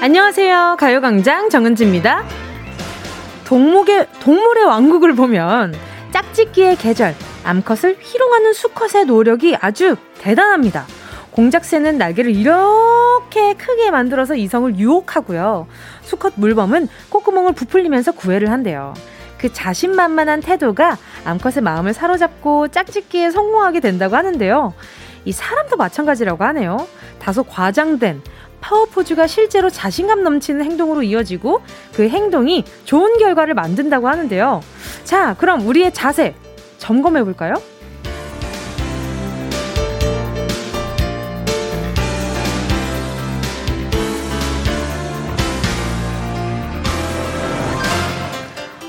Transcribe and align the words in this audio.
안녕하세요. 0.00 0.76
가요광장 0.78 1.50
정은지입니다. 1.50 2.22
동물의, 3.44 4.06
동물의 4.20 4.64
왕국을 4.64 5.14
보면 5.14 5.74
짝짓기의 6.12 6.76
계절, 6.76 7.16
암컷을 7.42 7.96
희롱하는 7.98 8.52
수컷의 8.52 9.06
노력이 9.06 9.56
아주 9.60 9.96
대단합니다. 10.20 10.86
공작새는 11.32 11.98
날개를 11.98 12.30
이렇게 12.30 13.54
크게 13.54 13.90
만들어서 13.90 14.36
이성을 14.36 14.78
유혹하고요. 14.78 15.66
수컷 16.02 16.34
물범은 16.36 16.86
콧구멍을 17.08 17.54
부풀리면서 17.54 18.12
구애를 18.12 18.52
한대요. 18.52 18.94
그 19.36 19.52
자신만만한 19.52 20.42
태도가 20.42 20.96
암컷의 21.24 21.62
마음을 21.62 21.92
사로잡고 21.92 22.68
짝짓기에 22.68 23.32
성공하게 23.32 23.80
된다고 23.80 24.14
하는데요. 24.14 24.74
이 25.24 25.32
사람도 25.32 25.76
마찬가지라고 25.76 26.44
하네요. 26.44 26.86
다소 27.18 27.42
과장된 27.42 28.22
파워포즈가 28.60 29.26
실제로 29.26 29.70
자신감 29.70 30.22
넘치는 30.22 30.64
행동으로 30.64 31.02
이어지고 31.02 31.62
그 31.94 32.08
행동이 32.08 32.64
좋은 32.84 33.18
결과를 33.18 33.54
만든다고 33.54 34.08
하는데요. 34.08 34.62
자, 35.04 35.34
그럼 35.38 35.66
우리의 35.66 35.92
자세 35.92 36.34
점검해 36.78 37.24
볼까요? 37.24 37.54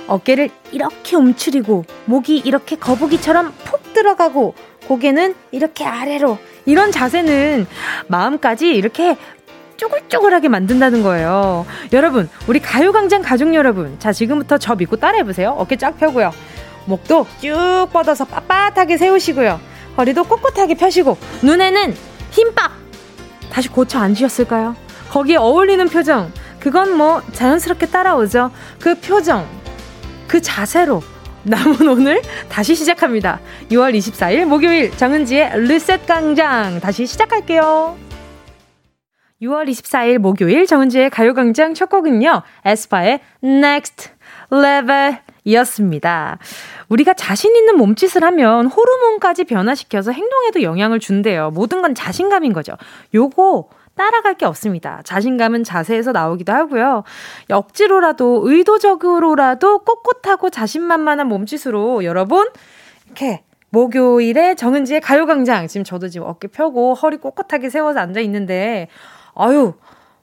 어깨를 0.07 0.49
이렇게 0.72 1.16
움츠리고 1.16 1.85
목이 2.05 2.38
이렇게 2.38 2.75
거북이처럼 2.75 3.53
푹 3.63 3.94
들어가고 3.94 4.55
고개는 4.88 5.35
이렇게 5.51 5.85
아래로 5.85 6.39
이런 6.66 6.91
자세는 6.91 7.67
마음까지 8.07 8.69
이렇게 8.69 9.17
쪼글쪼글하게 9.80 10.49
만든다는 10.49 11.02
거예요. 11.03 11.66
여러분, 11.94 12.30
우리 12.47 12.59
가요광장 12.59 13.22
가족 13.22 13.55
여러분. 13.55 13.97
자, 13.99 14.11
지금부터 14.11 14.58
저 14.58 14.75
믿고 14.75 14.97
따라해보세요. 14.97 15.55
어깨 15.58 15.77
쫙 15.77 15.97
펴고요. 15.97 16.31
목도 16.85 17.25
쭉 17.41 17.88
뻗어서 17.91 18.25
빳빳하게 18.25 18.97
세우시고요. 18.97 19.59
허리도 19.97 20.25
꼿꼿하게 20.25 20.75
펴시고, 20.75 21.17
눈에는 21.44 21.95
힘빡! 22.31 22.73
다시 23.52 23.69
고쳐 23.69 24.00
앉으셨을까요? 24.00 24.75
거기에 25.09 25.38
어울리는 25.38 25.88
표정. 25.88 26.31
그건 26.59 26.95
뭐 26.95 27.22
자연스럽게 27.31 27.88
따라오죠. 27.88 28.52
그 28.80 28.95
표정, 29.00 29.47
그 30.27 30.41
자세로 30.41 31.02
남은 31.44 31.88
오늘 31.88 32.22
다시 32.50 32.75
시작합니다. 32.75 33.39
6월 33.72 33.97
24일 33.97 34.45
목요일 34.45 34.95
정은지의 34.95 35.61
리셋 35.61 36.05
강장 36.05 36.81
다시 36.81 37.05
시작할게요. 37.05 38.08
6월 39.41 39.69
24일 39.69 40.17
목요일 40.17 40.67
정은지의 40.67 41.09
가요광장 41.09 41.73
첫 41.73 41.89
곡은요. 41.89 42.41
에스파의 42.65 43.21
Next 43.41 44.11
Level 44.51 45.17
이었습니다. 45.45 46.37
우리가 46.89 47.13
자신 47.13 47.55
있는 47.55 47.77
몸짓을 47.77 48.23
하면 48.23 48.67
호르몬까지 48.67 49.45
변화시켜서 49.45 50.11
행동에도 50.11 50.61
영향을 50.61 50.99
준대요. 50.99 51.51
모든 51.51 51.81
건 51.81 51.95
자신감인 51.95 52.51
거죠. 52.51 52.73
요거 53.13 53.69
따라갈 53.95 54.35
게 54.35 54.45
없습니다. 54.45 55.01
자신감은 55.05 55.63
자세에서 55.63 56.11
나오기도 56.11 56.51
하고요. 56.51 57.03
억지로라도 57.49 58.41
의도적으로라도 58.43 59.79
꼿꼿하고 59.79 60.49
자신만만한 60.49 61.27
몸짓으로 61.27 62.03
여러분 62.03 62.47
이렇게 63.05 63.44
목요일에 63.72 64.55
정은지의 64.55 65.01
가요광장 65.01 65.67
지금 65.67 65.83
저도 65.83 66.09
지금 66.09 66.28
어깨 66.28 66.47
펴고 66.47 66.95
허리 66.95 67.17
꼿꼿하게 67.17 67.69
세워서 67.69 67.99
앉아 67.99 68.19
있는데 68.22 68.88
아유, 69.39 69.73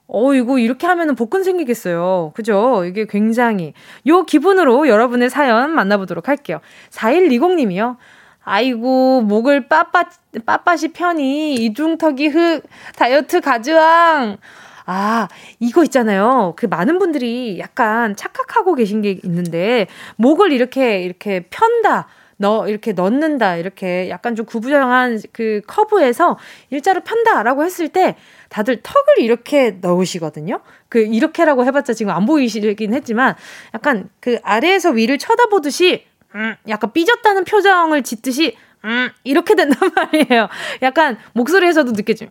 어, 0.09 0.35
이거 0.35 0.59
이렇게 0.59 0.87
하면은 0.87 1.15
복근 1.15 1.43
생기겠어요. 1.43 2.33
그죠? 2.35 2.85
이게 2.85 3.07
굉장히. 3.07 3.73
요 4.07 4.25
기분으로 4.25 4.89
여러분의 4.89 5.31
사연 5.31 5.75
만나보도록 5.75 6.29
할게요. 6.29 6.61
4120님이요. 6.91 7.97
아이고, 8.45 9.23
목을 9.23 9.69
빳빳, 9.69 10.07
빳빳이 10.47 10.93
편히, 10.93 11.55
이중턱이 11.55 12.29
흑, 12.29 12.63
다이어트 12.95 13.41
가즈왕. 13.41 14.37
아, 14.85 15.29
이거 15.59 15.83
있잖아요. 15.83 16.53
그 16.57 16.67
많은 16.67 17.01
분들이 17.01 17.59
약간 17.59 18.15
착각하고 18.15 18.77
계신 18.77 19.03
게 19.03 19.19
있는데, 19.25 19.89
목을 20.15 20.53
이렇게, 20.53 21.03
이렇게 21.03 21.47
편다. 21.51 22.07
너 22.39 22.69
이렇게 22.69 22.93
넣는다 22.93 23.57
이렇게 23.57 24.11
약간 24.11 24.37
좀 24.37 24.45
구부정한 24.45 25.21
그 25.33 25.63
커브에서 25.67 26.39
일자로 26.71 27.01
편다라고 27.01 27.65
했을 27.65 27.89
때 27.89 28.17
다들 28.49 28.81
턱을 28.83 29.19
이렇게 29.21 29.79
넣으시거든요. 29.81 30.61
그 30.89 31.01
이렇게라고 31.01 31.65
해봤자 31.65 31.95
지금 31.95 32.13
안 32.13 32.27
보이시긴 32.27 32.95
했지만 32.95 33.35
약간 33.75 34.11
그 34.21 34.39
아래에서 34.43 34.91
위를 34.91 35.19
쳐다보듯이 35.19 36.05
음 36.35 36.55
약간 36.69 36.93
삐졌다는 36.93 37.45
표정을 37.45 38.03
짓듯이 38.03 38.57
음 38.85 39.11
이렇게 39.25 39.55
된단 39.55 39.79
말이에요. 39.95 40.49
약간 40.83 41.17
목소리에서도 41.33 41.93
느껴지음 41.93 42.31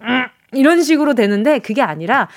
이런 0.52 0.84
식으로 0.84 1.16
되는데 1.16 1.60
그게 1.60 1.82
아니라 1.82 2.28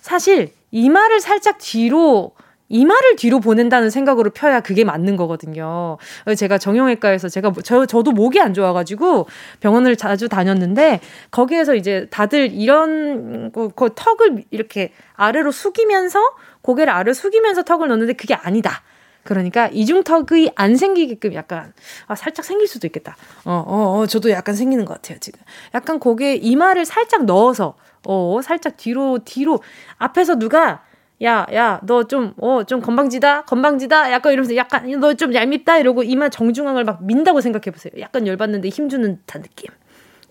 사실 0.00 0.52
이마를 0.70 1.20
살짝 1.20 1.56
뒤로 1.58 2.32
이마를 2.74 3.14
뒤로 3.14 3.38
보낸다는 3.38 3.88
생각으로 3.88 4.30
펴야 4.30 4.60
그게 4.60 4.82
맞는 4.82 5.16
거거든요. 5.16 5.96
제가 6.36 6.58
정형외과에서 6.58 7.28
제가 7.28 7.50
뭐, 7.50 7.62
저 7.62 7.86
저도 7.86 8.10
목이 8.10 8.40
안 8.40 8.52
좋아가지고 8.52 9.28
병원을 9.60 9.94
자주 9.94 10.28
다녔는데 10.28 10.98
거기에서 11.30 11.76
이제 11.76 12.08
다들 12.10 12.50
이런 12.52 13.52
그, 13.52 13.68
그 13.68 13.90
턱을 13.94 14.46
이렇게 14.50 14.92
아래로 15.14 15.52
숙이면서 15.52 16.18
고개를 16.62 16.92
아래로 16.92 17.14
숙이면서 17.14 17.62
턱을 17.62 17.86
넣는데 17.86 18.14
그게 18.14 18.34
아니다. 18.34 18.82
그러니까 19.22 19.68
이중턱이 19.68 20.50
안 20.56 20.76
생기게끔 20.76 21.32
약간 21.34 21.72
아 22.08 22.16
살짝 22.16 22.44
생길 22.44 22.66
수도 22.66 22.88
있겠다. 22.88 23.16
어, 23.44 23.64
어, 23.66 24.00
어 24.00 24.06
저도 24.06 24.30
약간 24.30 24.56
생기는 24.56 24.84
것 24.84 24.94
같아요 24.94 25.18
지금. 25.20 25.40
약간 25.74 26.00
고개 26.00 26.34
이마를 26.34 26.84
살짝 26.84 27.24
넣어서 27.24 27.76
어 28.04 28.40
살짝 28.42 28.76
뒤로 28.76 29.20
뒤로 29.24 29.60
앞에서 29.98 30.34
누가 30.40 30.82
야, 31.22 31.46
야, 31.54 31.80
너 31.84 32.04
좀, 32.04 32.34
어, 32.40 32.64
좀 32.64 32.80
건방지다? 32.80 33.44
건방지다? 33.44 34.10
약간 34.12 34.32
이러면서 34.32 34.56
약간, 34.56 34.90
너 35.00 35.14
좀 35.14 35.32
얄밉다? 35.34 35.78
이러고 35.78 36.02
이마 36.02 36.28
정중앙을 36.28 36.84
막 36.84 37.04
민다고 37.04 37.40
생각해보세요. 37.40 37.92
약간 38.00 38.26
열받는데 38.26 38.68
힘주는 38.68 39.16
듯한 39.18 39.42
느낌. 39.42 39.70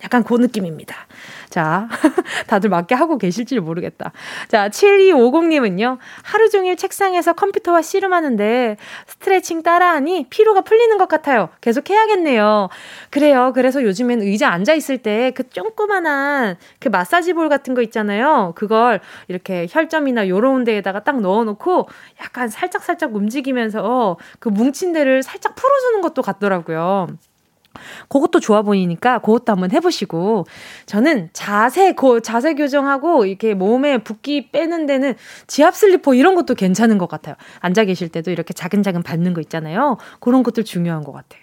약간 0.03 0.24
그 0.24 0.34
느낌입니다. 0.36 0.96
자, 1.50 1.88
다들 2.47 2.69
맞게 2.69 2.96
하고 2.96 3.18
계실지 3.18 3.59
모르겠다. 3.59 4.12
자, 4.47 4.69
7250님은요, 4.69 5.97
하루 6.24 6.50
종일 6.50 6.75
책상에서 6.75 7.34
컴퓨터와 7.34 7.81
씨름하는데 7.81 8.78
스트레칭 9.08 9.62
따라하니 9.62 10.28
피로가 10.30 10.62
풀리는 10.62 10.97
것 10.97 11.08
같아요. 11.08 11.50
계속 11.62 11.90
해야겠네요. 11.90 12.69
그래요. 13.09 13.52
그래서 13.53 13.84
요즘엔 13.84 14.22
의자 14.22 14.50
앉아있을 14.50 15.00
때 15.00 15.34
그 15.34 15.50
조그만한 15.50 16.58
그 16.80 16.88
마사지 16.90 17.34
볼 17.34 17.50
같은 17.50 17.74
거 17.74 17.81
있잖아요. 17.81 18.53
그걸 18.56 19.00
이렇게 19.28 19.68
혈점이나 19.69 20.28
요런 20.28 20.63
데에다가 20.63 21.03
딱 21.03 21.22
넣어놓고 21.22 21.88
약간 22.22 22.50
살짝살짝 22.50 23.16
움직이면서 23.16 24.18
그 24.40 24.50
뭉친 24.50 24.94
데를 24.94 25.24
살짝 25.24 25.56
풀어주는 25.56 26.02
것도 26.02 26.22
같더라고요. 26.22 27.08
그것도 28.09 28.39
좋아 28.39 28.61
보이니까 28.61 29.19
그것도 29.19 29.51
한번 29.51 29.72
해보시고 29.72 30.45
저는 30.85 31.29
자세 31.34 31.94
고 31.94 32.19
자세 32.19 32.53
교정하고 32.53 33.25
이렇게 33.25 33.53
몸에 33.53 33.97
붓기 34.00 34.51
빼는 34.51 34.86
데는 34.86 35.15
지압 35.48 35.75
슬리퍼 35.75 36.13
이런 36.13 36.36
것도 36.36 36.56
괜찮은 36.56 36.98
것 36.98 37.07
같아요. 37.09 37.36
앉아 37.59 37.86
계실 37.86 38.09
때도 38.09 38.31
이렇게 38.31 38.53
작은작은 38.53 39.03
밟는 39.03 39.33
거 39.33 39.42
있잖아요. 39.42 39.98
그런 40.19 40.44
것들 40.44 40.63
중요한 40.63 41.03
것 41.03 41.12
같아요. 41.12 41.42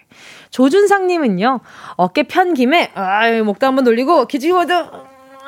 조준상님은요 0.51 1.59
어깨 1.95 2.23
편 2.23 2.53
김에 2.53 2.91
아유 2.93 3.43
목도 3.43 3.65
한번 3.67 3.83
돌리고 3.83 4.27
기지워도 4.27 4.73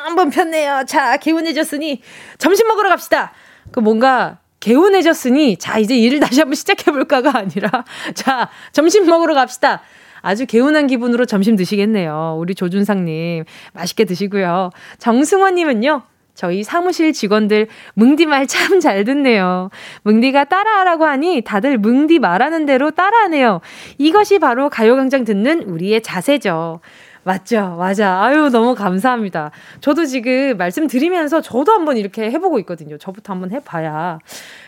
한번 0.03 0.29
폈네요. 0.29 0.83
자 0.85 1.17
개운해졌으니 1.17 2.01
점심 2.37 2.67
먹으러 2.67 2.89
갑시다. 2.89 3.31
그 3.71 3.79
뭔가 3.79 4.39
개운해졌으니 4.59 5.57
자 5.57 5.77
이제 5.77 5.95
일을 5.95 6.19
다시 6.19 6.39
한번 6.39 6.55
시작해 6.55 6.91
볼까가 6.91 7.37
아니라 7.37 7.83
자 8.15 8.49
점심 8.71 9.05
먹으러 9.05 9.33
갑시다. 9.33 9.81
아주 10.23 10.45
개운한 10.47 10.87
기분으로 10.87 11.25
점심 11.25 11.55
드시겠네요. 11.55 12.37
우리 12.39 12.55
조준상님. 12.55 13.43
맛있게 13.73 14.05
드시고요. 14.05 14.71
정승원님은요. 14.97 16.01
저희 16.33 16.63
사무실 16.63 17.13
직원들 17.13 17.67
뭉디 17.93 18.25
말 18.25 18.47
참 18.47 18.79
잘 18.79 19.03
듣네요. 19.03 19.69
뭉디가 20.01 20.45
따라하라고 20.45 21.05
하니 21.05 21.41
다들 21.41 21.77
뭉디 21.77 22.17
말하는 22.17 22.65
대로 22.65 22.89
따라하네요. 22.89 23.61
이것이 23.99 24.39
바로 24.39 24.69
가요광장 24.69 25.25
듣는 25.25 25.61
우리의 25.63 26.01
자세죠. 26.01 26.79
맞죠. 27.25 27.75
맞아. 27.77 28.21
아유, 28.23 28.49
너무 28.49 28.75
감사합니다. 28.75 29.51
저도 29.79 30.05
지금 30.05 30.57
말씀드리면서 30.57 31.41
저도 31.41 31.71
한번 31.71 31.97
이렇게 31.97 32.29
해보고 32.31 32.59
있거든요. 32.59 32.97
저부터 32.97 33.31
한번 33.33 33.51
해봐야. 33.51 34.19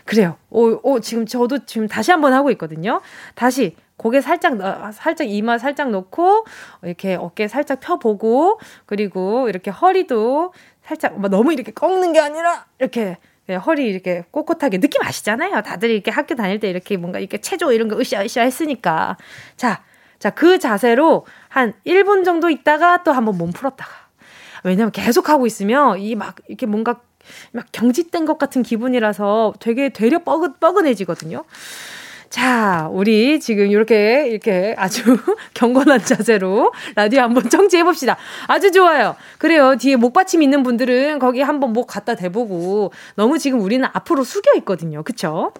그래요. 0.05 0.37
오, 0.51 0.79
오, 0.83 0.99
지금 0.99 1.25
저도 1.25 1.65
지금 1.65 1.87
다시 1.87 2.11
한번 2.11 2.31
하고 2.33 2.51
있거든요. 2.51 3.01
다시. 3.33 3.75
고개 3.97 4.21
살짝 4.21 4.57
살짝 4.93 5.27
이마 5.29 5.57
살짝 5.57 5.89
놓고 5.91 6.45
이렇게 6.83 7.15
어깨 7.15 7.47
살짝 7.47 7.79
펴보고 7.79 8.59
그리고 8.85 9.47
이렇게 9.49 9.71
허리도 9.71 10.53
살짝 10.83 11.19
너무 11.29 11.53
이렇게 11.53 11.71
꺾는 11.71 12.13
게 12.13 12.19
아니라 12.19 12.65
이렇게 12.79 13.17
허리 13.65 13.85
이렇게 13.87 14.23
꼿꼿하게 14.31 14.79
느낌 14.79 15.01
아시잖아요. 15.03 15.61
다들 15.61 15.89
이렇게 15.91 16.11
학교 16.11 16.35
다닐 16.35 16.59
때 16.59 16.69
이렇게 16.69 16.97
뭔가 16.97 17.19
이렇게 17.19 17.37
체조 17.39 17.71
이런 17.71 17.87
거 17.87 17.97
으쌰으쌰 17.99 18.41
했으니까. 18.41 19.17
자, 19.55 19.83
자, 20.19 20.29
그 20.31 20.57
자세로 20.59 21.25
한 21.49 21.73
1분 21.85 22.25
정도 22.25 22.49
있다가 22.49 23.03
또 23.03 23.11
한번 23.11 23.37
몸 23.37 23.51
풀었다가. 23.51 23.91
왜냐면 24.63 24.91
계속 24.91 25.29
하고 25.29 25.45
있으면 25.45 25.99
이 25.99 26.15
막 26.15 26.35
이렇게 26.47 26.65
뭔가 26.65 27.01
막 27.51 27.65
경직된 27.71 28.25
것 28.25 28.37
같은 28.39 28.63
기분이라서 28.63 29.53
되게 29.59 29.89
되려 29.89 30.19
뻐근, 30.23 30.53
뻐근해지거든요. 30.59 31.43
자, 32.29 32.89
우리 32.91 33.39
지금 33.39 33.67
이렇게, 33.67 34.27
이렇게 34.27 34.75
아주 34.77 35.03
경건한 35.53 36.03
자세로 36.03 36.73
라디오 36.95 37.21
한번 37.21 37.49
정지해봅시다. 37.49 38.17
아주 38.47 38.71
좋아요. 38.71 39.15
그래요. 39.37 39.75
뒤에 39.77 39.95
목받침 39.95 40.41
있는 40.41 40.63
분들은 40.63 41.19
거기 41.19 41.41
한번 41.41 41.73
목 41.73 41.87
갖다 41.87 42.15
대보고 42.15 42.91
너무 43.15 43.37
지금 43.39 43.61
우리는 43.61 43.87
앞으로 43.93 44.23
숙여 44.23 44.53
있거든요. 44.57 45.03
그쵸? 45.03 45.53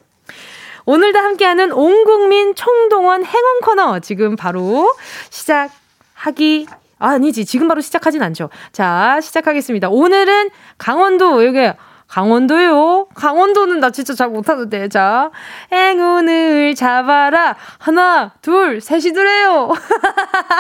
오늘도 0.86 1.18
함께하는 1.18 1.72
온 1.72 2.04
국민 2.04 2.54
총동원 2.56 3.26
행운 3.26 3.62
코너 3.62 4.00
지금 4.00 4.36
바로 4.36 4.94
시작하기 5.30 6.68
아, 6.98 7.10
아니지. 7.10 7.46
지금 7.46 7.68
바로 7.68 7.82
시작하진 7.82 8.22
않죠. 8.22 8.50
자, 8.72 9.20
시작하겠습니다. 9.22 9.90
오늘은 9.90 10.50
강원도, 10.78 11.46
여기, 11.46 11.72
강원도요? 12.16 13.08
강원도는 13.14 13.82
나 13.82 13.90
진짜 13.90 14.14
잘 14.14 14.30
못하는데. 14.30 14.88
자, 14.88 15.32
행운을 15.74 16.74
잡아라. 16.74 17.58
하나, 17.78 18.32
둘, 18.42 18.80
셋이더래요. 18.80 19.74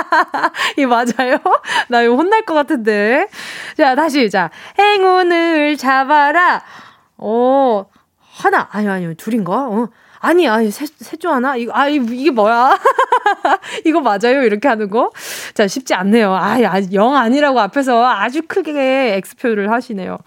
이 0.76 0.86
맞아요? 0.86 1.38
나 1.88 2.02
이거 2.02 2.16
혼날 2.16 2.42
것 2.42 2.54
같은데. 2.56 3.30
자, 3.78 3.96
다시. 3.96 4.30
자, 4.30 4.50
행운을 4.78 5.78
잡아라. 5.78 6.62
어, 7.16 7.86
하나. 8.20 8.68
아니, 8.72 8.90
아니, 8.90 9.16
둘인가? 9.16 9.70
어. 9.70 9.88
아니, 10.26 10.48
아니, 10.48 10.72
셋, 10.72 10.90
셋중 10.98 11.32
하나? 11.32 11.56
이거, 11.56 11.72
아, 11.76 11.88
이게 11.88 12.32
뭐야? 12.32 12.78
이거 13.86 14.02
맞아요? 14.02 14.44
이렇게 14.44 14.68
하는 14.68 14.90
거? 14.90 15.12
자, 15.54 15.68
쉽지 15.68 15.94
않네요. 15.94 16.34
아, 16.34 16.58
영 16.94 17.16
아니라고 17.16 17.60
앞에서 17.60 18.04
아주 18.06 18.42
크게 18.48 19.16
엑스표를 19.18 19.72
하시네요. 19.72 20.18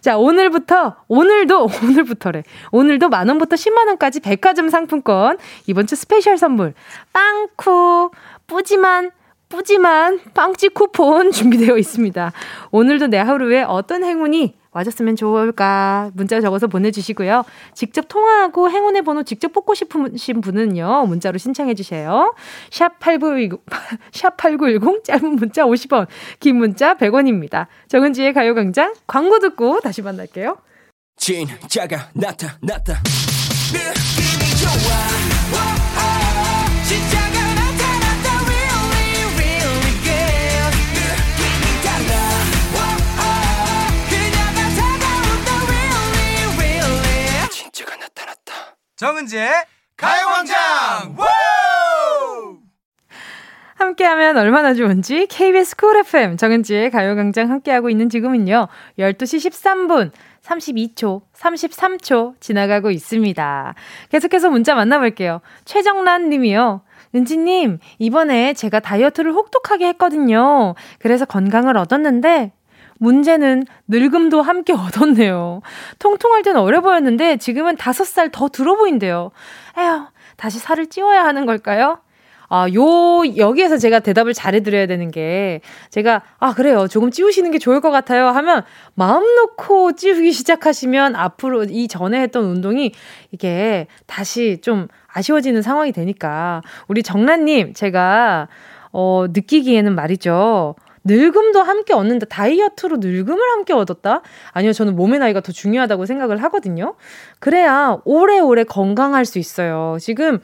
자, 0.00 0.18
오늘부터, 0.18 0.96
오늘도, 1.06 1.68
오늘부터래. 1.84 2.42
오늘도 2.72 3.08
만원부터 3.08 3.54
10만원까지 3.54 4.22
백화점 4.22 4.68
상품권, 4.68 5.38
이번 5.66 5.86
주 5.86 5.94
special 5.94 6.36
선물, 6.36 6.74
빵쿠, 7.12 8.10
뿌지만, 8.48 9.12
뿌지만 9.48 10.18
빵집 10.34 10.74
쿠폰 10.74 11.30
준비되어 11.30 11.78
있습니다. 11.78 12.32
오늘도 12.72 13.06
내 13.06 13.18
하루에 13.18 13.62
어떤 13.62 14.02
행운이 14.02 14.54
와줬으면 14.74 15.16
좋을까 15.16 16.10
문자 16.14 16.40
적어서 16.40 16.66
보내주시고요. 16.66 17.44
직접 17.74 18.06
통화하고 18.08 18.70
행운의 18.70 19.02
번호 19.02 19.22
직접 19.22 19.52
뽑고 19.52 19.74
싶으신 19.74 20.40
분은요. 20.40 21.06
문자로 21.06 21.38
신청해 21.38 21.74
주세요. 21.74 22.34
샵 22.70 22.98
8910, 22.98 23.64
샵 24.12 24.36
8910 24.36 25.04
짧은 25.04 25.36
문자 25.36 25.64
50원, 25.64 26.06
긴 26.40 26.56
문자 26.56 26.96
100원입니다. 26.96 27.68
정은지의 27.88 28.34
가요광장 28.34 28.94
광고 29.06 29.38
듣고 29.38 29.80
다시 29.80 30.02
만날게요. 30.02 30.58
진짜가 31.16 32.10
나타났다. 32.14 33.00
느낌이 33.72 34.50
좋아. 34.60 35.23
정은지의 48.96 49.50
가요광장 49.96 51.16
함께하면 53.74 54.36
얼마나 54.36 54.72
좋은지 54.72 55.26
KBS 55.26 55.74
쿨 55.76 55.96
FM 55.96 56.36
정은지의 56.36 56.92
가요광장 56.92 57.50
함께하고 57.50 57.90
있는 57.90 58.08
지금은요 58.08 58.68
12시 58.98 59.50
13분 59.50 60.12
32초, 60.44 61.22
33초 61.34 62.34
지나가고 62.38 62.90
있습니다. 62.90 63.74
계속해서 64.10 64.50
문자 64.50 64.74
만나볼게요. 64.74 65.40
최정란 65.64 66.28
님이요. 66.28 66.82
은지님, 67.14 67.78
이번에 67.98 68.52
제가 68.52 68.80
다이어트를 68.80 69.32
혹독하게 69.32 69.88
했거든요. 69.88 70.74
그래서 70.98 71.24
건강을 71.24 71.78
얻었는데, 71.78 72.52
문제는 72.98 73.64
늙음도 73.88 74.42
함께 74.42 74.72
얻었네요. 74.74 75.60
통통할 75.98 76.42
땐 76.42 76.56
어려 76.56 76.80
보였는데 76.80 77.36
지금은 77.38 77.76
다섯 77.76 78.04
살 78.04 78.30
더 78.30 78.48
들어 78.48 78.76
보인대요. 78.76 79.30
에휴, 79.78 80.06
다시 80.36 80.58
살을 80.58 80.86
찌워야 80.86 81.24
하는 81.24 81.46
걸까요? 81.46 81.98
아, 82.48 82.66
요, 82.74 83.22
여기에서 83.36 83.78
제가 83.78 84.00
대답을 84.00 84.34
잘해드려야 84.34 84.86
되는 84.86 85.10
게, 85.10 85.60
제가, 85.90 86.22
아, 86.38 86.54
그래요. 86.54 86.86
조금 86.88 87.10
찌우시는 87.10 87.50
게 87.50 87.58
좋을 87.58 87.80
것 87.80 87.90
같아요. 87.90 88.28
하면, 88.28 88.62
마음 88.94 89.22
놓고 89.34 89.92
찌우기 89.96 90.30
시작하시면, 90.30 91.16
앞으로 91.16 91.64
이 91.64 91.88
전에 91.88 92.20
했던 92.20 92.44
운동이, 92.44 92.92
이게 93.32 93.86
다시 94.06 94.60
좀 94.62 94.88
아쉬워지는 95.08 95.62
상황이 95.62 95.90
되니까, 95.90 96.60
우리 96.86 97.02
정란님, 97.02 97.72
제가, 97.72 98.48
어, 98.92 99.24
느끼기에는 99.30 99.94
말이죠. 99.94 100.76
늙음도 101.04 101.62
함께 101.62 101.92
얻는다. 101.92 102.26
다이어트로 102.26 102.96
늙음을 102.98 103.40
함께 103.52 103.72
얻었다? 103.72 104.22
아니요, 104.52 104.72
저는 104.72 104.96
몸의 104.96 105.18
나이가 105.18 105.40
더 105.40 105.52
중요하다고 105.52 106.06
생각을 106.06 106.42
하거든요. 106.44 106.94
그래야 107.38 107.98
오래오래 108.04 108.64
건강할 108.64 109.24
수 109.24 109.38
있어요. 109.38 109.96
지금 110.00 110.40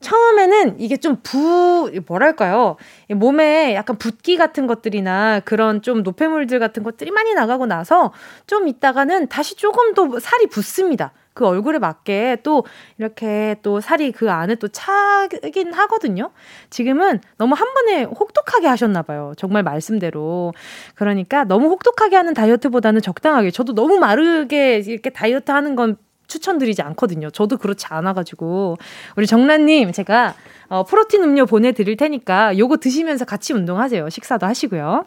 처음에는 0.00 0.80
이게 0.80 0.98
좀 0.98 1.16
부, 1.22 1.90
뭐랄까요. 2.06 2.76
몸에 3.08 3.74
약간 3.74 3.96
붓기 3.96 4.36
같은 4.36 4.66
것들이나 4.66 5.40
그런 5.40 5.80
좀 5.80 6.02
노폐물들 6.02 6.58
같은 6.58 6.82
것들이 6.82 7.10
많이 7.10 7.32
나가고 7.32 7.64
나서 7.66 8.12
좀 8.46 8.68
있다가는 8.68 9.28
다시 9.28 9.56
조금 9.56 9.94
더 9.94 10.20
살이 10.20 10.46
붙습니다. 10.46 11.12
그 11.34 11.46
얼굴에 11.46 11.78
맞게 11.78 12.38
또 12.44 12.64
이렇게 12.96 13.56
또 13.62 13.80
살이 13.80 14.12
그 14.12 14.30
안에 14.30 14.54
또 14.54 14.68
차긴 14.68 15.72
하거든요. 15.74 16.30
지금은 16.70 17.20
너무 17.36 17.54
한 17.54 17.74
번에 17.74 18.04
혹독하게 18.04 18.68
하셨나 18.68 19.02
봐요. 19.02 19.32
정말 19.36 19.64
말씀대로. 19.64 20.54
그러니까 20.94 21.44
너무 21.44 21.68
혹독하게 21.68 22.16
하는 22.16 22.34
다이어트보다는 22.34 23.02
적당하게 23.02 23.50
저도 23.50 23.74
너무 23.74 23.98
마르게 23.98 24.78
이렇게 24.78 25.10
다이어트 25.10 25.50
하는 25.50 25.74
건 25.74 25.96
추천드리지 26.28 26.82
않거든요. 26.82 27.30
저도 27.30 27.58
그렇지 27.58 27.86
않아가지고. 27.90 28.76
우리 29.16 29.26
정란님, 29.26 29.92
제가 29.92 30.34
어, 30.68 30.84
프로틴 30.84 31.22
음료 31.22 31.46
보내드릴 31.46 31.96
테니까 31.96 32.56
요거 32.58 32.78
드시면서 32.78 33.24
같이 33.24 33.52
운동하세요. 33.52 34.08
식사도 34.08 34.46
하시고요. 34.46 35.04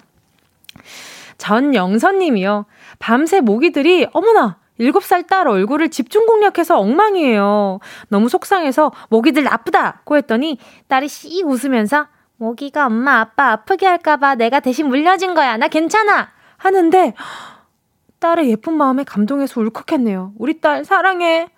전영선님이요. 1.38 2.66
밤새 3.00 3.42
모기들이, 3.42 4.08
어머나! 4.12 4.58
7살 4.80 5.28
딸 5.28 5.48
얼굴을 5.48 5.90
집중 5.90 6.26
공략해서 6.26 6.78
엉망이에요. 6.80 7.80
너무 8.10 8.30
속상해서 8.30 8.92
모기들 9.10 9.44
나쁘다고 9.44 10.18
했더니 10.18 10.58
딸이 10.88 11.08
씩 11.08 11.46
웃으면서 11.46 12.08
모기가 12.38 12.86
엄마 12.86 13.20
아빠 13.20 13.52
아프게 13.52 13.86
할까봐 13.86 14.36
내가 14.36 14.60
대신 14.60 14.88
물려진 14.88 15.34
거야. 15.34 15.58
나 15.58 15.68
괜찮아. 15.68 16.30
하는데 16.58 17.14
딸의 18.20 18.50
예쁜 18.50 18.74
마음에 18.74 19.04
감동해서 19.04 19.62
울컥했네요. 19.62 20.34
우리 20.38 20.60
딸 20.60 20.86
사랑해. 20.86 21.50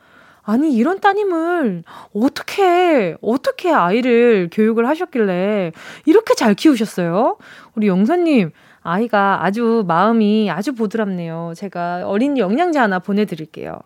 아니 0.44 0.74
이런 0.74 1.00
따님을 1.00 1.84
어떻게 2.16 3.16
어떻게 3.22 3.72
아이를 3.72 4.50
교육을 4.52 4.88
하셨길래 4.88 5.72
이렇게 6.06 6.34
잘 6.34 6.56
키우셨어요? 6.56 7.38
우리 7.76 7.88
영사님 7.88 8.52
아이가 8.82 9.44
아주 9.44 9.84
마음이 9.88 10.50
아주 10.52 10.74
보드랍네요. 10.74 11.54
제가 11.56 12.04
어린 12.06 12.38
영양제 12.38 12.80
하나 12.80 13.00
보내드릴게요. 13.00 13.80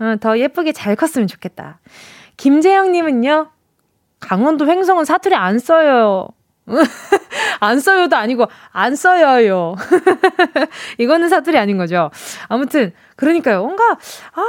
어, 0.00 0.16
더 0.20 0.38
예쁘게 0.38 0.72
잘 0.72 0.96
컸으면 0.96 1.26
좋겠다. 1.28 1.80
김재영님은요, 2.36 3.50
강원도 4.20 4.66
횡성은 4.66 5.04
사투리 5.04 5.34
안 5.34 5.58
써요. 5.58 6.28
안 7.60 7.80
써요도 7.80 8.16
아니고 8.16 8.46
안 8.70 8.94
써요요. 8.94 9.74
이거는 10.98 11.28
사투리 11.28 11.58
아닌 11.58 11.76
거죠. 11.76 12.10
아무튼 12.48 12.92
그러니까요. 13.22 13.62
뭔가 13.62 13.84
아, 13.92 14.42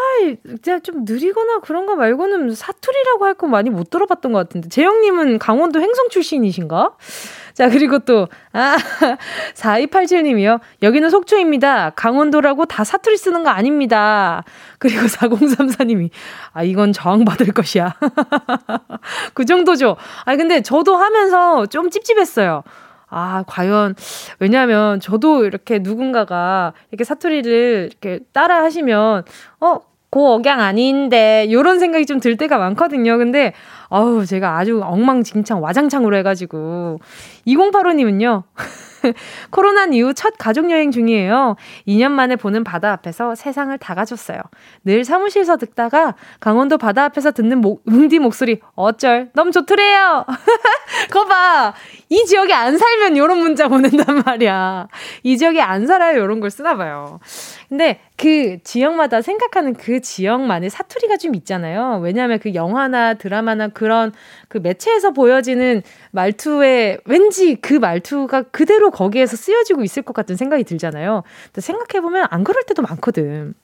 진짜 0.48 0.80
좀 0.80 1.06
느리거나 1.06 1.60
그런 1.60 1.86
거 1.86 1.96
말고는 1.96 2.56
사투리라고 2.56 3.26
할 3.26 3.34
거 3.34 3.48
많이 3.48 3.70
못 3.70 3.90
들어봤던 3.90 4.32
것 4.32 4.40
같은데. 4.40 4.70
재영 4.70 5.02
님은 5.02 5.40
강원도 5.40 5.80
횡성 5.82 6.10
출신이신가? 6.10 6.96
자, 7.54 7.70
그리고 7.70 8.00
또, 8.00 8.28
아, 8.52 8.76
4287님이요. 9.56 10.60
여기는 10.82 11.10
속초입니다. 11.10 11.92
강원도라고 11.96 12.66
다 12.66 12.84
사투리 12.84 13.18
쓰는 13.18 13.44
거 13.44 13.50
아닙니다. 13.50 14.44
그리고 14.80 15.06
4034님이, 15.06 16.10
아, 16.54 16.64
이건 16.64 16.94
저항받을 16.94 17.54
것이야. 17.54 17.96
그 19.34 19.46
정도죠. 19.46 19.98
아, 20.26 20.36
근데 20.36 20.62
저도 20.62 20.96
하면서 20.96 21.66
좀 21.68 21.90
찝찝했어요. 21.90 22.64
아, 23.14 23.44
과연, 23.48 23.96
왜냐면 24.40 25.00
저도 25.00 25.46
이렇게 25.46 25.80
누군가가 25.80 26.74
이렇게 26.92 27.04
사투리를 27.04 27.90
이렇게 27.92 28.20
따라 28.34 28.64
하시면, 28.64 29.24
어, 29.62 29.80
고 30.10 30.34
억양 30.34 30.60
아닌데, 30.60 31.48
요런 31.52 31.80
생각이 31.80 32.06
좀 32.06 32.20
들 32.20 32.38
때가 32.38 32.58
많거든요. 32.60 33.18
근데, 33.18 33.54
어우, 33.90 34.26
제가 34.26 34.58
아주 34.60 34.82
엉망진창, 34.84 35.62
와장창으로 35.64 36.16
해가지고. 36.18 37.00
2085님은요, 37.48 38.44
코로나 39.52 39.86
이후 39.86 40.14
첫 40.14 40.34
가족여행 40.38 40.92
중이에요. 40.92 41.56
2년 41.88 42.12
만에 42.12 42.36
보는 42.36 42.64
바다 42.64 42.92
앞에서 42.92 43.36
세상을 43.36 43.78
다 43.78 43.96
가졌어요. 43.96 44.40
늘 44.84 45.04
사무실에서 45.04 45.58
듣다가 45.58 46.16
강원도 46.40 46.78
바다 46.78 47.06
앞에서 47.06 47.32
듣는 47.32 47.60
목, 47.60 47.82
뭉디 47.86 48.20
목소리, 48.20 48.60
어쩔, 48.76 49.30
너무 49.34 49.52
좋더래요. 49.52 50.26
거봐. 51.12 51.74
이 52.10 52.26
지역에 52.26 52.54
안 52.54 52.78
살면 52.78 53.18
요런 53.18 53.40
문자 53.40 53.68
보낸단 53.68 54.24
말이야. 54.26 54.88
이 55.24 55.38
지역에 55.38 55.62
안 55.62 55.88
살아요. 55.88 56.20
요런 56.20 56.40
걸 56.40 56.50
쓰나 56.50 56.76
봐요. 56.76 57.20
근데 57.74 58.00
그 58.18 58.60
지역마다 58.64 59.24
생각하는 59.24 59.74
그 59.74 60.00
지역만의 60.00 60.70
사투리가 60.70 61.18
좀 61.18 61.34
있잖아요. 61.34 62.02
왜냐하면 62.04 62.38
그 62.38 62.54
영화나 62.54 63.16
드라마나 63.16 63.68
그런 63.68 64.14
그 64.48 64.60
매체에서 64.60 65.10
보여지는 65.10 65.82
말투에 66.12 67.00
왠지 67.06 67.56
그 67.56 67.74
말투가 67.74 68.44
그대로 68.52 68.92
거기에서 68.92 69.36
쓰여지고 69.36 69.82
있을 69.82 70.04
것 70.04 70.14
같은 70.14 70.36
생각이 70.36 70.66
들잖아요. 70.66 71.24
생각해보면 71.58 72.28
안 72.30 72.44
그럴 72.44 72.62
때도 72.62 72.84
많거든. 72.84 73.56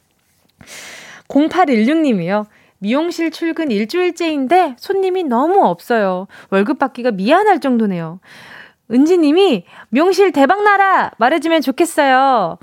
0816님이요. 1.28 2.48
미용실 2.80 3.30
출근 3.30 3.70
일주일째인데 3.70 4.78
손님이 4.80 5.24
너무 5.24 5.64
없어요. 5.68 6.26
월급 6.50 6.80
받기가 6.80 7.12
미안할 7.12 7.60
정도네요. 7.60 8.20
은지님이 8.90 9.66
미용실 9.90 10.32
대박 10.32 10.64
나라 10.64 11.12
말해주면 11.20 11.62
좋겠어요. 11.62 12.58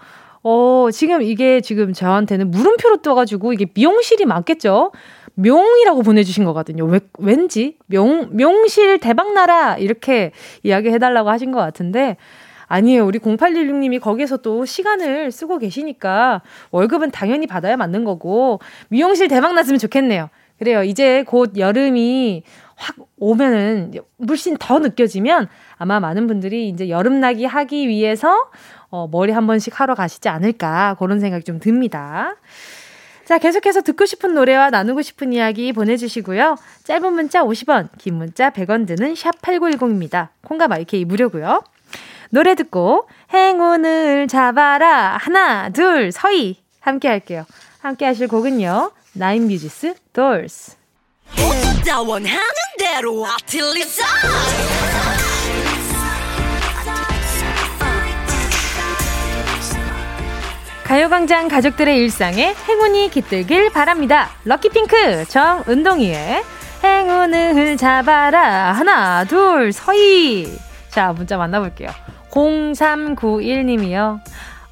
어, 0.49 0.93
지금 0.93 1.23
이게 1.23 1.61
지금 1.61 1.93
저한테는 1.93 2.53
물음표로 2.53 2.99
떠가지고 2.99 3.53
이게 3.53 3.67
미용실이 3.75 4.27
맞겠죠? 4.27 4.93
명이라고 5.35 6.03
보내주신 6.03 6.45
거거든요. 6.45 6.85
왜, 6.85 7.01
왠지 7.19 7.77
명, 7.87 8.29
명실 8.31 9.01
대박나라 9.01 9.77
이렇게 9.77 10.31
이야기해달라고 10.63 11.31
하신 11.31 11.51
것 11.51 11.59
같은데 11.59 12.17
아니에요. 12.69 13.05
우리 13.05 13.19
0816님이 13.19 14.01
거기에서 14.01 14.37
또 14.37 14.65
시간을 14.65 15.33
쓰고 15.33 15.59
계시니까 15.59 16.43
월급은 16.71 17.11
당연히 17.11 17.49
받아야 17.49 17.77
맞는 17.77 18.05
거고 18.05 18.61
미용실 18.89 19.27
대박 19.27 19.53
났으면 19.55 19.81
좋겠네요. 19.81 20.31
그래요. 20.61 20.85
이제 20.85 21.25
곧 21.25 21.59
여름이 21.59 22.45
확 22.77 22.97
오면은 23.19 23.93
물씬 24.17 24.57
더 24.59 24.79
느껴지면 24.79 25.49
아마 25.77 25.99
많은 25.99 26.27
분들이 26.27 26.69
이제 26.69 26.89
여름나기 26.89 27.47
하기 27.47 27.89
위해서 27.89 28.51
어, 28.91 29.09
머리 29.11 29.33
한 29.33 29.47
번씩 29.47 29.79
하러 29.81 29.95
가시지 29.95 30.29
않을까 30.29 30.97
그런 30.99 31.21
생각이 31.21 31.45
좀 31.45 31.59
듭니다. 31.61 32.37
자, 33.25 33.39
계속해서 33.39 33.81
듣고 33.83 34.07
싶은 34.07 34.35
노래와 34.35 34.71
나누고 34.71 35.03
싶은 35.03 35.33
이야기 35.33 35.73
보내주시고요. 35.73 36.57
짧은 36.85 37.13
문자 37.13 37.43
50원, 37.43 37.89
긴 37.99 38.15
문자 38.15 38.51
100원 38.51 38.87
드는 38.87 39.15
샵8910입니다. 39.15 40.29
콩과 40.43 40.69
마이케이 40.69 41.05
무료고요. 41.05 41.65
노래 42.31 42.55
듣고 42.55 43.09
행운을 43.35 44.29
잡아라 44.29 45.17
하나 45.17 45.71
둘 45.71 46.13
서희 46.13 46.63
함께 46.81 47.09
할게요. 47.09 47.45
함께 47.81 48.05
하실 48.05 48.29
곡은요. 48.29 48.93
나인 49.15 49.49
뮤지스 49.49 49.95
Dolls 50.13 50.77
가요광장 60.87 61.49
가족들의 61.49 61.99
일상에 61.99 62.55
행운이 62.69 63.11
깃들길 63.11 63.71
바랍니다. 63.73 64.29
lucky 64.45 64.89
pink 64.89 65.25
정은동이의 65.27 66.45
행운을 66.85 67.77
잡아라 67.77 68.71
하나 68.71 69.25
둘 69.25 69.73
서희 69.73 70.47
자 70.89 71.13
문자 71.13 71.37
만나볼게요. 71.39 71.91
0391님이요. 72.31 74.21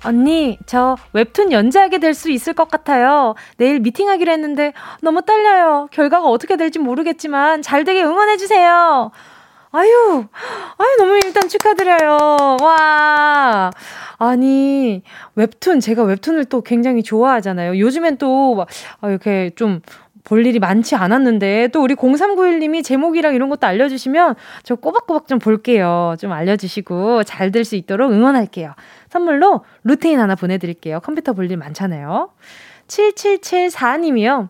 언니, 0.04 0.58
저 0.66 0.96
웹툰 1.14 1.50
연재하게 1.50 1.98
될 1.98 2.14
수 2.14 2.30
있을 2.30 2.52
것 2.52 2.68
같아요. 2.70 3.34
내일 3.56 3.80
미팅하기로 3.80 4.30
했는데 4.30 4.72
너무 5.02 5.22
떨려요. 5.22 5.88
결과가 5.90 6.28
어떻게 6.28 6.56
될지 6.56 6.78
모르겠지만 6.78 7.62
잘 7.62 7.82
되게 7.82 8.04
응원해주세요. 8.04 9.10
아유, 9.74 10.24
아유, 10.78 10.96
너무 10.98 11.16
일단 11.24 11.48
축하드려요. 11.48 12.56
와. 12.62 13.70
아니, 14.18 15.02
웹툰, 15.34 15.80
제가 15.80 16.04
웹툰을 16.04 16.44
또 16.44 16.60
굉장히 16.62 17.02
좋아하잖아요. 17.02 17.78
요즘엔 17.78 18.18
또, 18.18 18.54
막, 18.54 18.68
아, 19.00 19.08
이렇게 19.10 19.50
좀 19.56 19.80
볼 20.24 20.46
일이 20.46 20.58
많지 20.58 20.96
않았는데 20.96 21.68
또 21.68 21.82
우리 21.82 21.94
0391님이 21.94 22.82
제목이랑 22.82 23.34
이런 23.34 23.50
것도 23.50 23.66
알려주시면 23.66 24.34
저 24.62 24.74
꼬박꼬박 24.74 25.28
좀 25.28 25.38
볼게요. 25.38 26.16
좀 26.18 26.32
알려주시고 26.32 27.24
잘 27.24 27.50
될 27.52 27.64
수 27.64 27.76
있도록 27.76 28.10
응원할게요. 28.10 28.72
선물로 29.10 29.64
루테인 29.84 30.18
하나 30.18 30.34
보내드릴게요. 30.34 31.00
컴퓨터 31.00 31.34
볼 31.34 31.50
일 31.50 31.58
많잖아요. 31.58 32.30
7774님이요. 32.88 34.48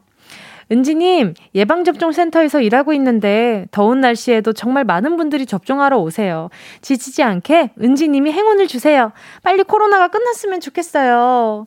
은지님, 0.70 1.34
예방접종센터에서 1.54 2.60
일하고 2.60 2.92
있는데 2.94 3.66
더운 3.70 4.00
날씨에도 4.00 4.52
정말 4.52 4.84
많은 4.84 5.16
분들이 5.16 5.46
접종하러 5.46 5.98
오세요. 5.98 6.50
지치지 6.80 7.22
않게 7.22 7.72
은지님이 7.80 8.32
행운을 8.32 8.66
주세요. 8.66 9.12
빨리 9.42 9.62
코로나가 9.62 10.08
끝났으면 10.08 10.60
좋겠어요. 10.60 11.66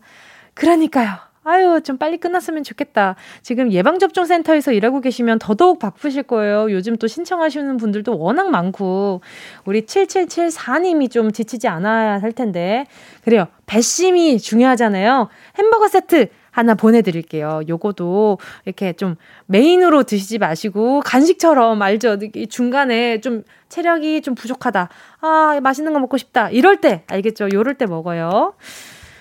그러니까요. 0.54 1.27
아유, 1.50 1.80
좀 1.82 1.98
빨리 1.98 2.18
끝났으면 2.18 2.63
좋겠다. 2.63 3.16
지금 3.42 3.72
예방접종센터에서 3.72 4.74
일하고 4.74 5.00
계시면 5.00 5.39
더더욱 5.39 5.80
바쁘실 5.80 6.24
거예요. 6.24 6.70
요즘 6.72 6.98
또 6.98 7.08
신청하시는 7.08 7.77
분들도 7.77 8.20
워낙 8.20 8.50
많고, 8.50 9.22
우리 9.63 9.84
7774님이 9.84 11.10
좀 11.10 11.32
지치지 11.32 11.70
않아야 11.70 12.20
할 12.20 12.34
텐데. 12.34 12.86
그래요. 13.24 13.48
배심이 13.66 14.39
중요하잖아요. 14.39 15.30
햄버거 15.58 15.88
세트 15.88 16.27
하나 16.58 16.74
보내드릴게요. 16.74 17.62
요거도 17.70 18.40
이렇게 18.66 18.94
좀 18.94 19.16
메인으로 19.46 20.02
드시지 20.02 20.40
마시고, 20.40 21.02
간식처럼 21.02 21.80
알죠? 21.80 22.18
중간에 22.50 23.22
좀 23.22 23.44
체력이 23.70 24.24
좀 24.24 24.34
부족하다. 24.34 24.90
아, 25.22 25.60
맛있는 25.62 25.94
거 25.94 26.00
먹고 26.00 26.18
싶다. 26.18 26.50
이럴 26.50 26.78
때, 26.82 27.04
알겠죠? 27.10 27.50
요럴 27.54 27.76
때 27.76 27.86
먹어요. 27.86 28.56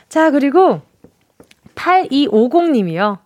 자, 0.09 0.31
그리고 0.31 0.81
8250님이요. 1.75 3.19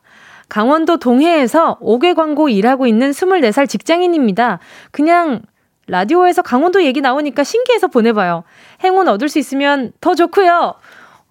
강원도 0.48 0.96
동해에서 0.96 1.78
5개 1.78 2.16
광고 2.16 2.48
일하고 2.48 2.88
있는 2.88 3.12
24살 3.12 3.68
직장인입니다. 3.68 4.58
그냥 4.90 5.42
라디오에서 5.86 6.42
강원도 6.42 6.82
얘기 6.82 7.00
나오니까 7.00 7.44
신기해서 7.44 7.86
보내봐요. 7.86 8.42
행운 8.82 9.06
얻을 9.06 9.28
수 9.28 9.38
있으면 9.38 9.92
더 10.00 10.16
좋고요. 10.16 10.74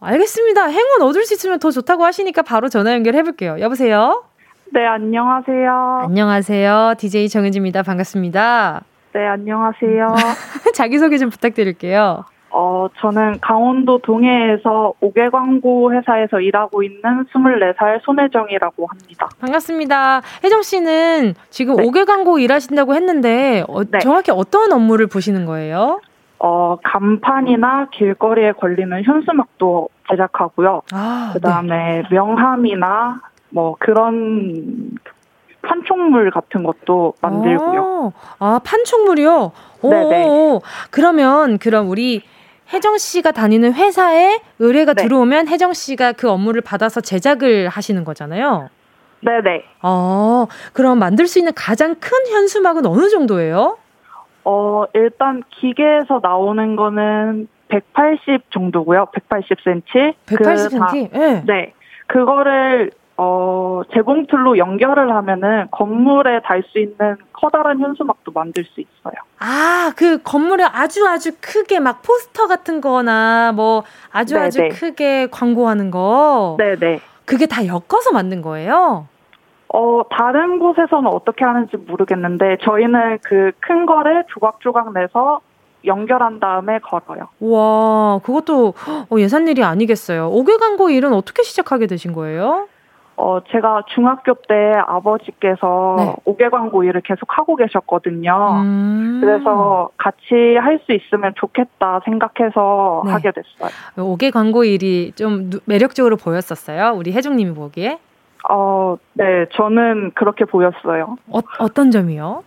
알겠습니다. 0.01 0.67
행운 0.67 1.01
얻을 1.01 1.25
수 1.25 1.33
있으면 1.33 1.59
더 1.59 1.71
좋다고 1.71 2.05
하시니까 2.05 2.41
바로 2.41 2.69
전화 2.69 2.93
연결해 2.93 3.23
볼게요. 3.23 3.57
여보세요? 3.59 4.23
네, 4.71 4.85
안녕하세요. 4.85 6.01
안녕하세요. 6.05 6.93
DJ 6.97 7.27
정은지입니다. 7.29 7.83
반갑습니다. 7.83 8.83
네, 9.13 9.25
안녕하세요. 9.25 10.07
자기소개 10.75 11.17
좀 11.17 11.29
부탁드릴게요. 11.29 12.23
어, 12.51 12.87
저는 12.99 13.39
강원도 13.41 13.99
동해에서 13.99 14.93
옥외 15.01 15.29
광고 15.29 15.93
회사에서 15.93 16.39
일하고 16.39 16.81
있는 16.81 17.01
24살 17.33 18.01
손혜정이라고 18.03 18.87
합니다. 18.87 19.29
반갑습니다. 19.39 20.21
혜정 20.43 20.63
씨는 20.63 21.35
지금 21.49 21.75
네. 21.75 21.83
옥외 21.85 22.05
광고 22.05 22.39
일하신다고 22.39 22.95
했는데 22.95 23.63
어, 23.67 23.83
네. 23.83 23.99
정확히 23.99 24.31
어떤 24.31 24.71
업무를 24.71 25.05
보시는 25.07 25.45
거예요? 25.45 25.99
어, 26.39 26.77
간판이나 26.83 27.89
길거리에 27.91 28.53
걸리는 28.53 29.03
현수막도 29.03 29.89
제작하고요. 30.09 30.81
아, 30.93 31.31
그다음에 31.33 32.03
네. 32.03 32.07
명함이나 32.09 33.21
뭐 33.49 33.75
그런 33.77 34.97
판촉물 35.61 36.31
같은 36.31 36.63
것도 36.63 37.13
만들고요. 37.21 38.13
아, 38.39 38.45
아 38.45 38.59
판촉물이요? 38.63 39.51
네네. 39.81 40.59
그러면 40.91 41.57
그럼 41.57 41.89
우리 41.89 42.21
혜정 42.71 42.97
씨가 42.97 43.31
다니는 43.31 43.73
회사에 43.73 44.39
의뢰가 44.59 44.93
네. 44.93 45.03
들어오면 45.03 45.47
혜정 45.47 45.73
씨가 45.73 46.13
그 46.13 46.29
업무를 46.29 46.61
받아서 46.61 47.01
제작을 47.01 47.67
하시는 47.67 48.03
거잖아요. 48.03 48.69
네네. 49.21 49.65
어, 49.81 50.47
그럼 50.71 50.99
만들 50.99 51.27
수 51.27 51.39
있는 51.39 51.51
가장 51.55 51.95
큰 51.95 52.11
현수막은 52.27 52.85
어느 52.85 53.09
정도예요? 53.09 53.77
어, 54.51 54.85
일단 54.95 55.43
기계에서 55.51 56.21
나오는 56.23 56.75
거는 56.75 57.47
180 57.67 58.49
정도고요. 58.49 59.05
180cm. 59.29 60.15
180cm? 60.25 61.11
그 61.11 61.17
네. 61.17 61.43
네. 61.45 61.73
그거를 62.07 62.89
어, 63.15 63.81
재봉틀로 63.93 64.57
연결을 64.57 65.13
하면은 65.13 65.67
건물에 65.69 66.41
달 66.41 66.63
수 66.63 66.79
있는 66.79 67.17
커다란 67.33 67.79
현수막도 67.79 68.31
만들 68.31 68.63
수 68.63 68.81
있어요. 68.81 69.13
아, 69.37 69.91
그 69.95 70.19
건물에 70.23 70.63
아주 70.63 71.05
아주 71.07 71.33
크게 71.39 71.79
막 71.79 72.01
포스터 72.01 72.47
같은 72.47 72.81
거나 72.81 73.51
뭐 73.51 73.83
아주 74.11 74.33
네네. 74.33 74.45
아주 74.47 74.69
크게 74.71 75.27
광고하는 75.29 75.91
거. 75.91 76.57
네네. 76.57 77.01
그게 77.25 77.45
다 77.45 77.67
엮어서 77.67 78.11
만든 78.13 78.41
거예요? 78.41 79.07
어, 79.73 80.01
다른 80.09 80.59
곳에서는 80.59 81.07
어떻게 81.07 81.45
하는지 81.45 81.77
모르겠는데, 81.77 82.57
저희는 82.63 83.19
그 83.23 83.51
큰 83.59 83.85
거를 83.85 84.23
조각조각 84.29 84.93
내서 84.93 85.41
연결한 85.85 86.39
다음에 86.39 86.79
걸어요. 86.79 87.27
와, 87.39 88.19
그것도 88.23 88.73
어, 89.09 89.19
예산 89.19 89.47
일이 89.47 89.63
아니겠어요. 89.63 90.29
5개 90.31 90.59
광고 90.59 90.89
일은 90.89 91.13
어떻게 91.13 91.43
시작하게 91.43 91.87
되신 91.87 92.13
거예요? 92.13 92.67
어, 93.15 93.39
제가 93.51 93.83
중학교 93.93 94.33
때 94.33 94.73
아버지께서 94.87 95.95
네. 95.97 96.15
5개 96.33 96.49
광고 96.49 96.83
일을 96.83 97.01
계속 97.01 97.27
하고 97.37 97.55
계셨거든요. 97.57 98.61
음. 98.63 99.19
그래서 99.21 99.89
같이 99.97 100.55
할 100.59 100.79
수 100.85 100.93
있으면 100.93 101.33
좋겠다 101.35 101.99
생각해서 102.05 103.03
네. 103.05 103.11
하게 103.11 103.31
됐어요. 103.31 103.69
5개 103.97 104.31
광고 104.31 104.63
일이 104.63 105.11
좀 105.15 105.49
매력적으로 105.65 106.15
보였었어요? 106.17 106.93
우리 106.95 107.11
혜정님이 107.13 107.53
보기에? 107.53 107.99
어, 108.47 108.97
네, 109.13 109.45
저는 109.53 110.11
그렇게 110.15 110.45
보였어요. 110.45 111.17
어, 111.27 111.39
어떤 111.59 111.91
점이요? 111.91 112.43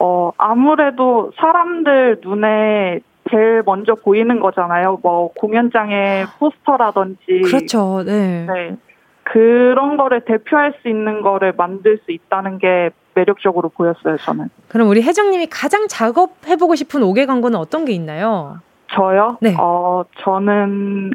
어, 0.00 0.32
아무래도 0.36 1.32
사람들 1.36 2.20
눈에 2.22 3.00
제일 3.30 3.62
먼저 3.64 3.94
보이는 3.94 4.40
거잖아요. 4.40 5.00
뭐, 5.02 5.32
공연장의 5.34 6.26
포스터라든지. 6.38 7.42
그렇죠, 7.44 8.02
네. 8.04 8.46
네. 8.46 8.76
그런 9.24 9.96
거를 9.98 10.24
대표할 10.24 10.74
수 10.80 10.88
있는 10.88 11.20
거를 11.20 11.52
만들 11.56 11.98
수 12.04 12.12
있다는 12.12 12.58
게 12.58 12.90
매력적으로 13.14 13.68
보였어요, 13.68 14.16
저는. 14.18 14.48
그럼 14.68 14.88
우리 14.88 15.02
혜정 15.02 15.30
님이 15.30 15.46
가장 15.46 15.86
작업해 15.88 16.56
보고 16.56 16.74
싶은 16.74 17.02
5개 17.02 17.26
광고는 17.26 17.58
어떤 17.58 17.84
게 17.84 17.92
있나요? 17.92 18.60
저요? 18.90 19.36
네. 19.42 19.54
어, 19.58 20.04
저는 20.20 21.10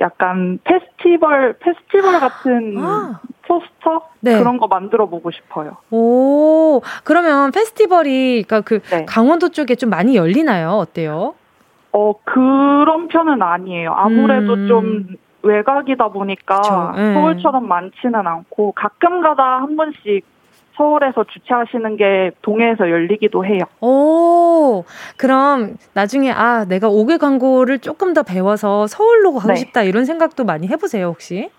약간 0.00 0.58
페스티벌, 0.64 1.54
페스티벌 1.58 2.20
같은 2.20 2.74
아. 2.78 3.20
포스터? 3.46 4.08
네. 4.20 4.38
그런 4.38 4.58
거 4.58 4.66
만들어 4.66 5.06
보고 5.06 5.30
싶어요. 5.30 5.76
오, 5.90 6.80
그러면 7.04 7.52
페스티벌이, 7.52 8.44
그러니까 8.46 8.60
그 8.62 8.80
네. 8.90 9.04
강원도 9.04 9.50
쪽에 9.50 9.74
좀 9.74 9.90
많이 9.90 10.16
열리나요? 10.16 10.70
어때요? 10.70 11.34
어, 11.92 12.14
그런 12.24 13.08
편은 13.08 13.40
아니에요. 13.42 13.92
아무래도 13.92 14.54
음. 14.54 14.68
좀 14.68 15.06
외곽이다 15.42 16.08
보니까 16.08 16.92
네. 16.96 17.14
서울처럼 17.14 17.68
많지는 17.68 18.26
않고 18.26 18.72
가끔 18.72 19.20
가다 19.20 19.42
한 19.60 19.76
번씩 19.76 20.24
서울에서 20.76 21.24
주최하시는 21.24 21.96
게 21.96 22.32
동해에서 22.42 22.90
열리기도 22.90 23.44
해요. 23.44 23.60
오, 23.80 24.84
그럼 25.16 25.76
나중에 25.92 26.32
아, 26.32 26.64
내가 26.64 26.88
5개 26.88 27.18
광고를 27.18 27.78
조금 27.78 28.12
더 28.12 28.24
배워서 28.24 28.88
서울로 28.88 29.34
가고 29.34 29.48
네. 29.48 29.54
싶다 29.54 29.82
이런 29.84 30.04
생각도 30.04 30.44
많이 30.44 30.66
해보세요, 30.66 31.06
혹시? 31.06 31.50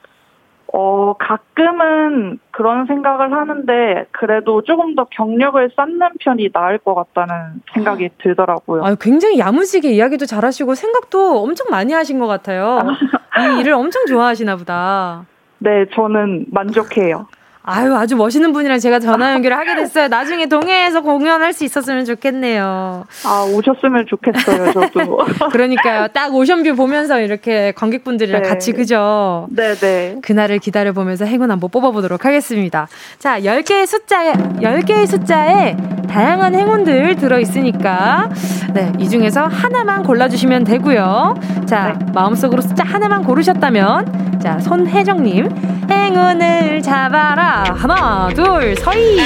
어, 0.77 1.13
가끔은 1.17 2.37
그런 2.51 2.85
생각을 2.85 3.31
하는데, 3.31 4.07
그래도 4.11 4.61
조금 4.61 4.93
더 4.93 5.05
경력을 5.05 5.71
쌓는 5.73 6.01
편이 6.19 6.51
나을 6.51 6.79
것 6.79 6.93
같다는 6.95 7.61
생각이 7.73 8.09
들더라고요. 8.21 8.83
아, 8.83 8.93
굉장히 8.99 9.39
야무지게 9.39 9.89
이야기도 9.93 10.25
잘하시고, 10.25 10.75
생각도 10.75 11.41
엄청 11.41 11.67
많이 11.71 11.93
하신 11.93 12.19
것 12.19 12.27
같아요. 12.27 12.79
이 13.55 13.61
일을 13.61 13.71
엄청 13.71 14.05
좋아하시나 14.05 14.57
보다. 14.57 15.25
네, 15.59 15.85
저는 15.93 16.47
만족해요. 16.51 17.27
아유, 17.67 17.95
아주 17.95 18.15
멋있는 18.15 18.53
분이랑 18.53 18.77
제가 18.77 18.99
전화 18.99 19.33
연결을 19.33 19.57
하게 19.57 19.75
됐어요. 19.75 20.07
나중에 20.07 20.45
동해에서 20.45 21.01
공연할 21.01 21.51
수 21.51 21.63
있었으면 21.63 22.05
좋겠네요. 22.05 23.05
아, 23.25 23.43
오셨으면 23.51 24.05
좋겠어요, 24.07 24.71
저도. 24.71 25.17
그러니까요. 25.51 26.07
딱 26.09 26.33
오션뷰 26.35 26.75
보면서 26.75 27.19
이렇게 27.19 27.71
관객분들이랑 27.71 28.43
네. 28.43 28.49
같이, 28.49 28.71
그죠? 28.71 29.47
네네. 29.49 29.75
네. 29.79 30.15
그날을 30.21 30.59
기다려보면서 30.59 31.25
행운 31.25 31.49
한번 31.49 31.71
뽑아보도록 31.71 32.23
하겠습니다. 32.23 32.87
자, 33.17 33.39
10개의 33.39 33.87
숫자, 33.87 34.31
10개의 34.33 35.07
숫자에 35.07 35.75
다양한 36.07 36.53
행운들 36.53 37.15
들어있으니까, 37.15 38.29
네, 38.75 38.91
이 38.99 39.09
중에서 39.09 39.47
하나만 39.47 40.03
골라주시면 40.03 40.65
되고요. 40.65 41.35
자, 41.65 41.97
네. 41.97 42.05
마음속으로 42.13 42.61
숫자 42.61 42.83
하나만 42.83 43.23
고르셨다면, 43.23 44.34
자, 44.45 44.59
손혜정님, 44.59 45.49
행운을 45.89 46.79
잡아라. 46.83 47.63
하나, 47.63 48.27
둘, 48.27 48.75
서희. 48.75 49.17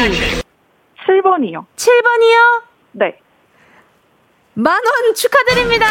7번이요. 1.06 1.66
7번이요? 1.76 2.62
네. 2.94 3.20
만원 4.54 4.80
축하드립니다! 5.14 5.86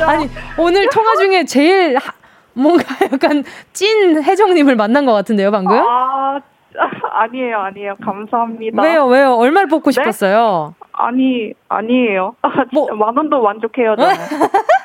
아니, 0.08 0.30
오늘 0.56 0.88
통화 0.88 1.16
중에 1.16 1.44
제일 1.44 1.98
하, 1.98 2.14
뭔가 2.54 2.82
약간 3.12 3.44
찐 3.74 4.22
혜정님을 4.22 4.74
만난 4.74 5.04
것 5.04 5.12
같은데요, 5.12 5.50
방금? 5.50 5.76
아, 5.76 6.40
아니에요, 7.12 7.58
아니에요. 7.58 7.96
감사합니다. 8.02 8.82
왜요, 8.82 9.04
왜요? 9.04 9.34
얼마를 9.34 9.68
뽑고 9.68 9.90
네? 9.90 9.92
싶었어요? 9.92 10.74
아니, 10.92 11.52
아니에요. 11.68 12.36
뭐, 12.72 12.86
만 12.94 13.14
원도 13.14 13.42
만족해요, 13.42 13.96
저는. 13.96 14.14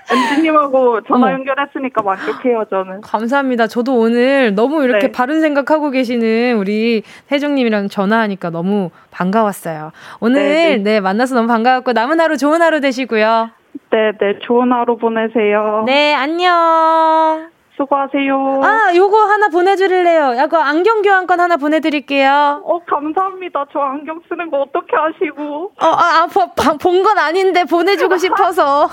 엔지님하고 0.09 1.01
전화 1.01 1.31
연결했으니까 1.33 2.01
만족해요, 2.01 2.65
저는. 2.69 3.01
감사합니다. 3.01 3.67
저도 3.67 3.97
오늘 3.97 4.55
너무 4.55 4.83
이렇게 4.83 5.07
네. 5.07 5.11
바른 5.11 5.41
생각하고 5.41 5.91
계시는 5.91 6.57
우리 6.57 7.03
혜정님이랑 7.31 7.89
전화하니까 7.89 8.49
너무 8.49 8.89
반가웠어요. 9.11 9.91
오늘, 10.19 10.41
네, 10.41 10.77
네. 10.77 10.83
네, 10.83 10.99
만나서 10.99 11.35
너무 11.35 11.47
반가웠고, 11.47 11.93
남은 11.93 12.19
하루 12.19 12.37
좋은 12.37 12.61
하루 12.61 12.79
되시고요. 12.79 13.49
네, 13.91 14.11
네, 14.19 14.39
좋은 14.43 14.71
하루 14.71 14.97
보내세요. 14.97 15.83
네, 15.85 16.13
안녕. 16.13 17.56
수고하세요. 17.77 18.61
아, 18.63 18.95
요거 18.95 19.17
하나 19.25 19.49
보내주릴래요? 19.49 20.35
약간 20.37 20.61
안경 20.65 21.01
교환권 21.03 21.39
하나 21.39 21.57
보내드릴게요. 21.57 22.61
어, 22.65 22.79
감사합니다. 22.85 23.65
저 23.71 23.79
안경 23.79 24.19
쓰는 24.27 24.49
거 24.49 24.61
어떻게 24.61 24.95
아시고? 24.97 25.71
어, 25.79 25.85
아, 25.85 26.23
아 26.23 26.73
본건 26.81 27.17
아닌데 27.17 27.63
보내주고 27.63 28.17
싶어서. 28.17 28.87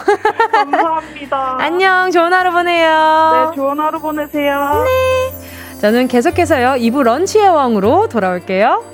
감사합니다. 0.52 1.56
안녕, 1.60 2.10
좋은 2.10 2.32
하루 2.32 2.52
보내요. 2.52 3.50
네, 3.50 3.56
좋은 3.56 3.80
하루 3.80 3.98
보내세요. 3.98 4.84
네. 4.84 5.80
저는 5.80 6.08
계속해서요, 6.08 6.74
2부 6.80 7.02
런치의 7.02 7.48
왕으로 7.48 8.08
돌아올게요. 8.08 8.93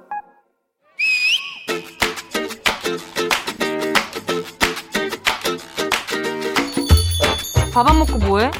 밥 7.73 7.87
안 7.89 7.99
먹고 7.99 8.17
뭐해? 8.17 8.51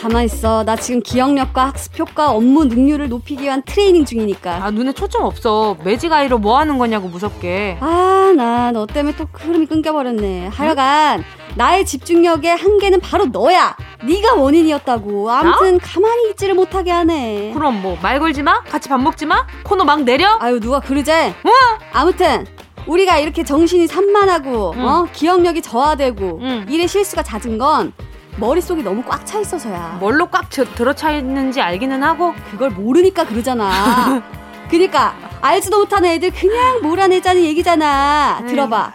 가만 0.00 0.24
있어. 0.24 0.64
나 0.64 0.76
지금 0.76 1.00
기억력과 1.00 1.66
학습 1.68 1.98
효과, 1.98 2.30
업무 2.30 2.64
능률을 2.66 3.08
높이기 3.08 3.44
위한 3.44 3.62
트레이닝 3.62 4.04
중이니까. 4.04 4.62
아 4.62 4.70
눈에 4.70 4.92
초점 4.92 5.24
없어. 5.24 5.76
매직 5.82 6.12
아이로 6.12 6.38
뭐 6.38 6.58
하는 6.58 6.76
거냐고 6.78 7.08
무섭게. 7.08 7.78
아 7.80 8.10
나 8.36 8.72
너 8.72 8.84
때문에 8.86 9.16
또 9.16 9.26
흐름이 9.32 9.66
끊겨버렸네. 9.66 10.48
하여간 10.48 11.20
응? 11.20 11.24
나의 11.56 11.86
집중력의 11.86 12.56
한계는 12.56 13.00
바로 13.00 13.26
너야. 13.26 13.76
네가 14.04 14.34
원인이었다고. 14.34 15.30
아무튼 15.30 15.78
나? 15.78 15.84
가만히 15.84 16.30
있지를 16.30 16.54
못하게 16.54 16.90
하네. 16.90 17.52
그럼 17.54 17.80
뭐 17.80 17.96
말 18.02 18.18
걸지 18.18 18.42
마? 18.42 18.60
같이 18.64 18.88
밥 18.88 19.00
먹지 19.00 19.24
마? 19.26 19.46
코너 19.62 19.84
막 19.84 20.02
내려? 20.02 20.36
아유 20.40 20.58
누가 20.60 20.80
그러재? 20.80 21.34
뭐? 21.42 21.52
아무튼 21.92 22.46
우리가 22.86 23.18
이렇게 23.18 23.42
정신이 23.44 23.86
산만하고 23.86 24.74
응. 24.76 24.84
어 24.84 25.06
기억력이 25.12 25.62
저하되고 25.62 26.40
응. 26.42 26.66
일의 26.68 26.88
실수가 26.88 27.22
잦은 27.22 27.56
건 27.56 27.92
머릿속이 28.36 28.82
너무 28.82 29.02
꽉 29.02 29.24
차 29.26 29.38
있어서야. 29.38 29.96
뭘로 30.00 30.26
꽉 30.26 30.48
들어차 30.50 31.12
있는지 31.12 31.60
알기는 31.60 32.02
하고 32.02 32.34
그걸 32.50 32.70
모르니까 32.70 33.24
그러잖아. 33.24 34.22
그니까 34.70 35.14
알지도 35.40 35.78
못하는 35.78 36.10
애들 36.10 36.30
그냥 36.32 36.80
몰아내자는 36.82 37.42
얘기잖아. 37.42 38.40
네. 38.42 38.46
들어봐. 38.48 38.92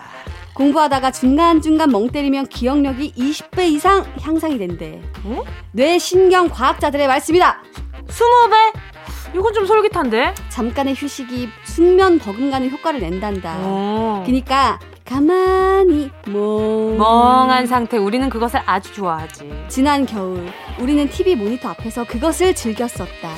공부하다가 0.54 1.12
중간중간 1.12 1.90
멍 1.90 2.10
때리면 2.10 2.48
기억력이 2.48 3.14
20배 3.18 3.70
이상 3.72 4.06
향상이 4.22 4.58
된대. 4.58 5.02
어? 5.24 5.44
뇌신경 5.72 6.50
과학자들의 6.50 7.08
말씀이다. 7.08 7.62
20배? 8.10 8.74
이건 9.36 9.54
좀 9.54 9.66
솔깃한데? 9.66 10.34
잠깐의 10.50 10.96
휴식이 10.96 11.48
숙면 11.80 12.20
버금가는 12.20 12.70
효과를 12.72 13.00
낸단다. 13.00 13.56
어. 13.60 14.24
그니까 14.26 14.78
가만히 15.06 16.12
멍. 16.28 16.98
멍한 16.98 17.68
상태 17.68 17.96
우리는 17.96 18.30
그것을 18.30 18.60
아주 18.66 18.94
좋아하지. 18.94 19.50
지난 19.70 20.06
겨울 20.06 20.46
우리는 20.78 21.08
TV 21.10 21.36
모니터 21.36 21.70
앞에서 21.70 22.04
그것을 22.04 22.54
즐겼었다. 22.54 23.34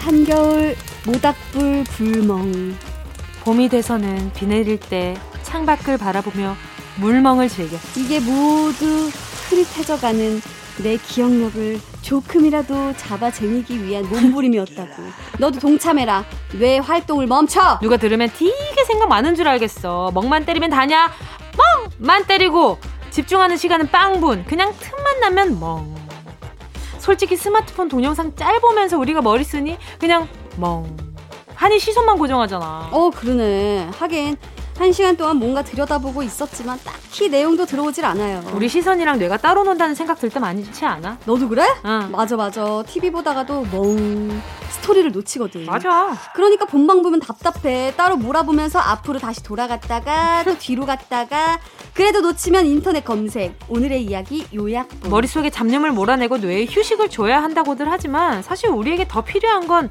한겨울 0.00 0.74
모닥불 1.04 1.84
불멍. 1.90 2.74
봄이 3.44 3.68
돼서는 3.68 4.32
비 4.32 4.46
내릴 4.46 4.80
때 4.80 5.14
창밖을 5.42 5.98
바라보며 5.98 6.56
물멍을 6.96 7.50
즐겼. 7.50 7.78
이게 7.98 8.18
모두 8.18 9.10
흐릿해져가는 9.50 10.40
내 10.78 10.96
기억력을 10.96 11.80
조금이라도 12.00 12.96
잡아쟁이기 12.96 13.84
위한 13.84 14.08
몸부림이었다고. 14.08 15.02
너도 15.38 15.60
동참해라. 15.60 16.24
뇌 16.58 16.78
활동을 16.78 17.26
멈춰. 17.26 17.78
누가 17.82 17.96
들으면 17.96 18.30
되게 18.36 18.84
생각 18.86 19.08
많은 19.08 19.34
줄 19.34 19.48
알겠어. 19.48 20.10
멍만 20.14 20.44
때리면 20.44 20.70
다냐? 20.70 21.10
멍만 22.00 22.26
때리고 22.26 22.78
집중하는 23.10 23.56
시간은 23.56 23.90
빵분. 23.90 24.44
그냥 24.46 24.72
틈만 24.78 25.20
나면 25.20 25.60
멍. 25.60 25.94
솔직히 26.98 27.36
스마트폰 27.36 27.88
동영상 27.88 28.34
짤 28.36 28.60
보면서 28.60 28.96
우리가 28.98 29.20
머리 29.20 29.44
쓰니 29.44 29.76
그냥 29.98 30.28
멍. 30.56 30.96
한이 31.54 31.78
시선만 31.78 32.18
고정하잖아. 32.18 32.88
어, 32.90 33.10
그러네. 33.10 33.90
하긴 33.98 34.36
한 34.78 34.90
시간 34.92 35.16
동안 35.16 35.36
뭔가 35.36 35.62
들여다보고 35.62 36.22
있었지만 36.22 36.78
딱히 36.84 37.28
내용도 37.28 37.66
들어오질 37.66 38.04
않아요. 38.04 38.42
우리 38.54 38.68
시선이랑 38.68 39.18
뇌가 39.18 39.36
따로 39.36 39.62
논다는 39.64 39.94
생각 39.94 40.18
들 40.18 40.28
때 40.32 40.40
많지 40.40 40.84
않아? 40.84 41.18
너도 41.26 41.48
그래? 41.48 41.62
응. 41.84 42.08
맞아 42.10 42.36
맞아. 42.36 42.82
TV 42.86 43.10
보다가도 43.10 43.66
멍 43.70 44.42
스토리를 44.70 45.12
놓치거든. 45.12 45.66
맞아. 45.66 46.16
그러니까 46.34 46.64
본방 46.64 47.02
보면 47.02 47.20
답답해. 47.20 47.92
따로 47.96 48.16
몰아보면서 48.16 48.78
앞으로 48.78 49.18
다시 49.18 49.42
돌아갔다가 49.42 50.42
또 50.44 50.56
뒤로 50.58 50.86
갔다가 50.86 51.60
그래도 51.94 52.20
놓치면 52.20 52.66
인터넷 52.66 53.04
검색. 53.04 53.54
오늘의 53.68 54.02
이야기 54.04 54.46
요약. 54.54 54.88
머릿속에 55.08 55.50
잡념을 55.50 55.92
몰아내고 55.92 56.38
뇌에 56.38 56.66
휴식을 56.68 57.10
줘야 57.10 57.42
한다고들 57.42 57.88
하지만 57.90 58.42
사실 58.42 58.70
우리에게 58.70 59.06
더 59.06 59.20
필요한 59.22 59.66
건 59.68 59.90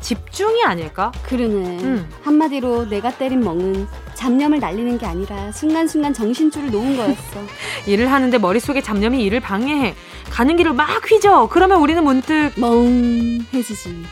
집중이 0.00 0.64
아닐까? 0.64 1.12
그러네. 1.24 1.54
음. 1.82 2.10
한마디로 2.22 2.88
내가 2.88 3.10
때린 3.16 3.40
멍은 3.40 3.86
잡념을 4.14 4.58
날리는 4.60 4.98
게 4.98 5.06
아니라 5.06 5.52
순간순간 5.52 6.12
정신줄을 6.14 6.70
놓은 6.70 6.96
거였어. 6.96 7.40
일을 7.86 8.10
하는데 8.10 8.36
머릿속에 8.38 8.80
잡념이 8.80 9.22
일을 9.24 9.40
방해해. 9.40 9.94
가는 10.30 10.56
길을 10.56 10.72
막 10.72 11.10
휘저. 11.10 11.48
그러면 11.50 11.80
우리는 11.80 12.02
문득 12.02 12.52
멍해지지. 12.56 14.04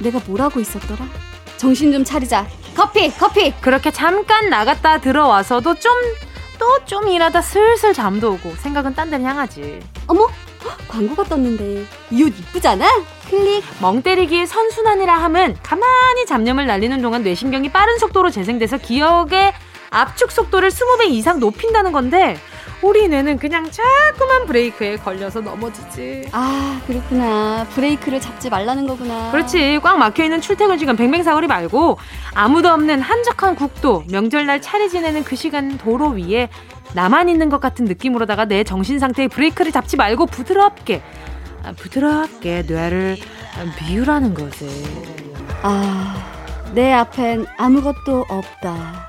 내가 0.00 0.20
뭘 0.26 0.40
하고 0.42 0.60
있었더라? 0.60 1.06
정신 1.56 1.92
좀 1.92 2.04
차리자. 2.04 2.46
커피, 2.74 3.10
커피. 3.10 3.52
그렇게 3.60 3.90
잠깐 3.90 4.48
나갔다 4.48 5.00
들어와서도 5.00 5.74
좀 5.76 5.92
또좀 6.58 7.08
일하다 7.08 7.42
슬슬 7.42 7.92
잠도 7.92 8.32
오고 8.34 8.54
생각은 8.56 8.94
딴 8.94 9.10
데를 9.10 9.24
향하지. 9.24 9.80
어머, 10.06 10.28
광고가 10.88 11.24
떴는데 11.24 11.84
이 12.10 12.22
옷 12.22 12.38
이쁘잖아? 12.38 12.86
클릭. 13.30 13.62
멍 13.80 14.02
때리기의 14.02 14.46
선순환이라 14.46 15.14
함은 15.16 15.56
가만히 15.62 16.26
잡념을 16.26 16.66
날리는 16.66 17.00
동안 17.00 17.22
뇌신경이 17.22 17.70
빠른 17.70 17.98
속도로 17.98 18.30
재생돼서 18.30 18.78
기억의 18.78 19.52
압축 19.90 20.30
속도를 20.32 20.68
20배 20.70 21.06
이상 21.08 21.38
높인다는 21.40 21.92
건데 21.92 22.36
우리 22.82 23.06
뇌는 23.06 23.38
그냥 23.38 23.70
자꾸만 23.70 24.44
브레이크에 24.46 24.96
걸려서 24.96 25.40
넘어지지. 25.40 26.28
아, 26.32 26.80
그렇구나. 26.86 27.64
브레이크를 27.74 28.20
잡지 28.20 28.50
말라는 28.50 28.88
거구나. 28.88 29.30
그렇지. 29.30 29.78
꽉 29.84 29.98
막혀있는 29.98 30.40
출퇴근 30.40 30.78
시간 30.78 30.96
뱅뱅사거리 30.96 31.46
말고 31.46 31.98
아무도 32.34 32.70
없는 32.70 33.00
한적한 33.00 33.54
국도, 33.54 34.02
명절날 34.10 34.60
차례 34.62 34.88
지내는 34.88 35.22
그 35.22 35.36
시간 35.36 35.78
도로 35.78 36.08
위에 36.08 36.48
나만 36.94 37.28
있는 37.28 37.48
것 37.48 37.60
같은 37.60 37.84
느낌으로다가 37.84 38.44
내 38.44 38.64
정신 38.64 38.98
상태의 38.98 39.28
브레이크를 39.28 39.72
잡지 39.72 39.96
말고 39.96 40.26
부드럽게 40.26 41.02
아, 41.64 41.72
부드럽게 41.72 42.64
뇌를 42.66 43.16
비우라는 43.78 44.34
거지. 44.34 44.68
아, 45.62 46.14
내 46.74 46.92
앞엔 46.92 47.46
아무것도 47.56 48.26
없다. 48.28 49.06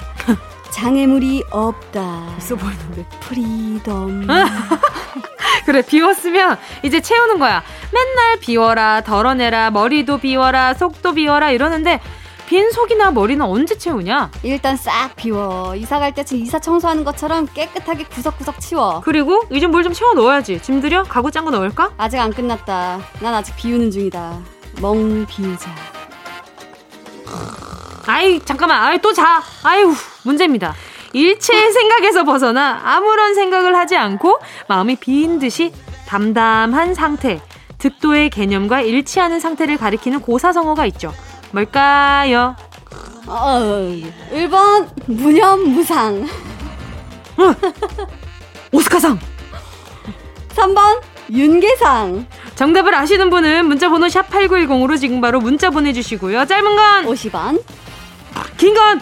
장애물이 0.72 1.44
없다. 1.52 2.36
있어 2.38 2.56
보이는데. 2.56 3.06
Freedom. 3.22 4.28
그래, 5.66 5.82
비웠으면 5.82 6.58
이제 6.84 7.00
채우는 7.00 7.40
거야. 7.40 7.64
맨날 7.94 8.40
비워라, 8.40 9.02
덜어내라, 9.02 9.70
머리도 9.72 10.18
비워라, 10.18 10.74
속도 10.74 11.14
비워라 11.14 11.52
이러는데 11.52 12.00
빈 12.46 12.72
속이나 12.72 13.12
머리는 13.12 13.44
언제 13.44 13.78
채우냐? 13.78 14.30
일단 14.44 14.76
싹 14.76 15.16
비워. 15.16 15.76
이사 15.76 15.98
갈 16.00 16.14
때쯤 16.14 16.38
이사 16.40 16.60
청소하는 16.60 17.04
것처럼 17.04 17.48
깨끗하게 17.54 18.04
구석구석 18.06 18.60
치워. 18.60 19.02
그리고 19.04 19.44
이제 19.52 19.66
뭘좀 19.66 19.94
채워 19.94 20.14
넣어야지. 20.14 20.62
짐 20.62 20.82
들여? 20.82 21.04
가구 21.04 21.32
짠 21.32 21.46
거 21.46 21.52
넣을까? 21.52 21.92
아직 21.98 22.20
안 22.20 22.32
끝났다. 22.34 23.00
난 23.22 23.34
아직 23.34 23.56
비우는 23.56 23.92
중이다. 23.92 24.40
멍 24.82 25.26
비우자. 25.26 25.70
아이 28.06 28.40
잠깐만. 28.42 28.84
아이 28.84 29.00
또 29.02 29.14
자. 29.14 29.42
아유 29.64 29.94
문제입니다. 30.24 30.76
일체의 31.14 31.72
생각에서 31.74 32.24
벗어나 32.24 32.82
아무런 32.84 33.36
생각을 33.36 33.76
하지 33.76 33.96
않고 33.96 34.40
마음이 34.68 34.98
빈 34.98 35.40
듯이 35.40 35.72
담담한 36.08 36.94
상태. 36.94 37.42
득도의 37.80 38.30
개념과 38.30 38.82
일치하는 38.82 39.40
상태를 39.40 39.78
가리키는 39.78 40.22
고사성어가 40.22 40.86
있죠. 40.88 41.14
뭘까요? 41.54 42.56
어, 43.28 43.60
1번 44.32 44.90
무념무상. 45.06 46.28
어, 47.38 47.56
오스카상. 48.72 49.20
3번 50.50 51.00
윤계상. 51.32 52.26
정답을 52.56 52.96
아시는 52.96 53.30
분은 53.30 53.68
문자번호 53.68 54.10
샵 54.10 54.30
8910으로 54.30 55.00
지금 55.00 55.22
바로 55.22 55.40
문자 55.40 55.70
보내주시고요. 55.70 56.46
짧은 56.46 56.76
건 56.76 57.06
50원. 57.06 57.64
긴건 58.58 59.00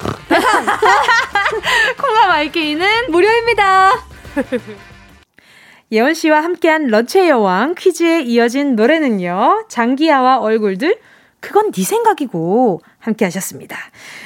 콩과 2.00 2.28
마이케이는 2.28 3.10
무료입니다. 3.10 3.90
예원 5.92 6.14
씨와 6.14 6.44
함께한 6.44 6.86
런치의 6.86 7.30
여왕 7.30 7.74
퀴즈에 7.74 8.20
이어진 8.22 8.76
노래는요. 8.76 9.66
장기하와 9.68 10.38
얼굴들 10.38 10.96
그건 11.40 11.72
네 11.72 11.82
생각이고 11.82 12.80
함께 12.98 13.24
하셨습니다. 13.24 13.76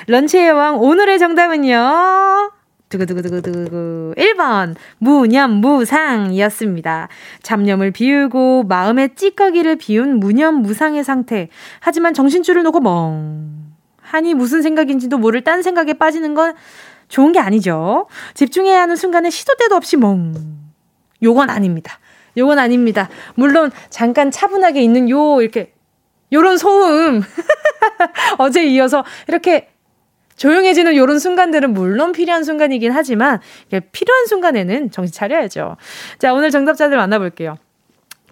런치의 0.09 0.53
왕 0.53 0.79
오늘의 0.81 1.19
정답은요. 1.19 2.53
두구두구두구두구 2.89 4.15
1번 4.17 4.75
무념무상이었습니다. 4.99 7.09
잡념을 7.43 7.91
비우고 7.91 8.63
마음의 8.65 9.17
찌꺼기를 9.17 9.77
비운 9.77 10.21
무념무상의 10.21 11.03
상태. 11.03 11.49
하지만 11.81 12.15
정신줄을 12.15 12.63
놓고 12.63 12.79
멍. 12.81 13.65
하니 14.01 14.35
무슨 14.35 14.63
생각인지도 14.63 15.19
모를 15.19 15.43
딴 15.43 15.63
생각에 15.63 15.95
빠지는 15.95 16.35
건 16.35 16.55
좋은 17.09 17.33
게 17.33 17.41
아니죠. 17.41 18.07
집중해야 18.35 18.83
하는 18.83 18.95
순간에 18.97 19.31
시도 19.31 19.57
때도 19.57 19.75
없이 19.75 19.97
멍. 19.97 20.35
요건 21.23 21.51
아닙니다. 21.51 21.99
요건 22.37 22.59
아닙니다. 22.59 23.09
물론 23.35 23.71
잠깐 23.91 24.31
차분하게 24.31 24.83
있는 24.83 25.11
요 25.11 25.41
이렇게 25.41 25.74
요런 26.35 26.59
소음. 26.59 27.23
어제 28.39 28.65
이어서 28.67 29.05
이렇게 29.29 29.69
조용해지는 30.37 30.97
요런 30.97 31.19
순간들은 31.19 31.73
물론 31.73 32.13
필요한 32.13 32.45
순간이긴 32.45 32.93
하지만 32.93 33.41
필요한 33.93 34.27
순간에는 34.27 34.91
정신 34.91 35.13
차려야죠. 35.15 35.77
자, 36.19 36.35
오늘 36.35 36.51
정답자들 36.51 36.97
만나볼게요. 36.97 37.57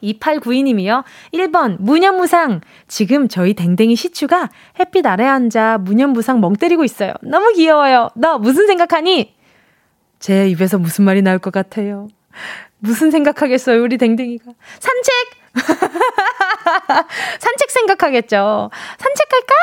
2892님이요. 0.02 1.04
1번, 1.32 1.76
무념무상. 1.78 2.60
지금 2.88 3.28
저희 3.28 3.54
댕댕이 3.54 3.94
시추가 3.94 4.50
햇빛 4.80 5.06
아래 5.06 5.24
앉아 5.24 5.78
무념무상 5.78 6.40
멍 6.40 6.54
때리고 6.54 6.82
있어요. 6.82 7.12
너무 7.22 7.52
귀여워요. 7.52 8.10
너 8.16 8.38
무슨 8.38 8.66
생각하니? 8.66 9.34
제 10.18 10.48
입에서 10.48 10.78
무슨 10.78 11.04
말이 11.04 11.22
나올 11.22 11.38
것 11.38 11.52
같아요. 11.52 12.08
무슨 12.78 13.12
생각하겠어요, 13.12 13.80
우리 13.80 13.96
댕댕이가. 13.96 14.52
산책! 14.80 15.12
산책 17.38 17.70
생각하겠죠. 17.70 18.70
산책할까? 18.98 19.54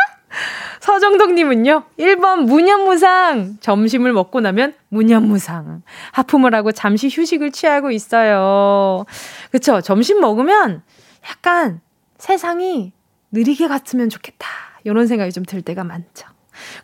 서정덕님은요, 0.80 1.84
1번 1.98 2.44
무념무상. 2.44 3.58
점심을 3.60 4.14
먹고 4.14 4.42
나면 4.42 4.76
무념무상. 4.90 5.82
하품을 6.12 6.54
하고 6.54 6.72
잠시 6.72 7.10
휴식을 7.12 7.52
취하고 7.52 7.92
있어요. 7.92 9.06
그쵸. 9.52 9.82
점심 9.82 10.20
먹으면 10.22 10.84
약간 11.30 11.82
세상이 12.18 12.94
느리게 13.32 13.68
갔으면 13.68 14.10
좋겠다. 14.10 14.48
이런 14.84 15.08
생각이 15.08 15.32
좀 15.32 15.44
들 15.46 15.62
때가 15.62 15.84
많죠. 15.84 16.28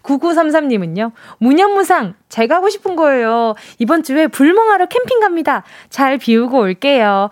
9933님은요, 0.03 1.11
무념무상, 1.39 2.15
제가 2.29 2.55
하고 2.55 2.69
싶은 2.69 2.95
거예요. 2.95 3.55
이번 3.77 4.03
주에 4.03 4.27
불멍하러 4.27 4.85
캠핑 4.87 5.19
갑니다. 5.19 5.63
잘 5.89 6.17
비우고 6.17 6.59
올게요. 6.59 7.29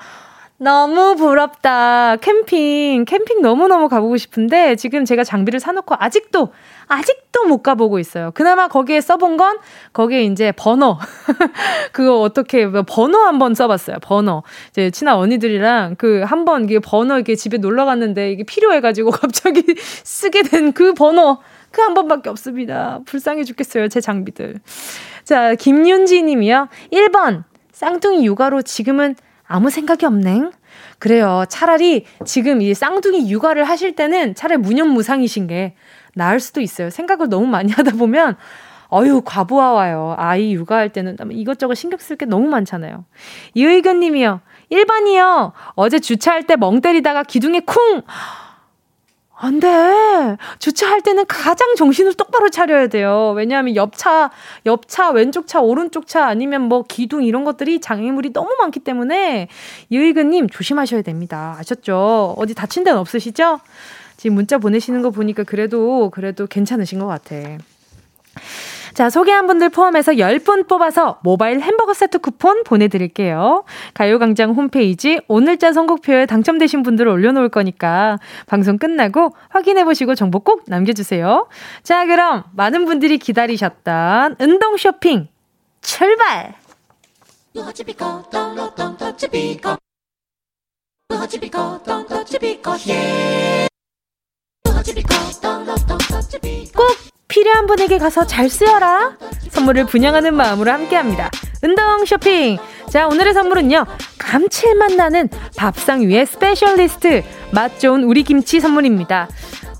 너무 0.63 1.15
부럽다. 1.17 2.15
캠핑, 2.17 3.03
캠핑 3.03 3.41
너무너무 3.41 3.89
가보고 3.89 4.15
싶은데 4.15 4.75
지금 4.77 5.03
제가 5.03 5.25
장비를 5.25 5.59
사놓고 5.59 5.95
아직도, 5.99 6.53
아직도 6.87 7.43
못 7.43 7.61
가보고 7.63 7.99
있어요. 7.99 8.31
그나마 8.33 8.69
거기에 8.69 9.01
써본 9.01 9.35
건 9.35 9.57
거기에 9.91 10.23
이제 10.23 10.53
버너. 10.55 10.97
그거 11.91 12.21
어떻게, 12.21 12.65
뭐 12.65 12.83
번호 12.83 13.19
한번 13.19 13.55
써봤어요. 13.55 13.97
버너. 14.01 14.43
이제 14.71 14.89
친한 14.89 15.15
언니들이랑 15.17 15.95
그 15.97 16.23
한 16.23 16.45
번 16.45 16.63
이게 16.65 16.79
버너 16.79 17.19
이게 17.19 17.35
집에 17.35 17.57
놀러 17.57 17.83
갔는데 17.85 18.31
이게 18.31 18.43
필요해가지고 18.43 19.11
갑자기 19.21 19.63
쓰게 20.03 20.43
된 20.43 20.71
그 20.73 20.93
번호. 20.93 21.39
그 21.71 21.81
한 21.81 21.93
번밖에 21.93 22.29
없습니다. 22.29 22.99
불쌍해 23.05 23.43
죽겠어요. 23.43 23.89
제 23.89 23.99
장비들. 23.99 24.59
자, 25.25 25.55
김윤지 25.55 26.23
님이요. 26.23 26.69
1번. 26.91 27.43
쌍둥이 27.73 28.25
육아로 28.25 28.61
지금은 28.61 29.15
아무 29.53 29.69
생각이 29.69 30.03
없네. 30.07 30.49
그래요. 30.97 31.45
차라리 31.47 32.07
지금 32.25 32.59
이 32.63 32.73
쌍둥이 32.73 33.29
육아를 33.29 33.65
하실 33.65 33.95
때는 33.95 34.33
차라리 34.33 34.59
무념무상이신 34.59 35.45
게 35.45 35.75
나을 36.15 36.39
수도 36.39 36.59
있어요. 36.59 36.89
생각을 36.89 37.29
너무 37.29 37.45
많이 37.45 37.69
하다 37.71 37.91
보면 37.91 38.35
어유 38.91 39.21
과부하 39.23 39.73
와요. 39.73 40.15
아이 40.17 40.53
육아할 40.55 40.89
때는 40.89 41.17
이것저것 41.31 41.75
신경 41.75 41.99
쓸 41.99 42.15
게 42.17 42.25
너무 42.25 42.47
많잖아요. 42.47 43.05
이의근 43.53 43.99
님이요. 43.99 44.41
1번이요. 44.71 45.51
어제 45.75 45.99
주차할 45.99 46.47
때 46.47 46.55
멍 46.55 46.81
때리다가 46.81 47.21
기둥에 47.21 47.59
쿵! 47.59 48.01
안 49.43 49.59
돼. 49.59 50.37
주차할 50.59 51.01
때는 51.01 51.25
가장 51.27 51.75
정신을 51.75 52.13
똑바로 52.13 52.49
차려야 52.49 52.87
돼요. 52.87 53.33
왜냐하면 53.35 53.75
옆차, 53.75 54.31
옆차, 54.65 55.11
왼쪽 55.11 55.47
차, 55.47 55.59
오른쪽 55.59 56.07
차 56.07 56.25
아니면 56.25 56.61
뭐 56.61 56.85
기둥 56.87 57.25
이런 57.25 57.43
것들이 57.43 57.81
장애물이 57.81 58.31
너무 58.31 58.55
많기 58.59 58.79
때문에 58.79 59.49
유희근님 59.91 60.47
조심하셔야 60.47 61.01
됩니다. 61.01 61.57
아셨죠? 61.59 62.35
어디 62.37 62.53
다친 62.55 62.85
데는 62.85 62.97
없으시죠? 62.99 63.59
지금 64.15 64.35
문자 64.35 64.57
보내시는 64.57 65.01
거 65.01 65.09
보니까 65.09 65.43
그래도, 65.43 66.09
그래도 66.09 66.47
괜찮으신 66.47 66.99
것 66.99 67.07
같아. 67.07 67.35
자, 68.93 69.09
소개한 69.09 69.47
분들 69.47 69.69
포함해서 69.69 70.13
10분 70.13 70.67
뽑아서 70.67 71.19
모바일 71.23 71.61
햄버거 71.61 71.95
세트 71.95 72.19
쿠폰 72.19 72.63
보내드릴게요. 72.63 73.63
가요광장 73.95 74.51
홈페이지 74.51 75.19
오늘자 75.27 75.73
선곡표에 75.73 76.27
당첨되신 76.27 76.83
분들을 76.83 77.11
올려놓을 77.11 77.49
거니까 77.49 78.19
방송 78.45 78.77
끝나고 78.77 79.35
확인해보시고 79.49 80.13
정보 80.13 80.39
꼭 80.39 80.65
남겨주세요. 80.67 81.47
자, 81.81 82.05
그럼 82.05 82.43
많은 82.55 82.85
분들이 82.85 83.17
기다리셨던 83.17 84.35
운동 84.39 84.77
쇼핑 84.77 85.27
출발! 85.81 86.53
꼭 96.75 97.13
필요한 97.33 97.65
분에게 97.65 97.97
가서 97.97 98.27
잘 98.27 98.47
쓰여라. 98.47 99.17
선물을 99.49 99.87
분양하는 99.87 100.35
마음으로 100.35 100.71
함께 100.71 100.95
합니다. 100.95 101.31
운동 101.63 102.05
쇼핑. 102.05 102.59
자, 102.91 103.07
오늘의 103.07 103.33
선물은요. 103.33 103.87
감칠맛 104.19 104.93
나는 104.93 105.29
밥상 105.57 106.01
위의 106.01 106.27
specialist. 106.27 107.23
맛 107.51 107.79
좋은 107.79 108.03
우리 108.03 108.21
김치 108.21 108.59
선물입니다. 108.59 109.29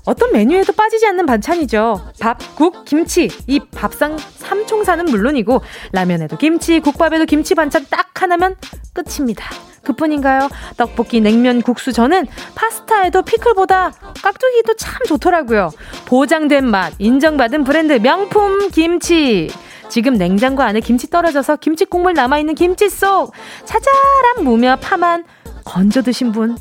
어떤 0.04 0.32
메뉴에도 0.32 0.72
빠지지 0.72 1.06
않는 1.06 1.26
반찬이죠. 1.26 2.12
밥, 2.20 2.38
국, 2.56 2.84
김치. 2.84 3.28
이 3.46 3.60
밥상 3.74 4.16
삼총사는 4.18 5.04
물론이고 5.06 5.62
라면에도 5.92 6.36
김치, 6.36 6.80
국밥에도 6.80 7.24
김치 7.24 7.54
반찬 7.54 7.86
딱 7.88 8.10
하나면 8.20 8.56
끝입니다. 8.92 9.48
그뿐인가요? 9.82 10.48
떡볶이, 10.76 11.20
냉면, 11.20 11.62
국수 11.62 11.92
저는 11.92 12.26
파스타에도 12.54 13.22
피클보다 13.22 13.92
깍두기도 14.22 14.76
참 14.76 14.98
좋더라고요. 15.06 15.70
보장된 16.06 16.66
맛, 16.66 16.94
인정받은 16.98 17.64
브랜드 17.64 17.94
명품 17.94 18.70
김치. 18.70 19.50
지금 19.90 20.14
냉장고 20.14 20.62
안에 20.62 20.80
김치 20.80 21.08
떨어져서 21.08 21.56
김치 21.56 21.84
국물 21.84 22.14
남아있는 22.14 22.54
김치 22.54 22.88
속 22.88 23.32
자잘한 23.64 24.42
무며 24.44 24.76
파만 24.80 25.24
건져 25.64 26.02
드신 26.02 26.32
분, 26.32 26.56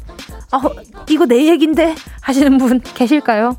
어, 0.53 0.61
이거 1.09 1.25
내 1.25 1.47
얘긴데 1.47 1.95
하시는 2.21 2.57
분 2.57 2.79
계실까요? 2.81 3.57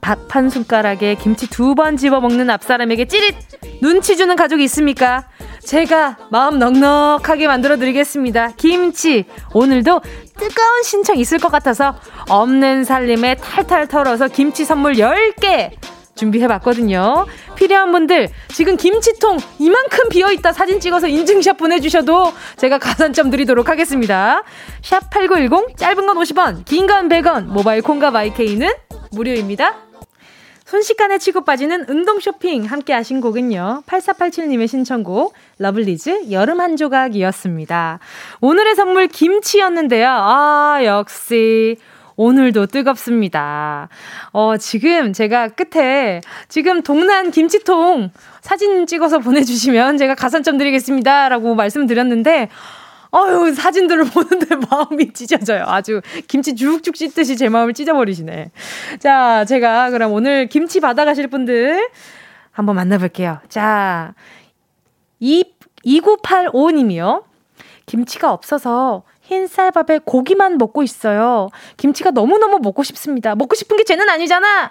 밥 0.00 0.18
한 0.34 0.48
숟가락에 0.50 1.14
김치 1.14 1.48
두 1.48 1.74
번 1.74 1.96
집어 1.96 2.20
먹는 2.20 2.50
앞사람에게 2.50 3.04
찌릿 3.06 3.34
눈치 3.80 4.16
주는 4.16 4.34
가족이 4.34 4.64
있습니까? 4.64 5.28
제가 5.60 6.16
마음 6.30 6.58
넉넉하게 6.58 7.46
만들어 7.46 7.76
드리겠습니다. 7.76 8.52
김치. 8.56 9.26
오늘도 9.54 10.00
뜨거운 10.36 10.82
신청 10.82 11.18
있을 11.18 11.38
것 11.38 11.52
같아서 11.52 11.94
없는 12.28 12.82
살림에 12.84 13.36
탈탈 13.36 13.86
털어서 13.86 14.26
김치 14.28 14.64
선물 14.64 14.94
10개 14.94 15.70
준비해 16.14 16.46
봤거든요. 16.46 17.26
필요한 17.56 17.90
분들 17.92 18.28
지금 18.48 18.76
김치통 18.76 19.38
이만큼 19.58 20.08
비어 20.10 20.30
있다 20.30 20.52
사진 20.52 20.78
찍어서 20.78 21.08
인증샷 21.08 21.56
보내 21.56 21.80
주셔도 21.80 22.32
제가 22.56 22.78
가산점 22.78 23.30
드리도록 23.30 23.68
하겠습니다. 23.68 24.42
샵 24.82 25.10
8910 25.10 25.76
짧은 25.76 26.06
건 26.06 26.16
50원, 26.18 26.64
긴 26.64 26.86
건 26.86 27.08
100원. 27.08 27.44
모바일 27.46 27.82
콩과 27.82 28.10
마이케이는 28.10 28.68
무료입니다. 29.12 29.74
순식간에 30.66 31.18
치고 31.18 31.44
빠지는 31.44 31.84
운동 31.88 32.18
쇼핑 32.18 32.64
함께 32.64 32.94
하신 32.94 33.20
곡은요. 33.20 33.82
8487님의 33.86 34.68
신청곡 34.68 35.34
러블리즈 35.58 36.30
여름 36.30 36.60
한 36.62 36.76
조각이었습니다. 36.76 37.98
오늘의 38.40 38.74
선물 38.74 39.06
김치였는데요. 39.08 40.08
아, 40.08 40.80
역시 40.84 41.76
오늘도 42.16 42.66
뜨겁습니다. 42.66 43.88
어, 44.32 44.56
지금 44.56 45.12
제가 45.12 45.48
끝에 45.48 46.20
지금 46.48 46.82
동난 46.82 47.30
김치통 47.30 48.10
사진 48.40 48.86
찍어서 48.86 49.18
보내주시면 49.20 49.98
제가 49.98 50.14
가산점 50.14 50.58
드리겠습니다. 50.58 51.28
라고 51.28 51.54
말씀드렸는데, 51.54 52.48
어유 53.14 53.54
사진들을 53.54 54.04
보는데 54.06 54.56
마음이 54.70 55.12
찢어져요. 55.12 55.64
아주 55.66 56.00
김치 56.28 56.54
죽죽 56.54 56.94
찢듯이 56.94 57.36
제 57.36 57.48
마음을 57.48 57.74
찢어버리시네. 57.74 58.50
자, 59.00 59.44
제가 59.44 59.90
그럼 59.90 60.12
오늘 60.12 60.46
김치 60.46 60.80
받아가실 60.80 61.28
분들 61.28 61.90
한번 62.50 62.76
만나볼게요. 62.76 63.40
자, 63.48 64.14
2, 65.20 65.44
2985님이요. 65.84 67.24
김치가 67.84 68.32
없어서 68.32 69.02
흰 69.22 69.46
쌀밥에 69.46 70.00
고기만 70.04 70.58
먹고 70.58 70.82
있어요. 70.82 71.48
김치가 71.76 72.10
너무너무 72.10 72.58
먹고 72.58 72.82
싶습니다. 72.82 73.34
먹고 73.34 73.54
싶은 73.54 73.76
게 73.76 73.84
쟤는 73.84 74.08
아니잖아! 74.08 74.70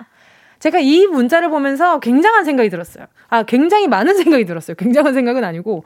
제가 0.59 0.79
이 0.79 1.07
문자를 1.07 1.49
보면서 1.49 1.99
굉장한 1.99 2.45
생각이 2.45 2.69
들었어요. 2.69 3.07
아, 3.29 3.43
굉장히 3.43 3.87
많은 3.87 4.13
생각이 4.21 4.45
들었어요. 4.45 4.75
굉장한 4.75 5.13
생각은 5.13 5.43
아니고, 5.43 5.83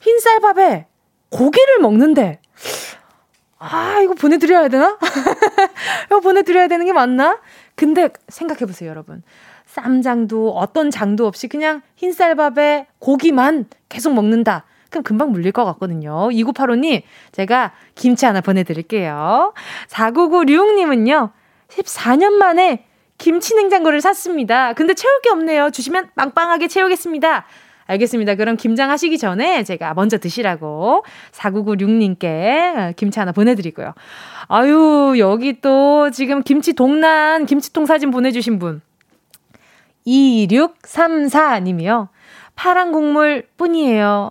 흰 0.00 0.18
쌀밥에 0.18 0.86
고기를 1.30 1.80
먹는데, 1.80 2.40
아, 3.58 4.00
이거 4.02 4.14
보내드려야 4.14 4.68
되나? 4.68 4.98
이거 6.06 6.20
보내드려야 6.20 6.68
되는 6.68 6.86
게 6.86 6.92
맞나? 6.92 7.40
근데 7.74 8.08
생각해보세요, 8.28 8.88
여러분. 8.88 9.22
쌈장도 9.66 10.52
어떤 10.52 10.90
장도 10.90 11.26
없이 11.26 11.48
그냥 11.48 11.82
흰쌀밥에 11.96 12.86
고기만 13.00 13.66
계속 13.88 14.14
먹는다. 14.14 14.64
그럼 14.90 15.02
금방 15.02 15.32
물릴 15.32 15.52
것 15.52 15.64
같거든요. 15.64 16.28
2985님, 16.30 17.02
제가 17.32 17.72
김치 17.94 18.26
하나 18.26 18.40
보내드릴게요. 18.40 19.52
4996님은요, 19.88 21.30
14년 21.68 22.32
만에 22.32 22.84
김치 23.18 23.54
냉장고를 23.54 24.00
샀습니다. 24.00 24.72
근데 24.74 24.94
채울 24.94 25.20
게 25.22 25.30
없네요. 25.30 25.70
주시면 25.70 26.10
빵빵하게 26.14 26.68
채우겠습니다. 26.68 27.46
알겠습니다. 27.88 28.34
그럼 28.34 28.56
김장하시기 28.56 29.16
전에 29.16 29.62
제가 29.62 29.94
먼저 29.94 30.18
드시라고 30.18 31.04
4996님께 31.32 32.96
김치 32.96 33.18
하나 33.18 33.32
보내드리고요. 33.32 33.94
아유, 34.48 35.14
여기 35.18 35.60
또 35.60 36.10
지금 36.10 36.42
김치 36.42 36.72
동난 36.72 37.46
김치통 37.46 37.86
사진 37.86 38.10
보내주신 38.10 38.58
분. 38.58 38.82
2634님이요. 40.06 42.08
파란 42.54 42.92
국물 42.92 43.46
뿐이에요. 43.56 44.30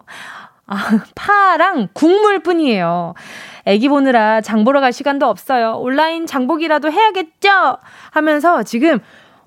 아, 0.67 0.75
파랑 1.15 1.89
국물 1.93 2.39
뿐이에요. 2.39 3.13
애기 3.65 3.87
보느라 3.89 4.41
장 4.41 4.63
보러 4.63 4.79
갈 4.79 4.93
시간도 4.93 5.27
없어요. 5.27 5.77
온라인 5.77 6.25
장보기라도 6.25 6.91
해야겠죠? 6.91 7.77
하면서 8.11 8.63
지금, 8.63 8.99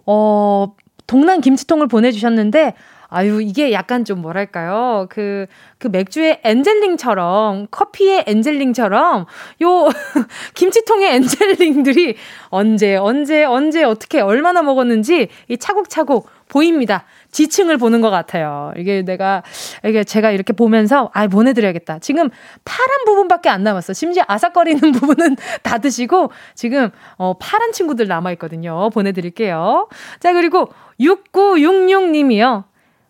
어, 0.07 0.75
동난 1.07 1.41
김치통을 1.41 1.87
보내주셨는데, 1.89 2.75
아유, 3.11 3.41
이게 3.41 3.73
약간 3.73 4.05
좀 4.05 4.21
뭐랄까요. 4.21 5.07
그, 5.09 5.47
그 5.79 5.89
맥주의 5.89 6.41
엔젤링처럼, 6.45 7.69
커피의 7.71 8.25
엔젤링처럼, 8.27 9.25
요, 9.63 9.89
김치통의 10.55 11.15
엔젤링들이 11.15 12.17
언제, 12.51 12.97
언제, 12.97 13.45
언제, 13.45 13.83
어떻게, 13.83 14.21
얼마나 14.21 14.61
먹었는지 14.61 15.29
이 15.49 15.57
차곡차곡 15.57 16.29
보입니다. 16.49 17.05
지층을 17.31 17.79
보는 17.79 18.01
것 18.03 18.11
같아요. 18.11 18.73
이게 18.77 19.03
내가, 19.03 19.43
이게 19.85 20.05
제가 20.05 20.31
이렇게 20.31 20.53
보면서, 20.53 21.11
아, 21.15 21.29
보내드려야겠다. 21.29 22.01
지금 22.01 22.29
파란 22.65 23.05
부분밖에 23.07 23.49
안 23.49 23.63
남았어. 23.63 23.95
심지어 23.95 24.25
아삭거리는 24.27 24.81
부분은 24.93 25.37
다 25.63 25.79
드시고, 25.79 26.31
지금, 26.55 26.91
어, 27.17 27.35
파란 27.39 27.73
친구들 27.73 28.07
남아있거든요. 28.07 28.91
보내드릴게요. 28.91 29.89
자, 30.21 30.33
그리고 30.35 30.69
6966님이요. 31.01 32.65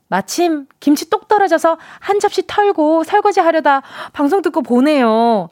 마침 0.09 0.67
김치 0.81 1.09
똑 1.11 1.29
떨어져서 1.29 1.79
한 2.01 2.19
접시 2.21 2.47
털고 2.47 3.05
설거지 3.05 3.41
하려다 3.41 3.83
방송 4.13 4.43
듣고 4.43 4.63
보내요. 4.63 5.51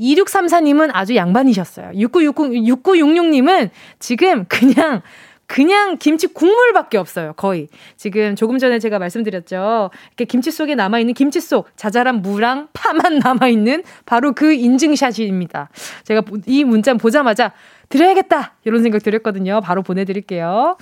2634님은 0.00 0.90
아주 0.92 1.14
양반이셨어요. 1.14 1.92
6960, 1.94 2.64
6966님은 2.64 3.70
지금 3.98 4.44
그냥 4.46 5.02
그냥 5.46 5.98
김치 5.98 6.26
국물밖에 6.26 6.96
없어요. 6.98 7.34
거의. 7.34 7.68
지금 7.96 8.34
조금 8.34 8.58
전에 8.58 8.78
제가 8.78 8.98
말씀드렸죠. 8.98 9.90
이렇게 10.08 10.24
김치 10.24 10.50
속에 10.50 10.74
남아있는 10.74 11.14
김치 11.14 11.40
속 11.40 11.68
자잘한 11.76 12.22
무랑 12.22 12.68
파만 12.72 13.18
남아있는 13.18 13.84
바로 14.06 14.32
그 14.32 14.52
인증샷입니다. 14.52 15.68
제가 16.04 16.22
이 16.46 16.64
문자 16.64 16.94
보자마자 16.94 17.52
드려야겠다! 17.90 18.54
이런 18.64 18.82
생각 18.82 19.02
들었거든요. 19.02 19.60
바로 19.60 19.82
보내드릴게요. 19.82 20.78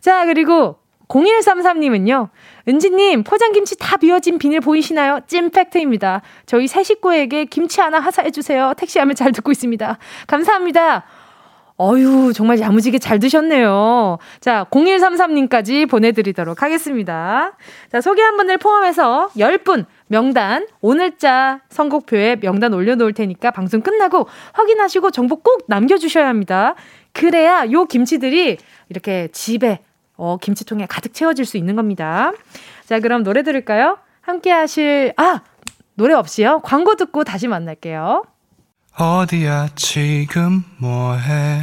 자, 0.00 0.24
그리고 0.24 0.78
0133님은요, 1.08 2.28
은지님, 2.68 3.22
포장김치 3.22 3.76
다 3.78 3.96
비워진 3.96 4.38
비닐 4.38 4.60
보이시나요? 4.60 5.20
찐팩트입니다. 5.26 6.22
저희 6.46 6.66
새 6.66 6.82
식구에게 6.82 7.44
김치 7.44 7.80
하나 7.80 8.00
하사해주세요. 8.00 8.74
택시하면 8.76 9.14
잘 9.14 9.32
듣고 9.32 9.52
있습니다. 9.52 9.98
감사합니다. 10.26 11.04
어유 11.78 12.32
정말 12.34 12.58
야무지게 12.58 12.98
잘 12.98 13.18
드셨네요. 13.18 14.16
자, 14.40 14.66
0133님까지 14.70 15.88
보내드리도록 15.88 16.62
하겠습니다. 16.62 17.52
자, 17.92 18.00
소개한 18.00 18.38
분들 18.38 18.56
포함해서 18.56 19.28
10분 19.36 19.84
명단, 20.06 20.66
오늘자 20.80 21.60
선곡표에 21.68 22.36
명단 22.36 22.72
올려놓을 22.72 23.12
테니까 23.12 23.50
방송 23.50 23.82
끝나고 23.82 24.26
확인하시고 24.54 25.10
정보 25.10 25.36
꼭 25.36 25.64
남겨주셔야 25.68 26.26
합니다. 26.26 26.74
그래야 27.12 27.70
요 27.70 27.84
김치들이 27.84 28.56
이렇게 28.88 29.28
집에, 29.32 29.80
어, 30.16 30.36
김치통에 30.40 30.86
가득 30.86 31.14
채워질 31.14 31.44
수 31.44 31.56
있는 31.56 31.76
겁니다. 31.76 32.32
자, 32.86 33.00
그럼 33.00 33.22
노래 33.22 33.42
들을까요? 33.42 33.98
함께 34.20 34.50
하실, 34.50 35.12
아! 35.16 35.40
노래 35.94 36.14
없이요? 36.14 36.60
광고 36.62 36.94
듣고 36.94 37.24
다시 37.24 37.48
만날게요. 37.48 38.24
어디야 38.98 39.68
지금 39.74 40.64
뭐해 40.78 41.62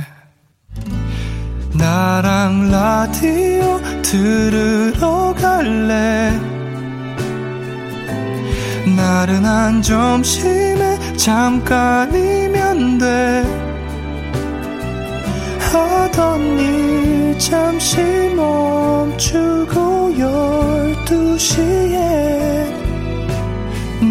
나랑 1.76 2.70
라디오 2.72 3.80
들으러 4.04 5.34
갈래 5.34 6.32
나른한 8.96 9.82
점심에 9.82 11.16
잠깐이면 11.18 12.98
돼 13.00 13.73
하던 15.78 16.60
일 16.60 17.40
잠시 17.40 17.98
멈추고 18.36 20.18
열두 20.18 21.38
시에 21.38 22.66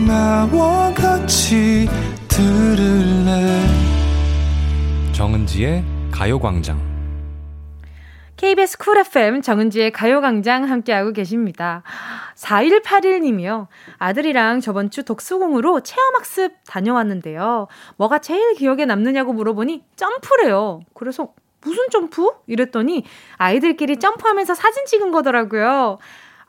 나와 0.06 0.92
같이 0.92 1.88
들을래 2.28 3.60
정은지의 5.12 5.84
가요광장 6.10 6.92
KBS 8.36 8.78
쿨 8.78 8.98
FM 8.98 9.40
정은지의 9.40 9.92
가요광장 9.92 10.68
함께하고 10.68 11.12
계십니다. 11.12 11.84
4181님이요. 12.34 13.68
아들이랑 13.98 14.60
저번 14.60 14.90
주 14.90 15.04
독수공으로 15.04 15.82
체험학습 15.82 16.54
다녀왔는데요. 16.66 17.68
뭐가 17.98 18.18
제일 18.18 18.54
기억에 18.54 18.84
남느냐고 18.84 19.32
물어보니 19.32 19.84
점프래요. 19.94 20.80
그래서 20.92 21.32
무슨 21.62 21.84
점프? 21.90 22.28
이랬더니 22.46 23.04
아이들끼리 23.36 23.98
점프하면서 23.98 24.54
사진 24.54 24.84
찍은 24.86 25.10
거더라고요. 25.10 25.98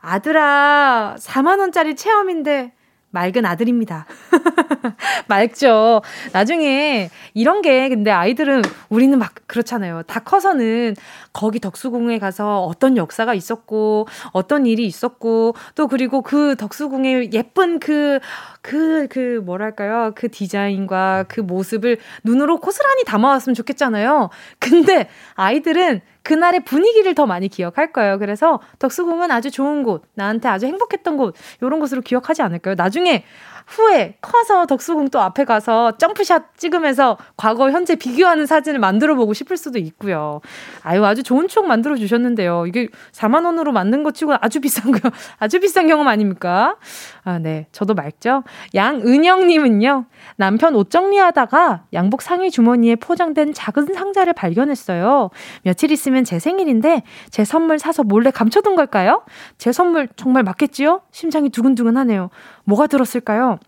아들아, 0.00 1.16
4만원짜리 1.18 1.96
체험인데 1.96 2.74
맑은 3.14 3.46
아들입니다. 3.46 4.06
맑죠. 5.28 6.02
나중에 6.32 7.10
이런 7.32 7.62
게 7.62 7.88
근데 7.88 8.10
아이들은 8.10 8.62
우리는 8.88 9.16
막 9.18 9.32
그렇잖아요. 9.46 10.02
다 10.02 10.20
커서는 10.20 10.96
거기 11.32 11.60
덕수궁에 11.60 12.18
가서 12.18 12.64
어떤 12.64 12.96
역사가 12.96 13.34
있었고 13.34 14.08
어떤 14.32 14.66
일이 14.66 14.84
있었고 14.84 15.54
또 15.76 15.86
그리고 15.86 16.22
그 16.22 16.56
덕수궁의 16.56 17.32
예쁜 17.32 17.78
그 17.78 18.18
그, 18.60 19.06
그, 19.08 19.42
뭐랄까요. 19.44 20.12
그 20.14 20.30
디자인과 20.30 21.26
그 21.28 21.40
모습을 21.40 21.98
눈으로 22.24 22.60
고스란히 22.60 23.04
담아왔으면 23.04 23.54
좋겠잖아요. 23.54 24.30
근데 24.58 25.08
아이들은 25.34 26.00
그날의 26.24 26.64
분위기를 26.64 27.14
더 27.14 27.26
많이 27.26 27.48
기억할 27.48 27.92
거예요. 27.92 28.18
그래서 28.18 28.58
덕수궁은 28.80 29.30
아주 29.30 29.50
좋은 29.50 29.84
곳, 29.84 30.02
나한테 30.14 30.48
아주 30.48 30.66
행복했던 30.66 31.16
곳, 31.16 31.36
요런 31.62 31.78
곳으로 31.78 32.00
기억하지 32.00 32.42
않을까요? 32.42 32.74
나중에 32.74 33.24
후에 33.66 34.16
커서 34.20 34.66
덕수궁 34.66 35.08
또 35.08 35.20
앞에 35.20 35.44
가서 35.44 35.96
점프샷 35.96 36.58
찍으면서 36.58 37.16
과거 37.36 37.70
현재 37.70 37.96
비교하는 37.96 38.46
사진을 38.46 38.78
만들어 38.78 39.14
보고 39.14 39.32
싶을 39.32 39.56
수도 39.56 39.78
있고요. 39.78 40.40
아유 40.82 41.04
아주 41.04 41.22
좋은 41.22 41.48
추억 41.48 41.66
만들어 41.66 41.96
주셨는데요. 41.96 42.66
이게 42.66 42.88
4만 43.12 43.44
원으로 43.46 43.72
만든 43.72 44.02
것 44.02 44.14
치고 44.14 44.34
아주 44.40 44.60
비싼 44.60 44.92
거 44.92 44.98
아주 45.38 45.60
비싼 45.60 45.86
경험 45.86 46.08
아닙니까? 46.08 46.76
아 47.24 47.38
네. 47.38 47.66
저도 47.72 47.94
맑죠. 47.94 48.44
양은영 48.74 49.46
님은요. 49.46 50.06
남편 50.36 50.74
옷 50.74 50.90
정리하다가 50.90 51.84
양복 51.92 52.22
상의 52.22 52.50
주머니에 52.50 52.96
포장된 52.96 53.54
작은 53.54 53.94
상자를 53.94 54.34
발견했어요. 54.34 55.30
며칠 55.62 55.90
있으면 55.90 56.13
제 56.22 56.38
생일인데 56.38 57.02
제 57.30 57.44
선물 57.44 57.80
사서 57.80 58.04
몰래 58.04 58.30
감춰둔 58.30 58.76
걸까요? 58.76 59.24
제 59.58 59.72
선물 59.72 60.06
정말 60.14 60.44
맞겠지요? 60.44 61.00
심장이 61.10 61.48
두근두근하네요. 61.48 62.30
뭐가 62.62 62.86
들었을까요? 62.86 63.58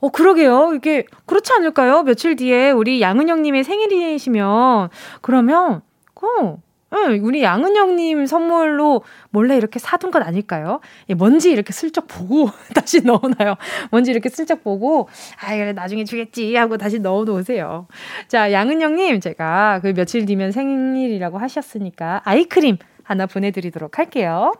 어, 0.00 0.08
그러게요. 0.08 0.72
이게, 0.74 1.04
그렇지 1.26 1.52
않을까요? 1.52 2.02
며칠 2.02 2.34
뒤에 2.36 2.70
우리 2.70 3.00
양은영님의 3.00 3.64
생일이시면, 3.64 4.88
그러면, 5.20 5.82
어, 6.22 6.58
응, 6.92 7.20
우리 7.22 7.42
양은영님 7.42 8.26
선물로 8.26 9.02
몰래 9.30 9.56
이렇게 9.56 9.78
사둔 9.78 10.10
것 10.10 10.22
아닐까요? 10.22 10.80
예, 11.08 11.14
뭔지 11.14 11.50
이렇게 11.50 11.72
슬쩍 11.72 12.08
보고 12.08 12.50
다시 12.74 13.02
넣어놔요. 13.02 13.56
뭔지 13.90 14.10
이렇게 14.10 14.28
슬쩍 14.28 14.64
보고, 14.64 15.08
아, 15.40 15.50
그래, 15.54 15.72
나중에 15.72 16.04
주겠지 16.04 16.54
하고 16.56 16.76
다시 16.76 16.98
넣어놓으세요. 16.98 17.86
자, 18.28 18.52
양은영님, 18.52 19.20
제가 19.20 19.80
그 19.82 19.94
며칠 19.94 20.26
뒤면 20.26 20.52
생일이라고 20.52 21.38
하셨으니까 21.38 22.22
아이크림 22.24 22.78
하나 23.04 23.26
보내드리도록 23.26 23.98
할게요. 23.98 24.52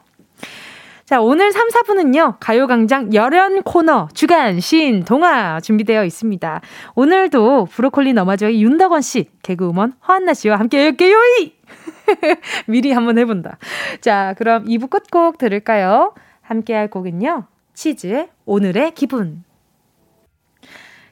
자, 1.05 1.21
오늘 1.21 1.51
3, 1.51 1.71
4분은요, 1.71 2.37
가요광장 2.39 3.13
열연 3.13 3.65
코너, 3.65 4.07
주간, 4.15 4.61
신, 4.61 5.05
동화 5.05 5.61
준비되어 5.61 6.05
있습니다. 6.05 6.61
오늘도 6.95 7.67
브로콜리 7.67 8.13
너마저의 8.13 8.63
윤덕원 8.63 9.03
씨, 9.03 9.27
개그우먼 9.43 9.95
허한나 10.07 10.35
씨와 10.35 10.57
함께 10.57 10.81
할게요! 10.81 11.17
미리 12.67 12.93
한번 12.93 13.19
해본다. 13.19 13.59
자, 14.01 14.35
그럼 14.39 14.65
2부 14.65 14.91
끝곡 14.91 15.39
들을까요? 15.39 16.15
함께 16.43 16.75
할 16.75 16.91
곡은요, 16.91 17.45
치즈의 17.75 18.29
오늘의 18.45 18.95
기분. 18.95 19.45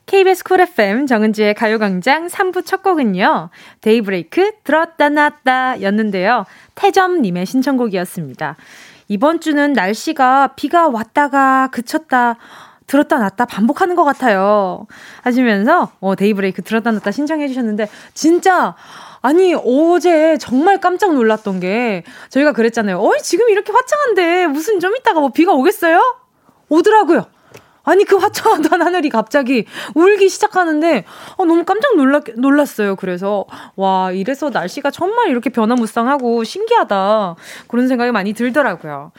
KBS 0.09 0.43
쿨 0.43 0.63
FM 0.63 1.07
정은지의 1.07 1.53
가요광장 1.53 2.29
3부 2.29 2.65
첫 2.65 2.83
곡은요. 2.83 3.51
데이브레이크 3.83 4.53
들었다 4.65 5.11
놨다 5.11 5.83
였는데요. 5.83 6.47
태점님의 6.77 7.45
신청곡이었습니다. 7.45 8.57
이번 9.09 9.41
주는 9.41 9.75
날씨가 9.75 10.55
비가 10.57 10.89
왔다가 10.89 11.69
그쳤다 11.73 12.37
들었다 12.87 13.19
놨다 13.19 13.45
반복하는 13.45 13.97
것 13.97 14.05
같아요. 14.05 14.87
하시면서 15.23 15.93
어, 16.01 16.17
데이브레이크 16.17 16.63
들었다 16.63 16.91
놨다 16.91 17.11
신청해 17.11 17.47
주셨는데 17.49 17.89
진짜 18.15 18.75
아니 19.21 19.55
어제 19.55 20.39
정말 20.39 20.81
깜짝 20.81 21.15
놀랐던 21.15 21.61
게 21.61 22.05
저희가 22.31 22.53
그랬잖아요. 22.53 22.99
어이 22.99 23.19
지금 23.23 23.49
이렇게 23.51 23.73
화창한데 23.73 24.47
무슨 24.49 24.81
좀 24.81 24.97
이따가 24.97 25.21
뭐 25.21 25.31
비가 25.31 25.53
오겠어요? 25.53 26.01
오더라고요. 26.69 27.27
아니 27.85 28.05
그 28.05 28.17
화창한 28.17 28.83
하늘이 28.83 29.09
갑자기 29.09 29.65
울기 29.95 30.29
시작하는데 30.29 31.05
어, 31.37 31.45
너무 31.47 31.65
깜짝 31.65 31.97
놀랐, 31.97 32.25
놀랐어요. 32.37 32.97
그래서 32.97 33.47
와 33.77 34.13
이래서 34.13 34.51
날씨가 34.51 34.91
정말 34.91 35.31
이렇게 35.31 35.49
변화무쌍하고 35.51 36.45
신기하다 36.45 37.37
그런 37.67 37.89
생각이 37.89 38.13
많이 38.13 38.35
들더라고요. 38.35 39.13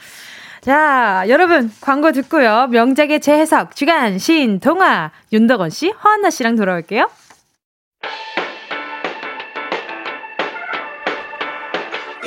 자, 0.60 1.24
여러분, 1.28 1.72
광고 1.80 2.12
듣고요. 2.12 2.66
명작의 2.70 3.20
재해석, 3.20 3.74
주간, 3.74 4.18
신, 4.18 4.60
동화, 4.60 5.10
윤덕원 5.32 5.70
씨, 5.70 5.88
허한나 5.88 6.28
씨랑 6.28 6.56
돌아올게요. 6.56 7.08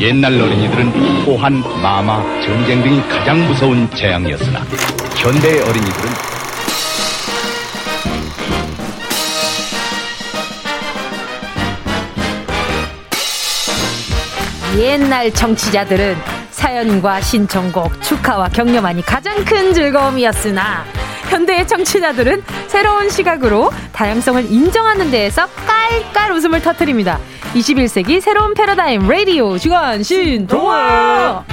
옛날 0.00 0.40
어린이들은 0.40 0.88
호한, 1.22 1.62
마마, 1.80 2.20
전쟁 2.42 2.82
등이 2.82 3.00
가장 3.08 3.46
무서운 3.46 3.88
재앙이었으나 3.94 4.60
현대의 5.16 5.60
어린이들은 5.60 6.10
옛날 14.78 15.32
정치자들은 15.32 16.16
사연과 16.50 17.20
신청곡, 17.20 18.02
축하와 18.02 18.48
격려만이 18.48 19.02
가장 19.02 19.44
큰 19.44 19.72
즐거움이었으나 19.72 20.84
현대의 21.30 21.68
정치자들은 21.68 22.42
새로운 22.66 23.08
시각으로 23.08 23.70
다양성을 23.92 24.50
인정하는 24.50 25.12
데에서 25.12 25.46
깔깔 25.66 26.32
웃음을 26.32 26.60
터뜨립니다. 26.60 27.18
21세기 27.54 28.20
새로운 28.20 28.52
패러다임 28.54 29.06
라디오 29.08 29.56
주간 29.58 30.02
신동화 30.02 31.44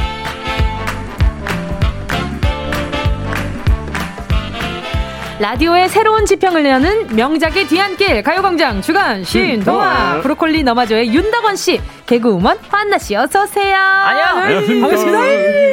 라디오의 5.42 5.90
새로운 5.90 6.28
지평을 6.28 6.64
여는 6.64 7.16
명작의 7.16 7.66
뒤안길 7.68 8.22
가요광장 8.22 8.84
주간 8.84 9.24
신동화 9.24 10.22
브로콜리 10.22 10.62
너마저의 10.62 11.12
윤덕원 11.12 11.56
씨 11.56 11.82
개그우먼 12.06 12.60
환나 12.70 13.00
씨 13.00 13.16
어서 13.16 13.42
오세요. 13.42 13.76
안녕하세요. 13.76 14.82
반갑습니다. 14.82 15.20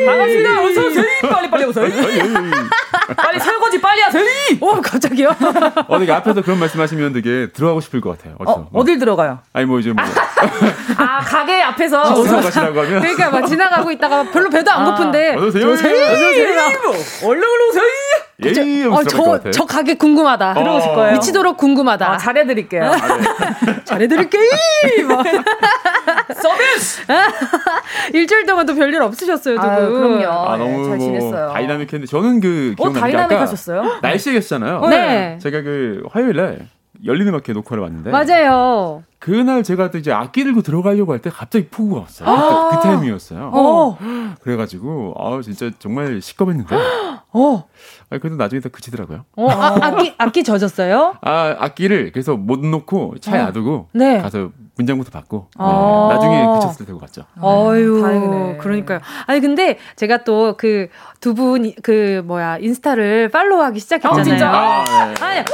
반갑습니다. 0.07 0.63
어서 0.63 0.87
오세요. 0.87 1.05
빨리 1.31 1.51
빨리 1.51 1.65
오세요. 1.67 1.87
빨리 3.15 3.41
설거지 3.41 3.79
빨리 3.83 4.01
하세요. 4.01 4.25
오 4.63 4.81
갑자기요? 4.81 5.35
어, 5.87 5.99
되게 5.99 6.13
앞에서 6.13 6.41
그런 6.41 6.59
말씀하시면 6.61 7.13
되게 7.13 7.49
들어가고 7.53 7.83
싶을 7.83 8.01
것 8.01 8.17
같아요. 8.17 8.37
어디서? 8.39 8.59
어, 8.59 8.71
어딜 8.73 8.99
들어가요? 8.99 9.41
아니 9.53 9.67
뭐 9.67 9.81
이제 9.81 9.93
뭐. 9.93 10.03
아 10.97 11.21
가게 11.21 11.61
앞에서 11.63 12.01
어서 12.15 12.41
가시라고 12.41 12.81
하면. 12.81 13.03
그러니까 13.03 13.31
막 13.31 13.45
지나가고 13.47 13.91
있다가 13.91 14.23
별로 14.31 14.49
배도 14.49 14.71
안 14.71 14.87
고픈데. 14.93 15.35
아, 15.35 15.37
어서 15.37 15.47
오세요. 15.49 15.71
어서 15.73 15.85
오세요. 15.85 17.29
얼른 17.29 17.43
오세요. 17.69 18.08
예의 18.45 18.87
어, 18.87 19.03
저, 19.03 19.51
저 19.51 19.67
가게 19.67 19.95
궁금하다. 19.95 20.53
어. 20.53 20.55
들어오실 20.55 20.95
거예요? 20.95 21.13
미치도록 21.15 21.57
궁금하다. 21.57 22.13
아, 22.13 22.17
잘해드릴게요. 22.19 22.85
아, 22.85 23.17
네. 23.17 23.25
잘해드릴게요. 23.85 24.43
서비스! 26.41 27.03
일주일 28.15 28.47
동안 28.47 28.65
또 28.65 28.77
별일 28.77 29.03
없으셨어요, 29.03 29.57
두 29.57 29.61
분. 29.61 30.21
그럼요. 30.21 30.49
아, 30.49 30.57
너무 30.57 30.83
네, 30.85 30.89
잘 30.89 30.99
지냈어요. 31.01 31.45
뭐 31.47 31.53
다이나믹했는데 31.53 32.07
저는 32.07 32.41
그 32.41 32.75
어, 32.79 32.93
다이나믹 32.93 33.39
하셨어요? 33.39 33.99
날씨 34.03 34.29
얘기했잖아요. 34.31 34.87
네. 34.89 35.39
제가 35.43 35.63
그 35.63 36.03
화요일 36.13 36.37
날 36.37 36.69
열린 37.05 37.29
음악회 37.29 37.53
녹화를 37.53 37.83
왔는데 37.83 38.11
맞아요. 38.11 39.03
그날 39.21 39.63
제가 39.65 39.91
또 39.91 39.99
이제 39.99 40.13
악기 40.13 40.45
들고 40.45 40.63
들어가려고 40.63 41.13
할 41.13 41.19
때 41.21 41.29
갑자기 41.31 41.67
폭우가 41.69 42.03
왔어요. 42.03 42.29
아~ 42.29 42.69
그, 42.71 42.77
그 42.77 42.83
타이밍이었어요. 42.83 43.51
어. 43.53 43.99
그래가지고 44.41 45.15
아 45.19 45.41
진짜 45.43 45.71
정말 45.79 46.21
시껍했는데. 46.21 46.77
어. 47.33 47.65
아 48.11 48.19
그래도 48.19 48.37
나중에 48.37 48.61
다 48.61 48.69
그치더라고요. 48.71 49.25
어, 49.37 49.51
아, 49.51 49.79
악기 49.83 50.15
악기 50.19 50.45
젖었어요? 50.45 51.17
아 51.21 51.57
악기를 51.59 52.13
그래서 52.13 52.37
못 52.37 52.61
놓고 52.61 53.17
차에 53.21 53.41
어. 53.41 53.45
놔두고 53.47 53.89
네. 53.93 54.19
가서 54.23 54.51
문장부터 54.77 55.11
받고 55.11 55.49
네. 55.59 55.65
어. 55.65 56.11
나중에 56.13 56.47
그쳤을 56.55 56.79
때 56.79 56.87
되고 56.87 56.99
갔죠. 57.01 57.25
어유 57.43 58.01
다행이네. 58.03 58.57
그러니까요. 58.59 59.01
아니 59.27 59.41
근데 59.41 59.79
제가 59.97 60.25
또 60.25 60.55
그 60.57 60.89
두 61.21 61.35
분 61.35 61.73
그 61.83 62.23
뭐야 62.25 62.59
인스타를 62.59 63.29
팔로우하기 63.31 63.81
시작했잖아요. 63.81 64.21
어, 64.21 64.25
진짜? 64.25 64.51
아, 64.51 64.85
네. 64.85 65.15
아니 65.25 65.41
아, 65.41 65.45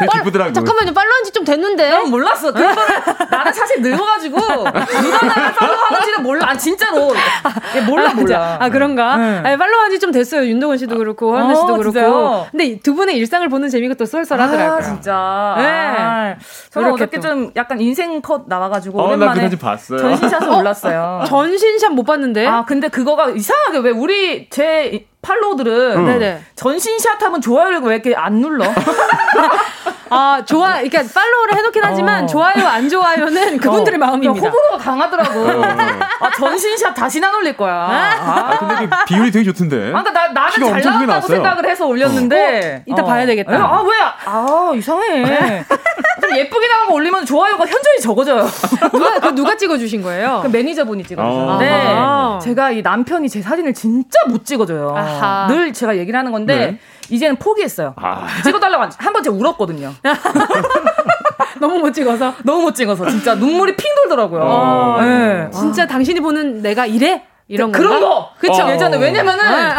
되게 0.00 0.18
기쁘더라고요. 0.18 0.52
잠깐만요. 0.54 0.92
팔로우한 0.92 1.24
지 1.24 1.32
좀 1.32 1.44
됐는데. 1.44 1.90
난 1.90 2.10
몰랐어. 2.10 2.52
그거를 2.52 2.74
나는 3.30 3.52
사실 3.52 3.80
늙어가지고 3.82 4.38
누가 4.38 5.26
나를 5.26 5.52
팔로우하는지는 5.54 6.22
몰라. 6.22 6.46
아 6.50 6.56
진짜로 6.56 7.10
예, 7.76 7.80
몰라 7.82 8.10
아, 8.10 8.14
몰라. 8.14 8.56
아 8.60 8.68
그런가? 8.68 9.16
네. 9.16 9.38
아니, 9.44 9.56
팔로우한 9.56 9.90
지 9.90 9.98
좀 9.98 10.10
됐어요. 10.12 10.44
윤동원 10.46 10.78
씨도 10.78 10.98
그렇고 10.98 11.32
허연아 11.32 11.52
어, 11.52 11.54
씨도 11.54 11.66
그렇고. 11.78 11.92
진짜요? 11.92 12.46
근데 12.50 12.78
두 12.80 12.94
분의 12.94 13.16
일상을 13.16 13.48
보는 13.48 13.68
재미가 13.68 13.94
또 13.94 14.04
쏠쏠하더라고요. 14.04 14.76
아, 14.78 14.82
진짜. 14.82 15.54
네. 15.58 15.64
아, 15.64 16.34
저는 16.70 16.92
어저께 16.92 17.16
또. 17.18 17.22
좀 17.28 17.52
약간 17.56 17.80
인생 17.80 18.20
컷 18.20 18.42
나와가지고 18.46 19.00
어, 19.00 19.02
나 19.02 19.08
오랜만에 19.26 19.48
그. 19.48 19.96
전신샷을 19.98 20.48
올랐어요. 20.50 21.24
전신샷 21.28 21.92
못 21.92 22.02
봤는데. 22.04 22.46
아 22.46 22.64
근데 22.64 22.88
그거가 22.88 23.30
이상하게 23.30 23.78
왜 23.78 23.90
우리 23.90 24.48
제 24.50 25.06
팔로우들은 25.22 25.94
응. 25.96 26.04
네네. 26.06 26.42
전신샷 26.56 27.22
하면 27.22 27.40
좋아요를 27.40 27.80
왜 27.80 27.94
이렇게 27.94 28.14
안 28.14 28.40
눌러? 28.40 28.64
아 30.12 30.44
좋아. 30.44 30.74
그러니까 30.74 31.02
팔로우를 31.14 31.56
해놓긴 31.56 31.82
하지만 31.84 32.24
어. 32.24 32.26
좋아요 32.26 32.66
안 32.66 32.88
좋아요는 32.88 33.58
그분들의 33.58 33.98
마음입니다. 33.98 34.46
호불호가 34.46 34.78
강하더라고. 34.78 35.40
어. 35.40 35.62
아 36.20 36.30
전신샷 36.36 36.94
다시는 36.94 37.28
안 37.28 37.34
올릴 37.34 37.56
거야. 37.56 37.74
아, 37.74 38.20
아 38.20 38.58
근데 38.58 38.86
그 38.86 39.04
비율이 39.06 39.30
되게 39.30 39.44
좋던데. 39.44 39.92
아, 39.94 40.02
그러니까 40.02 40.12
나, 40.12 40.28
나는 40.28 40.50
잘 40.52 40.60
나왔다고 40.80 41.06
나왔어요. 41.06 41.36
생각을 41.36 41.68
해서 41.70 41.86
올렸는데. 41.86 42.82
어, 42.86 42.92
이따 42.92 43.04
봐야 43.04 43.26
되겠다. 43.26 43.52
아, 43.52 43.82
왜? 43.82 43.90
아, 44.24 44.72
이상해. 44.74 45.64
좀 46.20 46.36
예쁘게 46.36 46.68
나온 46.68 46.88
거 46.88 46.94
올리면 46.94 47.26
좋아요가 47.26 47.64
현저히 47.66 47.98
적어져요. 48.00 48.46
누가 48.92 49.20
그 49.20 49.34
누가 49.34 49.56
찍어주신 49.56 50.02
거예요? 50.02 50.40
그 50.42 50.48
매니저분이 50.48 51.04
찍어주셨는데 51.04 51.70
아하. 51.70 52.38
제가 52.42 52.70
이 52.70 52.82
남편이 52.82 53.28
제 53.28 53.42
사진을 53.42 53.74
진짜 53.74 54.18
못 54.28 54.44
찍어줘요. 54.44 54.94
아하. 54.96 55.46
늘 55.48 55.72
제가 55.72 55.96
얘기를 55.96 56.18
하는 56.18 56.30
건데 56.32 56.56
네. 56.56 56.78
이제는 57.10 57.36
포기했어요. 57.36 57.94
아. 57.96 58.26
찍어달라고 58.44 58.84
한 58.98 59.12
번 59.12 59.22
제가 59.22 59.34
울었거든요. 59.36 59.92
너무 61.60 61.78
못 61.78 61.92
찍어서. 61.92 62.34
너무 62.44 62.62
못 62.62 62.74
찍어서 62.74 63.08
진짜 63.08 63.34
눈물이 63.34 63.76
핑 63.76 63.94
돌더라고요. 63.96 64.40
어. 64.42 64.98
네. 65.00 65.50
진짜 65.52 65.86
당신이 65.86 66.20
보는 66.20 66.62
내가 66.62 66.86
이래? 66.86 67.24
이런 67.48 67.70
거. 67.72 67.78
그런 67.78 68.00
거. 68.00 68.30
그쵸. 68.38 68.62
어. 68.62 68.70
예전에 68.70 68.96
왜냐면은 68.96 69.44
아. 69.44 69.78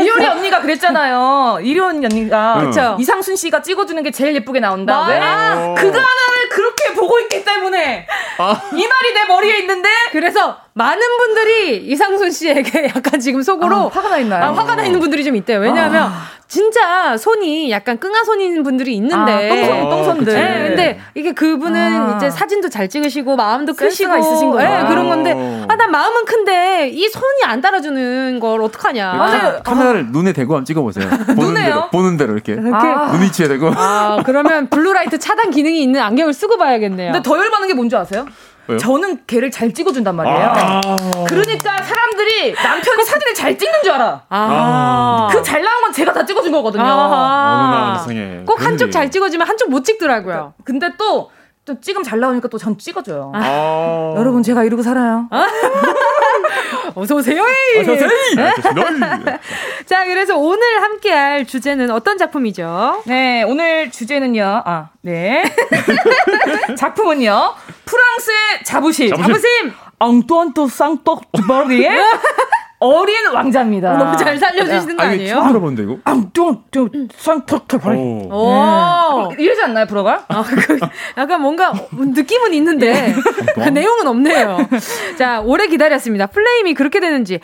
이효리 0.00 0.26
언니가 0.26 0.60
그랬잖아요. 0.60 1.58
이효리 1.62 1.80
언니가 1.80 2.58
그쵸. 2.60 2.96
이상순 2.98 3.36
씨가 3.36 3.62
찍어주는 3.62 4.02
게 4.02 4.10
제일 4.10 4.34
예쁘게 4.36 4.60
나온다. 4.60 5.06
왜? 5.08 5.16
어. 5.18 5.74
그거 5.76 5.98
하나를 5.98 6.48
그렇게 6.50 6.94
보고 6.94 7.18
있기 7.20 7.44
때문에 7.44 8.06
이 8.74 8.86
말이 8.86 9.14
내 9.14 9.24
머리에 9.26 9.58
있는데 9.58 9.88
그래서 10.12 10.58
많은 10.74 11.00
분들이 11.18 11.76
이상순 11.78 12.30
씨에게 12.30 12.92
약간 12.96 13.18
지금 13.20 13.42
속으로 13.42 13.76
아, 13.76 13.88
화가 13.88 14.08
나 14.10 14.18
있나요? 14.18 14.44
아, 14.44 14.52
화가 14.52 14.76
나 14.76 14.84
있는 14.84 15.00
분들이 15.00 15.24
좀 15.24 15.34
있대요. 15.36 15.58
왜냐하면 15.58 16.10
진짜 16.46 17.16
손이 17.18 17.70
약간 17.70 17.98
끙아 17.98 18.24
손인 18.24 18.62
분들이 18.62 18.94
있는데. 18.96 19.14
아, 19.14 19.48
똥손, 19.48 19.90
똥손들. 19.90 20.34
네, 20.34 20.68
근데 20.68 21.00
이게 21.14 21.32
그분은 21.32 22.12
아. 22.12 22.16
이제 22.16 22.30
사진도 22.30 22.70
잘 22.70 22.88
찍으시고 22.88 23.36
마음도 23.36 23.74
크시고 23.74 24.16
있으신 24.16 24.50
거구나. 24.50 24.82
네, 24.82 24.88
그런 24.88 25.08
건데 25.10 25.34
어. 25.36 25.66
아, 25.68 25.76
난 25.76 25.90
마음은 25.90 26.24
큰데 26.24 26.88
이 26.88 27.06
손이 27.08 27.44
안 27.44 27.60
따라주는 27.60 28.40
걸 28.40 28.62
어떡하냐. 28.62 29.12
카, 29.12 29.24
아, 29.24 29.62
카메라 29.62 29.87
를 29.92 30.06
눈에 30.12 30.32
대고 30.32 30.54
한번 30.54 30.64
찍어보세요. 30.64 31.08
보는 31.34 31.36
눈에요? 31.36 31.64
대로 31.64 31.90
보는 31.90 32.16
대로 32.16 32.32
이렇게 32.34 32.52
이렇게 32.52 32.70
아. 32.74 33.10
눈 33.12 33.22
위치에 33.22 33.48
대고. 33.48 33.70
아, 33.74 34.22
그러면 34.24 34.68
blue 34.68 34.90
light 34.90 35.18
차단 35.18 35.50
기능이 35.50 35.82
있는 35.82 36.00
안경을 36.00 36.32
쓰고 36.34 36.56
봐야겠네요. 36.58 37.12
근데 37.12 37.22
더 37.28 37.38
열받는 37.38 37.68
게 37.68 37.74
뭔지 37.74 37.96
아세요? 37.96 38.26
왜요? 38.66 38.78
저는 38.78 39.20
걔를 39.26 39.50
잘 39.50 39.72
찍어준단 39.72 40.14
말이에요. 40.14 40.36
아. 40.38 40.80
그러니까 41.26 41.82
사람들이 41.82 42.52
남편이 42.52 43.02
사진을 43.04 43.34
잘 43.34 43.56
찍는 43.56 43.82
줄 43.82 43.92
알아. 43.92 44.22
아. 44.28 45.28
그 45.32 45.47
잘 45.47 45.62
나온 45.62 45.80
건 45.82 45.92
제가 45.92 46.12
다 46.12 46.26
찍어준 46.26 46.52
거거든요. 46.52 46.84
세상에. 47.98 48.42
꼭 48.46 48.62
한쪽. 48.62 48.90
잘 48.90 49.10
찍어주면 49.10 49.48
한쪽 49.48 49.70
못 49.70 49.84
찍더라고요. 49.86 50.52
근데 50.64 50.90
또, 50.98 51.30
또 51.64 51.80
찍으면 51.80 52.02
잘 52.04 52.20
나오니까 52.20 52.48
또 52.48 52.58
전 52.58 52.76
찍어줘요. 52.76 53.32
아. 53.34 54.14
여러분 54.18 54.42
제가 54.42 54.64
이러고 54.64 54.82
살아요. 54.82 55.28
어서 56.94 57.14
오세요. 57.16 57.42
어서 57.80 57.92
오세요. 57.92 58.08
네? 58.36 58.52
자, 59.86 60.04
그래서 60.04 60.36
오늘 60.36 60.82
함께 60.82 61.10
할 61.12 61.46
주제는 61.46 61.90
어떤 61.90 62.18
작품이죠? 62.18 63.02
네, 63.06 63.42
오늘 63.44 63.90
주제는요. 63.90 64.62
아, 64.64 64.88
네. 65.02 65.44
작품은요. 66.76 67.54
프랑스의 67.84 68.36
자부심. 68.64 69.16
자부심. 69.16 69.72
앙뚜안토 70.00 70.68
쌍떡 70.68 71.22
버리에 71.48 71.90
어린 72.80 73.26
왕자입니다. 73.34 73.96
너무 73.96 74.16
잘 74.16 74.38
살려주시는 74.38 74.96
거 74.96 75.02
아니에요? 75.02 75.34
처음 75.34 75.48
들어본데 75.48 75.82
이거. 75.82 75.96
앙뚜안토 76.04 76.88
쌍떡 77.16 77.66
버리. 77.66 77.98
오. 77.98 79.32
이러지 79.36 79.62
않나요, 79.62 79.86
프로가? 79.86 80.24
아, 80.28 80.42
그, 80.42 80.78
약간 81.16 81.42
뭔가 81.42 81.72
느낌은 81.92 82.54
있는데 82.54 83.14
그 83.54 83.68
내용은 83.68 84.06
없네요. 84.06 84.58
자, 85.18 85.40
오래 85.40 85.66
기다렸습니다. 85.66 86.26
플레임이 86.26 86.74
그렇게 86.74 87.00
되는지 87.00 87.40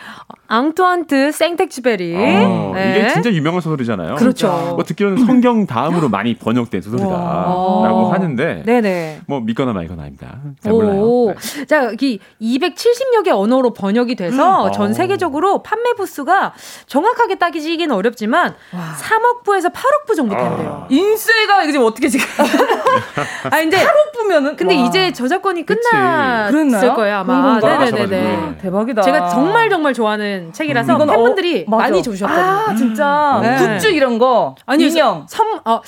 앙투안트 0.46 1.32
생텍쥐베리. 1.32 2.14
어, 2.14 2.72
네. 2.74 2.98
이게 2.98 3.08
진짜 3.08 3.32
유명한 3.32 3.60
소설이잖아요. 3.60 4.14
그렇죠. 4.16 4.74
뭐 4.76 4.84
듣기로는 4.84 5.24
성경 5.26 5.66
다음으로 5.66 6.08
많이 6.10 6.36
번역된 6.36 6.80
소설이다라고 6.82 8.12
하는데, 8.12 8.62
네네. 8.64 9.22
뭐 9.26 9.40
믿거나 9.40 9.72
말거나 9.72 10.02
아닙니다. 10.02 10.38
잘 10.60 10.70
몰라요. 10.72 11.34
네. 11.34 11.64
자, 11.66 11.90
이 11.98 12.20
270여 12.40 13.24
개 13.24 13.30
언어로 13.32 13.72
번역이 13.72 14.14
돼서 14.14 14.70
전 14.70 14.92
세계적 14.92 15.23
으로 15.34 15.62
판매 15.62 15.92
부수가 15.94 16.52
정확하게 16.86 17.36
따지기는 17.36 17.94
어렵지만 17.94 18.54
와. 18.72 18.94
3억 19.00 19.42
부에서 19.42 19.68
8억 19.70 20.06
부 20.06 20.14
정도 20.14 20.36
된대요. 20.36 20.82
아. 20.84 20.86
인세가 20.90 21.64
지금 21.66 21.82
어떻게 21.84 22.08
지금? 22.08 22.26
아, 23.50 23.50
근데 23.50 23.76
8억 23.78 24.12
부면은 24.12 24.56
근데 24.56 24.76
와. 24.76 24.82
이제 24.86 25.12
저작권이 25.12 25.64
끝났을 25.66 26.94
거예요 26.94 27.16
아마. 27.18 27.58
네네네. 27.58 28.58
대박이다. 28.60 29.02
제가 29.02 29.28
정말 29.28 29.70
정말 29.70 29.94
좋아하는 29.94 30.52
책이라서 30.52 30.96
음, 30.96 31.06
팬분들이 31.06 31.64
어, 31.68 31.76
많이 31.76 32.02
주셨거든요. 32.02 32.44
아, 32.44 32.74
진짜. 32.74 33.40
네. 33.42 33.56
굿즈 33.56 33.88
이런 33.88 34.18
거. 34.18 34.54
아니, 34.66 34.84
인형. 34.84 35.26
선, 35.28 35.46
아, 35.64 35.80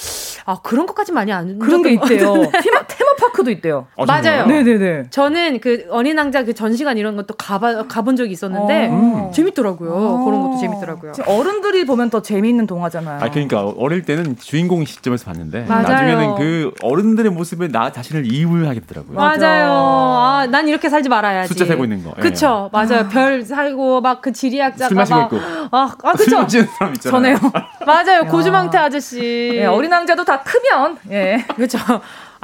아, 0.45 0.59
그런 0.63 0.87
것까지 0.87 1.13
많이 1.13 1.33
안 1.33 1.59
그런 1.59 1.83
게 1.83 1.91
있대요. 1.93 2.35
테마, 2.35 2.87
테마파크도 2.87 3.51
있대요. 3.51 3.87
아, 3.97 4.05
맞아요. 4.07 4.47
네네네. 4.47 5.11
저는 5.11 5.61
그 5.61 5.87
어린 5.91 6.19
왕자 6.19 6.45
그 6.45 6.55
전시관 6.55 6.99
이런 6.99 7.17
것도 7.17 7.35
가봐, 7.37 7.85
가본 7.89 8.17
적이 8.17 8.33
있었는데, 8.33 8.89
어. 8.91 9.26
재밌더라고요. 9.33 9.91
어. 9.93 10.25
그런 10.25 10.43
것도 10.43 10.59
재밌더라고요. 10.59 11.13
어른들이 11.27 11.87
보면 11.87 12.11
더 12.11 12.21
재미있는 12.23 12.67
동화잖아요. 12.67 13.23
아, 13.23 13.31
그러니까 13.31 13.63
어릴 13.79 14.03
때는 14.03 14.37
주인공 14.37 14.85
시점에서 14.85 15.25
봤는데, 15.27 15.65
맞아요. 15.67 15.83
나중에는 15.89 16.35
그 16.37 16.73
어른들의 16.83 17.33
모습에 17.33 17.69
나 17.69 17.91
자신을 17.93 18.31
이입하게 18.31 18.81
되더라고요. 18.81 19.17
맞아요. 19.17 19.71
아, 19.73 20.47
난 20.51 20.69
이렇게 20.69 20.89
살지 20.89 21.09
말아야지. 21.09 21.49
숫자 21.49 21.65
세고 21.65 21.85
있는 21.85 22.05
거. 22.05 22.13
그쵸. 22.15 22.71
예. 22.73 22.77
맞아요. 22.77 23.09
별 23.09 23.43
살고 23.43 24.01
막 24.01 24.17
그 24.27 24.33
지리학자가 24.33 24.89
술 24.89 24.97
마시고 24.97 25.19
막, 25.19 25.33
있고. 25.33 25.39
아, 25.71 25.95
아 26.03 26.13
그쵸. 26.13 26.47
사람 26.79 26.95
있잖아요. 26.95 27.11
전에요. 27.11 27.39
맞아요. 27.87 28.25
고주망태 28.27 28.77
아저씨. 28.79 29.21
네, 29.55 29.67
어린 29.67 29.93
왕자도 29.93 30.25
다 30.25 30.41
크면, 30.43 30.97
예. 31.11 31.45
그쵸. 31.55 31.79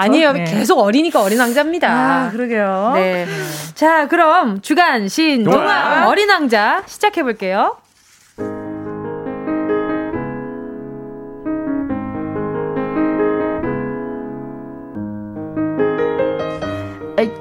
아니에요. 0.03 0.33
네. 0.33 0.45
계속 0.45 0.79
어리니까 0.79 1.23
어린 1.23 1.39
왕자입니다. 1.39 1.89
아, 1.89 2.31
그러게요. 2.31 2.93
네. 2.95 3.27
자, 3.75 4.09
그럼 4.09 4.61
주간 4.61 5.09
신 5.09 5.45
동화 5.45 6.07
어린 6.09 6.29
왕자 6.31 6.83
시작해 6.87 7.23
볼게요. 7.23 7.77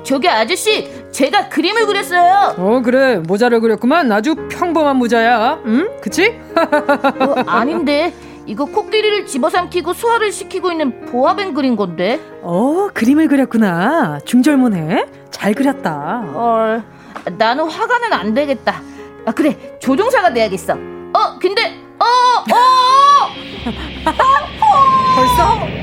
저기 0.04 0.28
아저씨, 0.28 0.90
제가 1.12 1.50
그림을 1.50 1.86
그렸어요. 1.86 2.56
어 2.58 2.82
그래 2.84 3.18
모자를 3.18 3.60
그렸구만. 3.62 4.12
아주 4.12 4.36
평범한 4.50 4.98
모자야. 4.98 5.60
응? 5.66 5.90
그치? 6.02 6.40
어, 6.56 7.36
아닌데 7.48 8.14
이거 8.46 8.66
코끼리를 8.66 9.26
집어삼키고 9.28 9.94
소화를 9.94 10.32
시키고 10.32 10.72
있는 10.72 11.06
보아뱀 11.06 11.54
그린 11.54 11.76
건데. 11.76 12.20
어 12.42 12.90
그림을 12.94 13.28
그렸구나. 13.28 14.20
중절모네. 14.26 15.06
잘 15.32 15.54
그렸다. 15.54 16.22
헐, 16.34 16.84
나는 17.38 17.70
화가는 17.70 18.14
안 18.14 18.34
되겠다. 18.34 18.82
아 19.26 19.32
그래 19.32 19.78
조종사가 19.80 20.34
돼야겠어. 20.34 20.74
어 20.74 21.40
근데 21.40 21.76
어 22.00 22.06
어. 22.06 22.54
어, 22.54 23.30
어. 24.10 25.16
벌써? 25.16 25.82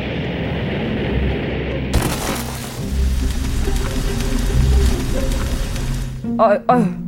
아, 6.38 6.58
아, 6.68 6.98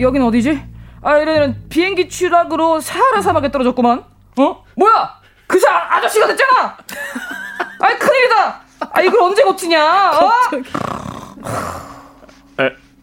여긴 0.00 0.22
어디지? 0.22 0.62
아, 1.02 1.18
이런 1.18 1.56
비행기 1.68 2.08
추락으로 2.08 2.80
사하라 2.80 3.22
사막에 3.22 3.50
떨어졌구만. 3.50 4.04
어? 4.38 4.64
뭐야? 4.76 5.20
그 5.46 5.58
사, 5.58 5.68
아저씨가 5.96 6.26
됐잖아! 6.26 6.76
아이, 7.80 7.98
큰일이다! 7.98 8.60
아, 8.92 9.00
이걸 9.00 9.20
언제 9.22 9.42
고치냐? 9.42 10.10
어? 10.12 10.30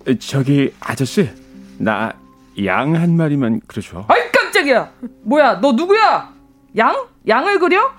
에, 0.07 0.17
저기, 0.19 0.73
아저씨. 0.79 1.29
나, 1.77 2.13
양 2.65 2.95
한 2.95 3.15
마리만 3.17 3.61
그려줘. 3.67 4.05
아이, 4.07 4.31
깜짝이야! 4.31 4.91
뭐야, 5.23 5.59
너 5.61 5.71
누구야? 5.71 6.31
양? 6.77 7.07
양을 7.27 7.59
그려? 7.59 7.91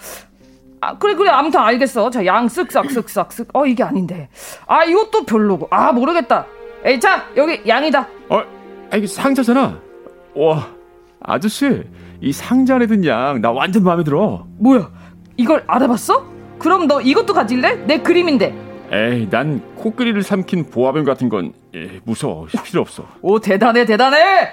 아, 0.80 0.98
그래, 0.98 1.14
그래. 1.14 1.30
아무튼 1.30 1.60
알겠어. 1.60 2.10
자, 2.10 2.24
양 2.26 2.46
쓱싹, 2.46 2.88
쓱싹, 2.88 3.28
쓱. 3.28 3.48
어, 3.54 3.64
이게 3.66 3.82
아닌데. 3.82 4.28
아, 4.66 4.84
이것도 4.84 5.24
별로고. 5.24 5.66
아, 5.70 5.90
모르겠다. 5.92 6.46
에이, 6.84 7.00
자, 7.00 7.26
여기 7.36 7.62
양이다. 7.66 8.06
어, 8.28 8.40
아, 8.90 8.96
이게 8.96 9.06
상자잖아. 9.06 9.80
와, 10.34 10.68
아저씨, 11.20 11.82
이 12.24 12.32
상자 12.32 12.76
안에 12.76 12.86
든 12.86 13.04
양, 13.04 13.42
나 13.42 13.50
완전 13.50 13.84
마음에 13.84 14.02
들어. 14.02 14.46
뭐야, 14.58 14.90
이걸 15.36 15.62
알아봤어? 15.66 16.24
그럼 16.58 16.86
너 16.86 16.98
이것도 17.02 17.34
가질래? 17.34 17.84
내 17.86 17.98
그림인데. 18.00 18.54
에이, 18.90 19.28
난 19.28 19.60
코끼리를 19.76 20.22
삼킨 20.22 20.70
보아뱀 20.70 21.04
같은 21.04 21.28
건 21.28 21.52
에, 21.74 22.00
무서워. 22.04 22.46
필요 22.64 22.80
없어. 22.80 23.06
오, 23.20 23.38
대단해, 23.38 23.84
대단해! 23.84 24.52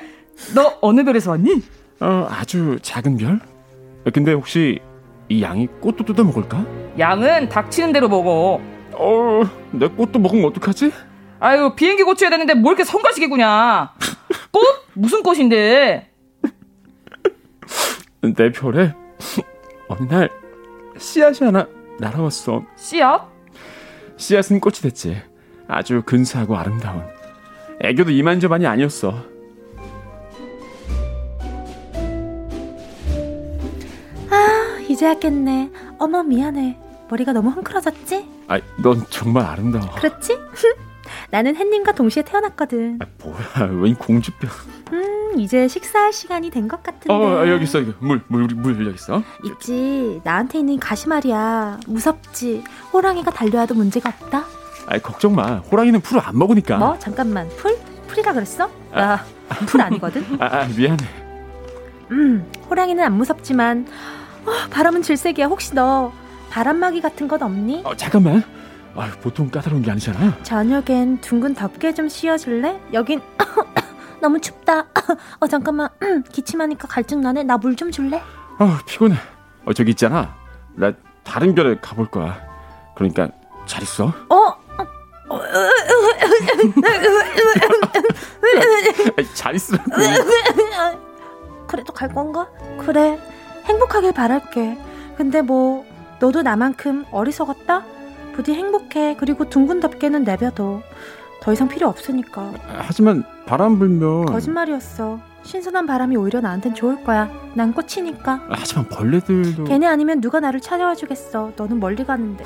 너 0.54 0.78
어느 0.82 1.06
별에서 1.06 1.32
왔니? 1.32 1.62
어, 2.02 2.28
아주 2.30 2.78
작은 2.82 3.16
별? 3.16 3.40
근데 4.14 4.34
혹시 4.34 4.80
이 5.30 5.42
양이 5.42 5.68
꽃도 5.80 6.04
뜯어 6.04 6.26
먹을까? 6.26 6.66
양은 7.00 7.48
닥치는 7.48 7.94
대로 7.94 8.10
먹어. 8.10 8.60
어, 8.94 9.44
내 9.72 9.88
꽃도 9.88 10.20
먹으면 10.20 10.44
어떡하지? 10.46 10.92
아유 11.40 11.74
비행기 11.76 12.04
고쳐야 12.04 12.30
되는데 12.30 12.54
뭘 12.54 12.74
이렇게 12.74 12.84
성가시게구냐 12.84 13.94
꽃? 14.52 14.62
무슨 14.94 15.24
꽃인데 15.24 16.11
내 18.36 18.52
별에 18.52 18.94
어느 19.88 20.08
날 20.08 20.30
씨앗이 20.98 21.40
하나 21.46 21.68
날아왔어 22.00 22.64
씨앗? 22.76 23.30
씨앗은 24.18 24.60
꽃이 24.60 24.76
됐지 24.78 25.22
아주 25.68 26.02
근사하고 26.06 26.56
아름다운 26.56 27.04
애교도 27.82 28.12
이만저만이 28.12 28.68
아니었어 28.68 29.24
아 34.30 34.78
이제야 34.88 35.14
깼네 35.16 35.72
어머 36.00 36.24
미안해 36.24 36.78
머리가 37.10 37.34
너무 37.34 37.50
헝클어졌지? 37.50 38.26
아 38.48 38.60
넌 38.82 39.06
정말 39.10 39.46
아름다워 39.46 39.92
그렇지? 39.96 40.38
나는 41.30 41.56
햇님과 41.56 41.94
동시에 41.94 42.24
태어났거든. 42.24 43.00
아, 43.02 43.06
뭐야, 43.24 43.72
웬 43.82 43.96
공주병. 43.96 44.50
음, 44.94 45.40
이제 45.40 45.68
식사할 45.68 46.12
시간이 46.14 46.50
된 46.50 46.68
것 46.68 46.84
같은데. 46.84 47.12
어, 47.14 47.48
여기 47.48 47.64
있어. 47.64 47.80
물, 48.00 48.22
물, 48.28 48.48
물 48.48 48.86
여기 48.86 48.96
있어. 48.96 49.22
있지. 49.44 50.22
나한테 50.24 50.60
있는 50.60 50.80
가시 50.80 51.08
말이야. 51.10 51.80
무섭지. 51.88 52.64
호랑이가 52.94 53.32
달려와도 53.32 53.74
문제가 53.76 54.10
없다. 54.10 54.46
아, 54.88 54.98
걱정 55.00 55.36
마. 55.36 55.58
호랑이는 55.58 56.02
풀을 56.02 56.22
안 56.26 56.38
먹으니까. 56.38 56.78
뭐? 56.78 56.98
잠깐만. 57.00 57.48
풀? 57.58 57.78
풀이라 58.08 58.34
그랬어? 58.34 58.70
나 58.92 59.24
풀 59.68 59.82
아니거든. 59.82 60.24
아, 60.40 60.46
아, 60.62 60.68
미안해. 60.68 60.98
음, 62.12 62.46
호랑이는 62.70 63.04
안 63.04 63.14
무섭지만 63.14 63.88
어, 64.46 64.52
바람은 64.70 65.02
질색이야. 65.02 65.46
혹시 65.48 65.74
너 65.76 66.12
바람막이 66.50 67.02
같은 67.02 67.28
건 67.28 67.42
없니? 67.44 67.82
어, 67.86 67.96
잠깐만. 67.96 68.44
아, 68.96 69.10
보통 69.22 69.50
까다로운 69.50 69.82
게 69.84 69.92
아니잖아. 69.92 70.38
저녁엔 70.44 71.20
둥근 71.22 71.54
덮개 71.54 71.94
좀 71.94 72.10
씌워줄래? 72.10 72.80
여긴 72.94 73.22
너무 74.22 74.40
춥다. 74.40 74.86
어 75.40 75.48
잠깐만 75.48 75.90
기침하니까 76.32 76.88
갈증 76.88 77.22
나네. 77.22 77.44
나 77.44 77.58
물 77.58 77.76
좀 77.76 77.92
줄래? 77.92 78.22
어 78.60 78.78
피곤해. 78.86 79.16
어 79.66 79.74
저기 79.74 79.92
있잖아. 79.92 80.36
나 80.76 80.94
다른 81.24 81.54
별에 81.56 81.76
가볼 81.82 82.08
거야. 82.12 82.40
그러니까 82.96 83.30
잘 83.66 83.82
있어. 83.84 84.06
어? 84.30 84.56
잘 89.34 89.56
있으라고. 89.56 89.90
그래도 91.68 91.94
갈 91.94 92.10
건가? 92.10 92.48
그래. 92.86 93.20
행복하길 93.66 94.12
바랄게. 94.14 94.78
근데 95.18 95.42
뭐 95.42 95.86
너도 96.20 96.42
나만큼 96.42 97.06
어리석었다? 97.12 97.84
부디 98.34 98.54
행복해. 98.54 99.16
그리고 99.20 99.50
둥근 99.50 99.80
덮개는 99.80 100.24
내버둬. 100.24 100.82
더 101.42 101.54
이상 101.54 101.68
필요 101.68 101.88
없으니까. 101.88 102.52
하지만 102.68 103.24
바람 103.52 103.78
불면 103.80 104.28
거짓말이었어. 104.28 105.20
신선한 105.44 105.86
바람이 105.86 106.16
오히려 106.16 106.40
나한텐 106.40 106.74
좋을 106.74 107.04
거야. 107.04 107.30
난 107.54 107.74
꽃이니까. 107.74 108.46
하지만 108.50 108.88
벌레들도 108.88 109.66
걔네 109.66 109.88
아니면 109.88 110.22
누가 110.22 110.40
나를 110.40 110.62
찾아와 110.62 110.96
주겠어. 110.96 111.52
너는 111.58 111.82
멀리 111.82 112.06
가는데. 112.06 112.46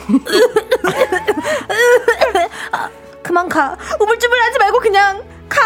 아, 2.72 2.90
그만 3.22 3.48
가. 3.48 3.78
우물쭈물하지 4.00 4.58
말고 4.58 4.80
그냥 4.80 5.24
가. 5.48 5.60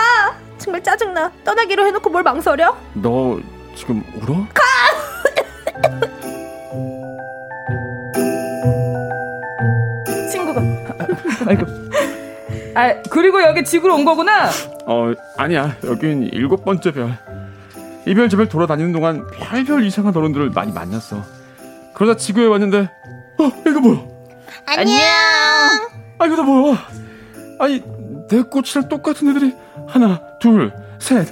정말 0.57 0.83
짜증나. 0.83 1.31
떠나기로 1.45 1.85
해놓고 1.85 2.09
뭘 2.09 2.21
망설여? 2.21 2.77
너 2.95 3.39
지금 3.75 4.03
울어? 4.15 4.45
가. 4.53 4.61
친구가. 10.29 10.61
아이고. 11.47 11.88
아 12.79 13.01
그리고 13.09 13.41
여기 13.43 13.63
지구로 13.63 13.95
온 13.95 14.05
거구나. 14.05 14.49
어 14.85 15.11
아니야 15.37 15.75
여긴 15.83 16.23
일곱 16.31 16.63
번째 16.63 16.91
별. 16.93 17.17
이별 18.05 18.29
저별 18.29 18.47
돌아다니는 18.47 18.93
동안 18.93 19.27
별별 19.33 19.83
이상한 19.83 20.15
어른들을 20.15 20.51
많이 20.51 20.71
만났어. 20.71 21.21
그러다 21.93 22.15
지구에 22.17 22.45
왔는데 22.45 22.89
어 23.37 23.51
이거 23.67 23.79
뭐야? 23.81 23.99
안녕. 24.65 24.97
아 26.17 26.25
이거 26.25 26.35
다 26.37 26.43
뭐야? 26.43 26.77
아니 27.59 27.83
내 28.29 28.41
꽃이랑 28.43 28.87
똑같은 28.87 29.29
애들이 29.29 29.53
하나 29.87 30.21
둘 30.39 30.71
셋 30.99 31.27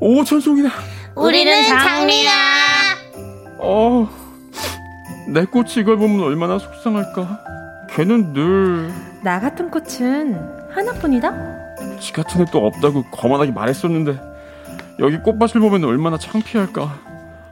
오천 0.00 0.40
송이나. 0.40 0.70
우리는 1.16 1.62
장미야. 1.68 2.30
어, 3.58 4.08
내 5.28 5.44
꽃이 5.44 5.72
이걸 5.78 5.96
보면 5.98 6.22
얼마나 6.24 6.58
속상할까. 6.58 7.40
걔는 7.90 8.32
늘. 8.32 8.90
나 9.22 9.38
같은 9.40 9.68
꽃은 9.70 10.59
하나뿐이다? 10.72 11.98
지 11.98 12.12
같은 12.12 12.42
애또 12.42 12.66
없다고 12.66 13.04
거만하게 13.10 13.52
말했었는데, 13.52 14.18
여기 14.98 15.18
꽃밭을 15.18 15.60
보면 15.60 15.84
얼마나 15.84 16.18
창피할까. 16.18 16.98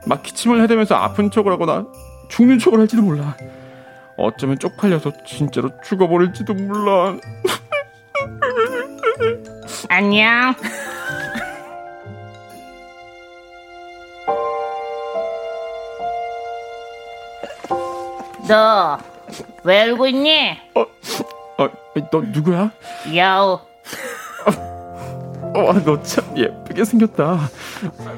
막 0.05 0.23
기침을 0.23 0.61
해대면서 0.63 0.95
아픈 0.95 1.29
척을 1.29 1.51
하거나 1.51 1.85
죽는 2.29 2.59
척을 2.59 2.79
할지도 2.79 3.01
몰라. 3.01 3.35
어쩌면 4.17 4.57
쪽팔려서 4.59 5.11
진짜로 5.25 5.71
죽어버릴지도 5.83 6.53
몰라. 6.53 7.17
안녕. 9.89 10.53
너 18.47 18.97
왜 19.63 19.89
울고 19.89 20.07
있니? 20.07 20.57
어, 20.75 20.85
어, 21.59 21.69
너 22.11 22.21
누구야? 22.21 22.71
야오. 23.15 23.59
어, 25.55 25.73
너 25.83 26.01
참 26.03 26.37
예쁘게 26.37 26.83
생겼다. 26.85 27.39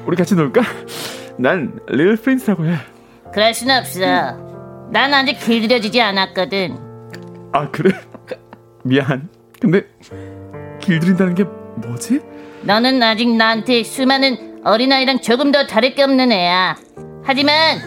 우리 0.06 0.16
같이 0.16 0.34
놀까? 0.34 0.62
난 1.38 1.78
릴 1.88 2.16
프린스라고 2.16 2.64
해. 2.66 2.76
그럴 3.32 3.54
순 3.54 3.70
없어. 3.70 4.00
난 4.90 5.14
아직 5.14 5.38
길들여지지 5.40 6.00
않았거든. 6.00 6.76
아 7.52 7.68
그래? 7.70 7.98
미안. 8.84 9.28
근데 9.60 9.82
길들인다는 10.80 11.34
게 11.34 11.44
뭐지? 11.76 12.20
너는 12.62 13.02
아직 13.02 13.34
나한테 13.34 13.82
수많은 13.82 14.60
어린아이랑 14.64 15.20
조금 15.20 15.50
더 15.50 15.66
다를 15.66 15.94
게 15.94 16.02
없는 16.02 16.30
애야. 16.32 16.76
하지만 17.24 17.78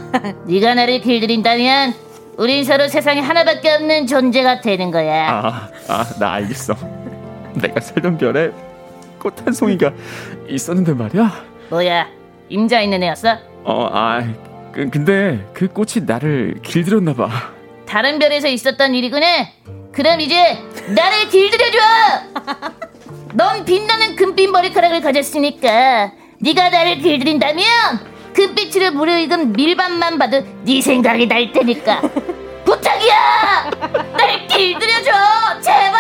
네가 0.47 0.73
나를 0.73 1.01
길들인다면 1.01 1.93
우린 2.37 2.63
서로 2.65 2.87
세상에 2.87 3.21
하나밖에 3.21 3.69
없는 3.71 4.07
존재가 4.07 4.61
되는 4.61 4.91
거야. 4.91 5.29
아, 5.29 5.69
아, 5.87 6.05
나 6.19 6.33
알겠어. 6.33 6.75
내가 7.53 7.79
살던 7.79 8.17
별에 8.17 8.51
꽃 9.19 9.33
한 9.45 9.53
송이가 9.53 9.91
있었는데 10.49 10.93
말이야. 10.93 11.31
뭐야? 11.69 12.07
임자 12.49 12.81
있는 12.81 13.01
애였어? 13.03 13.37
어, 13.63 13.89
아, 13.91 14.21
그, 14.73 14.89
근데 14.89 15.45
그 15.53 15.67
꽃이 15.69 16.05
나를 16.05 16.59
길들였나 16.61 17.13
봐. 17.13 17.29
다른 17.87 18.19
별에서 18.19 18.47
있었던 18.49 18.93
일이구나. 18.93 19.25
그럼 19.93 20.19
이제 20.19 20.35
나를 20.93 21.29
길들여줘. 21.29 21.77
넌 23.33 23.63
빛나는 23.65 24.15
금빛 24.17 24.49
머리카락을 24.51 25.01
가졌으니까 25.01 26.11
네가 26.39 26.69
나를 26.69 26.97
길들인다면 26.97 27.63
금빛으로 28.35 28.91
무르익은 28.91 29.53
밀반만 29.53 30.17
봐도 30.17 30.41
네 30.63 30.81
생각이 30.81 31.27
날 31.27 31.51
테니까 31.51 32.01
부탁이야. 32.65 33.69
날 34.17 34.47
길들여줘. 34.47 35.11
제발. 35.61 35.93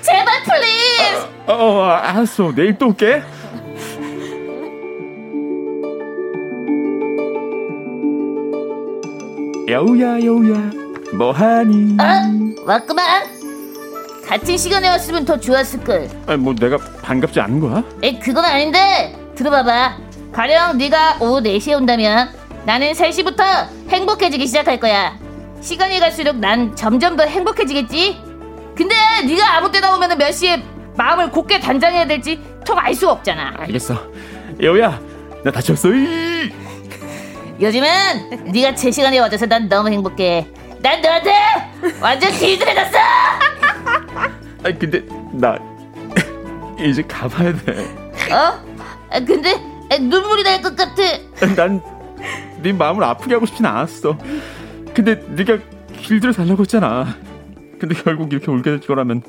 제발 0.00 0.42
please. 0.44 1.26
어, 1.46 1.52
어, 1.52 1.82
알았어. 1.90 2.52
내일 2.54 2.76
또 2.78 2.88
올게. 2.88 3.22
여우야, 9.68 10.20
여우야, 10.24 10.70
뭐하니? 11.14 11.96
어? 12.00 12.64
왔구만. 12.66 13.22
같은 14.26 14.56
시간에 14.56 14.88
왔으면 14.88 15.24
더 15.24 15.38
좋았을걸. 15.38 16.08
아니, 16.26 16.38
뭐 16.40 16.54
내가 16.54 16.76
반갑지 17.02 17.40
않은 17.40 17.60
거야? 17.60 17.82
에 18.02 18.18
그건 18.18 18.44
아닌데 18.44 19.16
들어봐봐 19.34 19.96
가령 20.32 20.78
네가 20.78 21.18
오후 21.20 21.40
4시에 21.42 21.76
온다면 21.76 22.30
나는 22.64 22.92
3시부터 22.92 23.42
행복해지기 23.88 24.46
시작할 24.46 24.78
거야 24.80 25.18
시간이 25.60 26.00
갈수록 26.00 26.36
난 26.36 26.74
점점 26.74 27.16
더 27.16 27.24
행복해지겠지 27.24 28.18
근데 28.76 28.94
네가 29.26 29.56
아무 29.58 29.70
때나 29.70 29.94
오면 29.94 30.16
몇 30.18 30.32
시에 30.32 30.62
마음을 30.96 31.30
곧게 31.30 31.60
단장해야 31.60 32.06
될지 32.06 32.40
통 32.64 32.78
알 32.78 32.94
수가 32.94 33.12
없잖아 33.12 33.54
알겠어. 33.58 33.94
여우야, 34.62 34.98
나 35.44 35.50
다쳤어. 35.50 35.88
요즘은 37.60 38.52
네가 38.52 38.74
제 38.74 38.90
시간에 38.90 39.18
와줘서 39.18 39.46
난 39.46 39.68
너무 39.68 39.88
행복해 39.90 40.46
난 40.80 41.00
너한테 41.02 41.32
완전 42.00 42.32
길들여졌어 42.32 42.98
아니 44.64 44.78
근데 44.78 45.02
나 45.32 45.58
이제 46.80 47.02
가봐야 47.02 47.52
돼. 47.52 47.72
어? 48.32 48.58
아, 49.10 49.20
근데 49.20 49.54
아, 49.54 49.71
눈물이 49.98 50.42
날 50.42 50.62
것 50.62 50.76
같아 50.76 51.02
난 51.56 51.80
네 52.62 52.72
마음을 52.72 53.02
아프게 53.02 53.34
하고 53.34 53.44
싶진 53.46 53.66
않았어. 53.66 54.16
근데 54.94 55.16
네가 55.30 55.58
길들여 56.00 56.30
달라고 56.32 56.62
했잖아. 56.62 57.16
근데 57.80 57.96
결국 57.96 58.32
이렇게 58.32 58.48
울게 58.52 58.70
될 58.70 58.80
거라면 58.80 59.22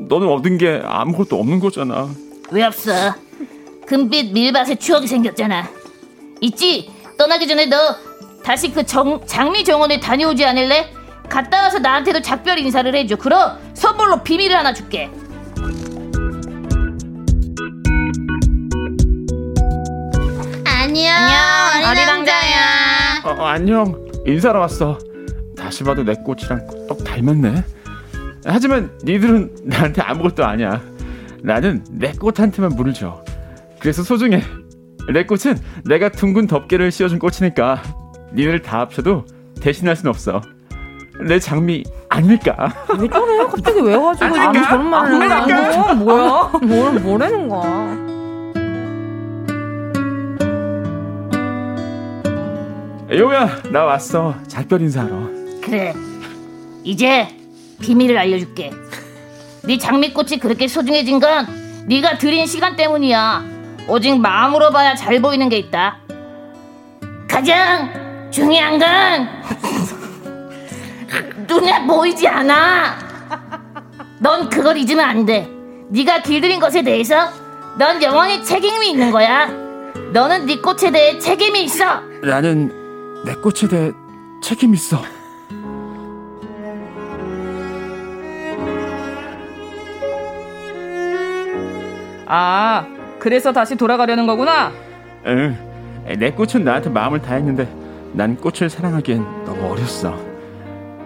너는 0.00 0.26
얻은 0.26 0.58
게 0.58 0.82
아무것도 0.84 1.38
없는 1.38 1.60
거잖아. 1.60 2.08
왜 2.50 2.64
없어? 2.64 3.14
금빛 3.86 4.32
밀밭에 4.32 4.74
추억이 4.76 5.06
생겼잖아. 5.06 5.68
있지? 6.40 6.90
떠나기 7.16 7.46
전에 7.46 7.66
너 7.66 7.94
다시 8.42 8.72
그 8.72 8.84
정, 8.84 9.24
장미 9.26 9.62
정원에 9.62 10.00
다녀오지 10.00 10.44
않을래? 10.44 10.92
갔다 11.28 11.62
와서 11.62 11.78
나한테도 11.78 12.20
작별 12.22 12.58
인사를 12.58 12.92
해줘. 12.92 13.14
그럼 13.14 13.58
선물로 13.74 14.24
비밀을 14.24 14.56
하나 14.56 14.74
줄게. 14.74 15.08
안녕, 20.92 21.10
안녕, 21.16 21.90
어리랑자야. 21.90 23.22
어, 23.24 23.30
어, 23.30 23.46
안녕. 23.46 24.06
인사하러 24.26 24.60
왔어. 24.60 24.98
다시 25.56 25.82
봐도 25.84 26.04
내 26.04 26.12
꽃이랑 26.22 26.66
똑 26.86 27.02
닮았네. 27.02 27.64
하지만 28.44 28.90
니들은 29.02 29.56
나한테 29.64 30.02
아무것도 30.02 30.44
아니야. 30.44 30.82
나는 31.42 31.82
내 31.90 32.12
꽃한테만 32.12 32.72
물을 32.76 32.92
줘. 32.92 33.24
그래서 33.80 34.02
소중해. 34.02 34.42
내 35.14 35.24
꽃은 35.24 35.58
내가 35.86 36.10
둥근 36.10 36.46
덮개를 36.46 36.90
씌워준 36.92 37.18
꽃이니까 37.20 37.82
니들 38.34 38.60
다 38.60 38.80
합쳐도 38.80 39.24
대신할 39.62 39.96
순 39.96 40.08
없어. 40.08 40.42
내 41.26 41.38
장미 41.38 41.84
아닐까? 42.10 42.70
왜 42.98 43.08
저래? 43.08 43.46
갑자기 43.46 43.80
왜 43.80 43.94
와가지고 43.94 44.34
지금 44.34 44.62
저런 44.62 44.90
말을 44.90 45.32
안 45.32 45.70
거? 45.72 45.94
뭐야? 45.94 46.50
뭘, 46.62 47.00
뭐라는 47.00 47.48
거야? 47.48 48.01
여우야, 53.14 53.60
나 53.70 53.84
왔어. 53.84 54.34
작별 54.48 54.80
인사하러. 54.80 55.14
그래. 55.62 55.94
이제 56.82 57.28
비밀을 57.80 58.16
알려줄게. 58.16 58.70
네 59.64 59.78
장미꽃이 59.78 60.38
그렇게 60.40 60.66
소중해진 60.66 61.20
건 61.20 61.46
네가 61.86 62.18
들인 62.18 62.46
시간 62.46 62.74
때문이야. 62.74 63.44
오직 63.88 64.18
마음으로 64.18 64.70
봐야 64.70 64.94
잘 64.94 65.20
보이는 65.20 65.48
게 65.48 65.58
있다. 65.58 65.98
가장 67.28 68.28
중요한 68.30 68.78
건 68.78 69.28
눈에 71.46 71.86
보이지 71.86 72.26
않아. 72.28 72.98
넌 74.20 74.48
그걸 74.48 74.76
잊으면 74.78 75.04
안 75.04 75.26
돼. 75.26 75.48
네가 75.90 76.22
길들인 76.22 76.60
것에 76.60 76.82
대해서 76.82 77.28
넌 77.78 78.02
영원히 78.02 78.42
책임이 78.42 78.90
있는 78.90 79.10
거야. 79.10 79.48
너는 80.12 80.46
네 80.46 80.56
꽃에 80.58 80.90
대해 80.90 81.18
책임이 81.18 81.64
있어. 81.64 82.00
나는 82.22 82.81
내 83.24 83.34
꽃에 83.36 83.68
대해 83.68 83.92
책임 84.42 84.74
있어. 84.74 84.98
아, 92.26 92.86
그래서 93.18 93.52
다시 93.52 93.76
돌아가려는 93.76 94.26
거구나? 94.26 94.72
응. 95.26 95.56
내 96.18 96.30
꽃은 96.32 96.64
나한테 96.64 96.90
마음을 96.90 97.20
다했는데 97.20 97.68
난 98.12 98.36
꽃을 98.36 98.68
사랑하기엔 98.68 99.44
너무 99.44 99.70
어렸어. 99.72 100.18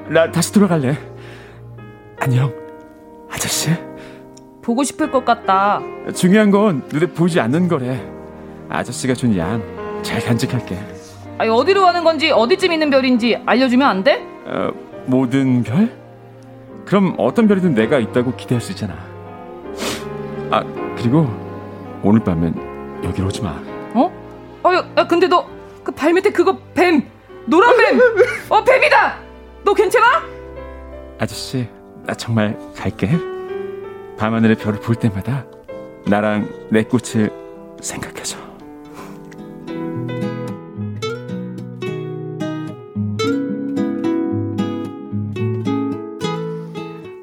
나 0.08 0.30
다시 0.30 0.52
돌아갈래. 0.52 0.96
안녕, 2.18 2.52
아저씨. 3.30 3.70
보고 4.62 4.82
싶을 4.82 5.10
것 5.10 5.24
같다. 5.24 5.80
중요한 6.14 6.50
건 6.50 6.82
눈에 6.92 7.06
보이지 7.06 7.38
않는 7.40 7.68
거래. 7.68 8.00
아저씨가 8.68 9.14
준 9.14 9.36
양 9.36 9.62
잘 10.02 10.20
간직할게. 10.20 10.95
아니, 11.38 11.50
어디로 11.50 11.82
가는 11.82 12.02
건지 12.04 12.30
어디쯤 12.30 12.72
있는 12.72 12.90
별인지 12.90 13.38
알려주면 13.44 13.88
안 13.88 14.02
돼? 14.04 14.26
어, 14.46 14.70
모든 15.06 15.62
별? 15.62 15.90
그럼 16.84 17.14
어떤 17.18 17.48
별이든 17.48 17.74
내가 17.74 17.98
있다고 17.98 18.34
기대할 18.36 18.60
수 18.60 18.72
있잖아. 18.72 18.94
아 20.50 20.62
그리고 20.96 21.26
오늘 22.02 22.20
밤엔 22.20 23.02
여기로 23.04 23.26
오지 23.26 23.42
마. 23.42 23.50
어? 23.94 24.10
어, 24.62 24.72
야, 24.74 24.84
야 24.96 25.06
근데 25.06 25.26
너 25.26 25.56
그 25.86 25.92
발밑에 25.92 26.30
그거 26.32 26.58
뱀 26.74 27.00
노란 27.44 27.76
뱀. 27.76 28.00
어 28.50 28.64
뱀이다. 28.64 29.18
너 29.64 29.72
괜찮아? 29.72 30.20
아저씨 31.20 31.68
나 32.04 32.12
정말 32.14 32.58
갈게. 32.74 33.08
밤하늘의 34.18 34.56
별을 34.56 34.80
볼 34.80 34.96
때마다 34.96 35.44
나랑 36.06 36.48
내 36.70 36.82
꽃을 36.82 37.30
생각해줘. 37.80 38.36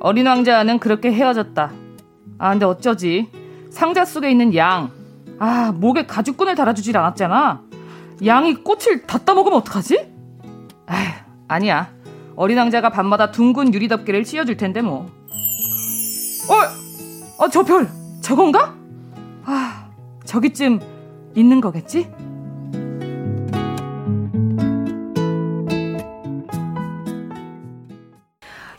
어린 0.04 0.28
왕자는 0.28 0.80
그렇게 0.80 1.14
헤어졌다. 1.14 1.72
아, 2.38 2.49
근데 2.51 2.66
어쩌지? 2.66 3.30
상자 3.70 4.04
속에 4.04 4.30
있는 4.30 4.54
양. 4.54 4.91
아, 5.39 5.72
목에 5.74 6.06
가죽끈을 6.06 6.56
달아주질 6.56 6.97
않았잖아. 6.97 7.62
양이 8.26 8.54
꽃을 8.54 9.08
다 9.08 9.18
따먹으면 9.18 9.60
어떡하지? 9.60 9.95
에휴, 9.95 11.12
아니야. 11.47 11.89
어린 12.36 12.58
왕자가 12.58 12.89
밤마다 12.89 13.32
둥근 13.32 13.74
유리 13.74 13.88
덮개를 13.88 14.26
씌워줄 14.26 14.58
텐데 14.58 14.82
뭐. 14.82 15.10
어, 16.49 17.43
어, 17.45 17.49
저 17.49 17.64
별, 17.64 17.88
저건가? 18.20 18.76
아, 19.45 19.88
저기쯤 20.26 20.82
있는 21.34 21.62
거겠지? 21.62 22.12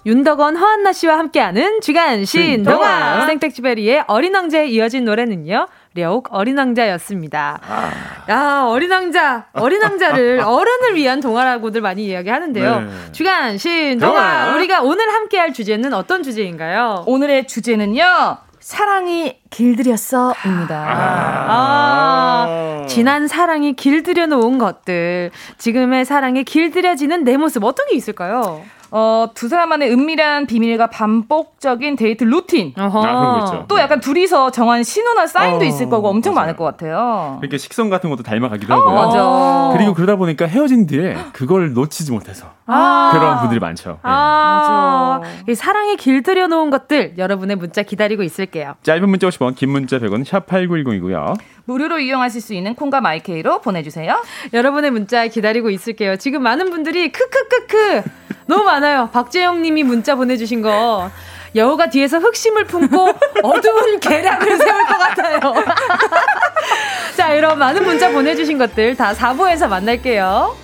윤덕원, 0.07 0.57
허한나 0.57 0.93
씨와 0.93 1.19
함께하는 1.19 1.81
주간 1.81 2.25
신동화 2.27 3.25
생택지베리의 3.27 4.05
어린 4.07 4.35
왕자에 4.35 4.67
이어진 4.67 5.05
노래는요. 5.05 5.67
려욱 5.95 6.29
어린 6.31 6.59
왕자였습니다. 6.59 7.61
아. 7.67 7.91
야, 8.29 8.65
어린 8.67 8.91
왕자, 8.91 9.47
어린 9.53 9.83
왕자를 9.83 10.41
어른을 10.45 10.97
위한 10.97 11.21
동화라고들 11.21 11.81
많이 11.81 12.05
이야기하는데요. 12.05 12.81
네. 12.81 12.89
주간 13.13 13.57
신동화 13.57 14.55
우리가 14.57 14.83
오늘 14.83 15.09
함께할 15.09 15.55
주제는 15.55 15.95
어떤 15.95 16.23
주제인가요? 16.23 17.05
오늘의 17.07 17.47
주제는요. 17.47 18.39
사랑이 18.61 19.39
길들였어입니다. 19.51 20.75
아. 20.75 21.47
아, 21.49 22.87
지난 22.89 23.29
사랑이 23.29 23.75
길들여 23.75 24.27
놓은 24.27 24.59
것들, 24.59 25.31
지금의 25.59 26.05
사랑이 26.07 26.45
길들여지는 26.45 27.25
내 27.25 27.37
모습 27.37 27.63
어떤 27.63 27.87
게 27.89 27.95
있을까요? 27.95 28.63
어, 28.97 29.29
두 29.35 29.49
사람만의 29.49 29.91
은밀한 29.91 30.47
비밀과 30.47 30.87
반복적인 30.87 31.97
데이트 31.97 32.23
루틴. 32.23 32.75
아, 32.77 33.65
또 33.67 33.81
약간 33.81 33.99
둘이서 33.99 34.53
정한 34.53 34.85
신호나 34.85 35.27
사인도 35.27 35.65
어, 35.65 35.69
있을 35.69 35.91
거고 35.91 36.09
엄청 36.09 36.33
맞아요. 36.35 36.45
많을 36.45 36.57
것 36.57 36.63
같아요. 36.63 37.39
그러니까 37.41 37.59
식성 37.59 37.91
같은 37.91 38.09
것도 38.09 38.23
닮아가기도 38.23 38.73
어, 38.73 38.77
하고요. 38.77 38.95
맞아. 38.95 39.77
그리고 39.77 39.95
그러다 39.95 40.15
보니까 40.15 40.47
헤어진 40.47 40.87
뒤에 40.87 41.17
그걸 41.33 41.75
놓치지 41.75 42.13
못해서 42.13 42.47
아~ 42.67 43.11
그런 43.13 43.41
분들이 43.41 43.59
많죠. 43.59 43.99
아, 44.05 45.19
네. 45.21 45.29
맞아. 45.29 45.43
이 45.49 45.55
사랑에 45.57 45.97
길들여 45.97 46.47
놓은 46.47 46.71
것들 46.71 47.15
여러분의 47.19 47.57
문자 47.57 47.83
기다리고 47.83 48.23
있을게요. 48.23 48.75
짧은 48.85 49.09
문자 49.09 49.27
50원, 49.27 49.57
긴 49.57 49.71
문자 49.71 49.99
100원, 49.99 50.25
샵 50.25 50.47
8910이고요. 50.47 51.35
무료로 51.67 51.99
이용하실 51.99 52.41
수 52.41 52.55
있는 52.55 52.75
콩과 52.75 53.01
마이케이로 53.01 53.61
보내주세요. 53.61 54.23
여러분의 54.53 54.91
문자 54.91 55.27
기다리고 55.27 55.71
있을게요. 55.71 56.17
지금 56.17 56.43
많은 56.43 56.71
분들이 56.71 57.11
크크크크 57.11 58.03
너무 58.47 58.65
많아요. 58.65 59.11
박재영 59.13 59.63
님이 59.63 59.83
문자 59.83 60.15
보내주신 60.15 60.63
거. 60.63 61.11
여우가 61.55 61.89
뒤에서 61.89 62.19
흑심을 62.19 62.65
품고 62.65 63.13
어두운 63.43 64.01
계략을 64.01 64.57
세울 64.59 64.87
것 64.87 64.99
같아요. 64.99 65.41
자, 67.17 67.33
이런 67.33 67.59
많은 67.59 67.85
문자 67.85 68.11
보내주신 68.11 68.59
것들 68.59 68.97
다 68.97 69.13
4부에서 69.13 69.69
만날게요. 69.69 70.64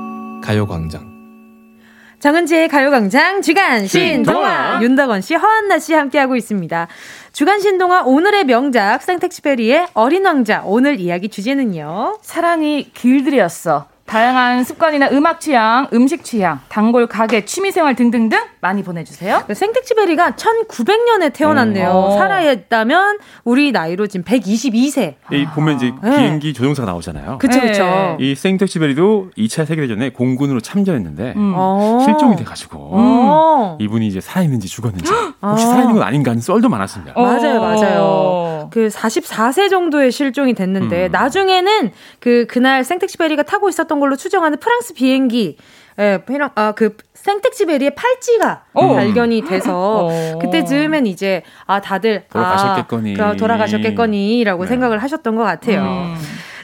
가요광장. 0.41 1.11
정은지의 2.19 2.67
가요광장 2.67 3.41
주간 3.41 3.87
신동아 3.87 4.79
윤덕원 4.81 5.21
씨, 5.21 5.33
허한나 5.33 5.79
씨 5.79 5.93
함께하고 5.93 6.35
있습니다. 6.35 6.87
주간 7.33 7.59
신동아 7.59 8.03
오늘의 8.03 8.45
명작 8.45 9.01
생텍스페리의 9.01 9.87
어린 9.93 10.25
왕자 10.25 10.61
오늘 10.63 10.99
이야기 10.99 11.29
주제는요. 11.29 12.19
사랑이 12.21 12.91
길들였어. 12.93 13.90
다양한 14.05 14.63
습관이나 14.63 15.09
음악 15.11 15.39
취향, 15.39 15.87
음식 15.93 16.23
취향, 16.23 16.59
단골 16.67 17.07
가게, 17.07 17.45
취미생활 17.45 17.95
등등등 17.95 18.39
많이 18.59 18.83
보내주세요. 18.83 19.43
그 19.47 19.53
생텍쥐베리가 19.53 20.31
1900년에 20.31 21.31
태어났네요. 21.33 21.89
오. 21.89 21.93
어. 21.93 22.17
살아있다면 22.17 23.19
우리 23.45 23.71
나이로 23.71 24.07
지금 24.07 24.25
122세. 24.25 25.15
이 25.31 25.45
보면 25.55 25.77
이제 25.77 25.93
아. 26.01 26.09
비행기 26.09 26.53
조종사가 26.53 26.87
나오잖아요. 26.91 27.37
그쵸, 27.37 27.61
그쵸. 27.61 27.83
네. 27.83 28.17
이 28.19 28.35
생텍쥐베리도 28.35 29.31
2차 29.37 29.65
세계대전에 29.65 30.09
공군으로 30.11 30.59
참전했는데 30.59 31.33
음. 31.37 31.53
어. 31.55 32.01
실종이 32.03 32.35
돼가지고 32.35 32.97
음. 32.97 33.77
이분이 33.81 34.07
이제 34.07 34.19
살아있는지 34.19 34.67
죽었는지 34.67 35.11
혹시 35.41 35.65
살아있는 35.65 35.93
건 35.95 36.03
아닌가 36.03 36.31
하는 36.31 36.41
썰도 36.41 36.67
많았습니다. 36.67 37.13
맞아요, 37.15 37.61
맞아요. 37.61 38.50
그 38.69 38.87
44세 38.87 39.69
정도의 39.69 40.11
실종이 40.11 40.53
됐는데 40.53 41.07
음. 41.07 41.11
나중에는 41.11 41.91
그 42.19 42.45
그날 42.47 42.83
생텍쥐베리가 42.83 43.43
타고 43.43 43.69
있었던 43.69 43.99
걸로 43.99 44.15
추정하는 44.15 44.59
프랑스 44.59 44.93
비행기 44.93 45.57
예, 45.99 46.19
아, 46.55 46.71
그 46.71 46.95
생텍쥐베리의 47.13 47.95
팔찌가 47.95 48.63
오. 48.73 48.81
어. 48.81 48.93
발견이 48.95 49.43
돼서 49.45 50.07
어. 50.09 50.39
그때 50.39 50.63
즈음엔 50.63 51.05
이제 51.05 51.43
아 51.65 51.81
다들 51.81 52.25
돌아가셨겠거니 52.31 53.21
아, 53.21 53.35
돌아가셨겠거니라고 53.35 54.63
네. 54.63 54.69
생각을 54.69 54.99
하셨던 54.99 55.35
것 55.35 55.43
같아요. 55.43 55.81
음. 55.83 56.15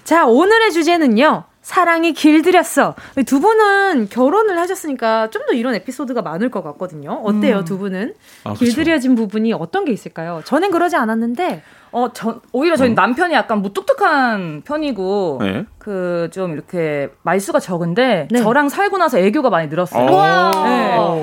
자 0.03 0.25
오늘의 0.25 0.71
주제는요. 0.71 1.43
사랑이 1.61 2.13
길들였어. 2.13 2.95
두 3.25 3.41
분은 3.41 4.07
결혼을 4.07 4.57
하셨으니까 4.57 5.29
좀 5.31 5.47
더 5.47 5.53
이런 5.53 5.75
에피소드가 5.75 6.21
많을 6.21 6.49
것 6.51 6.61
같거든요. 6.63 7.21
어때요, 7.23 7.59
음. 7.59 7.65
두 7.65 7.77
분은? 7.77 8.13
아, 8.43 8.53
길들여진 8.53 9.15
부분이 9.15 9.53
어떤 9.53 9.85
게 9.85 9.91
있을까요? 9.93 10.41
저는 10.45 10.71
그러지 10.71 10.95
않았는데 10.95 11.63
어, 11.91 12.11
전 12.13 12.39
오히려 12.51 12.75
저희 12.75 12.89
음. 12.89 12.95
남편이 12.95 13.33
약간 13.33 13.61
무뚝뚝한 13.61 14.63
편이고 14.65 15.39
네? 15.41 15.65
그좀 15.79 16.53
이렇게 16.53 17.09
말수가 17.23 17.59
적은데 17.59 18.27
네. 18.29 18.41
저랑 18.41 18.67
살고 18.67 18.97
나서 18.97 19.17
애교가 19.19 19.49
많이 19.49 19.67
늘었어요. 19.69 20.51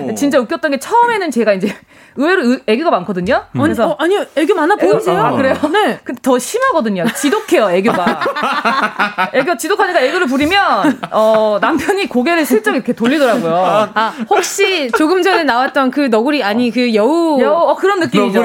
네. 0.06 0.14
진짜 0.14 0.38
웃겼던 0.40 0.70
게 0.70 0.78
처음에는 0.78 1.30
제가 1.30 1.52
이제 1.52 1.74
의외로 2.16 2.56
애교가 2.66 2.90
많거든요. 2.90 3.44
음. 3.52 3.60
그래서 3.60 3.90
어, 3.90 3.96
아니요 3.98 4.24
애교 4.36 4.54
많아 4.54 4.76
보이세요? 4.76 5.20
아, 5.20 5.32
그래요? 5.32 5.54
네. 5.70 6.00
근데 6.02 6.20
더 6.22 6.38
심하거든요. 6.38 7.04
지독해요 7.14 7.70
애교가. 7.72 8.20
애교 9.34 9.56
지독하니까 9.58 10.00
애교를 10.00 10.26
부리면 10.28 11.00
어 11.10 11.58
남편이 11.60 12.08
고개를 12.08 12.46
슬쩍 12.46 12.74
이렇게 12.74 12.94
돌리더라고요. 12.94 13.90
아 13.94 14.12
혹시 14.30 14.90
조금 14.92 15.22
전에 15.22 15.44
나왔던 15.44 15.90
그 15.90 16.00
너구리 16.06 16.42
아니 16.42 16.70
그 16.70 16.94
여우 16.94 17.38
여우 17.40 17.54
어, 17.70 17.76
그런 17.76 18.00
느낌이죠. 18.00 18.40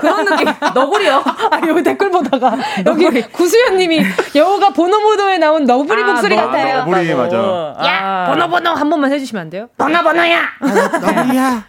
그런 0.00 0.24
느낌. 0.24 0.46
너구리요. 0.74 1.22
아 1.50 1.60
여기 1.66 1.82
댓글 1.82 2.10
보다가 2.10 2.56
여기 2.86 3.22
구수연 3.22 3.76
님이 3.76 4.02
여우가 4.34 4.70
보노보노에 4.70 5.38
나온 5.38 5.64
너구리 5.64 6.02
아, 6.02 6.06
목소리 6.06 6.36
너, 6.36 6.46
같아요. 6.46 6.78
너구리 6.80 7.14
맞아. 7.14 7.74
야 7.84 8.26
보노보노 8.30 8.70
한 8.70 8.88
번만 8.90 9.12
해 9.12 9.18
주시면 9.18 9.42
안 9.42 9.50
돼요? 9.50 9.68
보노보노야. 9.78 10.40
너구리야. 10.60 11.42
야. 11.42 11.62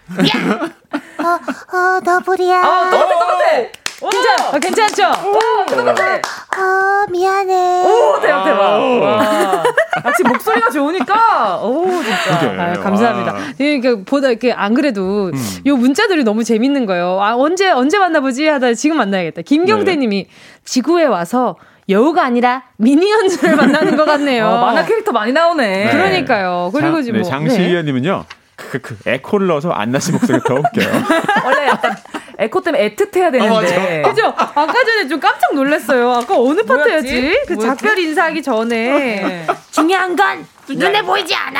어, 1.19 1.77
어, 1.77 1.99
너구리야. 2.03 2.59
어, 2.61 2.89
똑같아, 2.89 3.19
똑같아. 3.19 3.83
괜찮, 4.11 4.53
어, 4.53 4.59
괜찮죠? 4.59 5.03
오, 5.29 5.65
똑같아. 5.65 6.15
어, 6.15 7.05
미안해. 7.09 7.83
오, 7.85 8.19
대박, 8.19 8.43
대박. 8.43 9.62
와. 10.03 10.09
마치 10.11 10.23
목소리가 10.23 10.69
좋으니까, 10.69 11.61
오, 11.63 11.85
진짜. 12.03 12.55
아, 12.57 12.73
감사합니다. 12.73 13.35
그러니까 13.57 14.03
보다 14.05 14.29
이렇게 14.29 14.51
안 14.51 14.73
그래도 14.73 15.31
음. 15.33 15.59
요 15.65 15.75
문자들이 15.75 16.23
너무 16.23 16.43
재밌는 16.43 16.85
거예요. 16.85 17.19
아, 17.21 17.35
언제, 17.35 17.69
언제 17.71 17.97
만나보지? 17.97 18.47
하다 18.47 18.73
지금 18.73 18.97
만나야겠다. 18.97 19.41
김경태 19.43 19.91
네. 19.91 19.97
님이 19.97 20.27
지구에 20.65 21.05
와서 21.05 21.55
여우가 21.89 22.23
아니라 22.23 22.63
미니언즈를 22.77 23.55
만나는 23.55 23.97
것 23.97 24.05
같네요. 24.05 24.47
어, 24.47 24.61
만화 24.65 24.85
캐릭터 24.85 25.11
많이 25.11 25.31
나오네. 25.31 25.85
네. 25.85 25.91
그러니까요. 25.91 26.71
그리고 26.73 27.01
지금 27.01 27.21
네, 27.21 27.29
장시희님은요. 27.29 28.25
그, 28.55 28.79
그, 28.79 28.97
에코를 29.05 29.47
넣어서 29.47 29.71
안나씨 29.71 30.11
목소리가 30.11 30.47
더 30.47 30.55
웃겨요. 30.55 31.03
원래 31.43 31.67
약간 31.67 31.95
에코 32.43 32.61
때문에 32.61 32.89
애틋해야 32.89 33.31
되는데. 33.31 34.03
어, 34.03 34.09
그죠? 34.09 34.27
아까 34.35 34.73
전에 34.73 35.07
좀 35.07 35.19
깜짝 35.19 35.53
놀랐어요. 35.55 36.11
아까 36.11 36.37
어느 36.37 36.61
파트였지? 36.61 37.43
그 37.47 37.57
작별 37.57 37.97
인사하기 37.97 38.41
전에. 38.43 39.45
중요한 39.71 40.15
건 40.15 40.45
눈에 40.69 41.01
보이지 41.01 41.35
않아. 41.35 41.59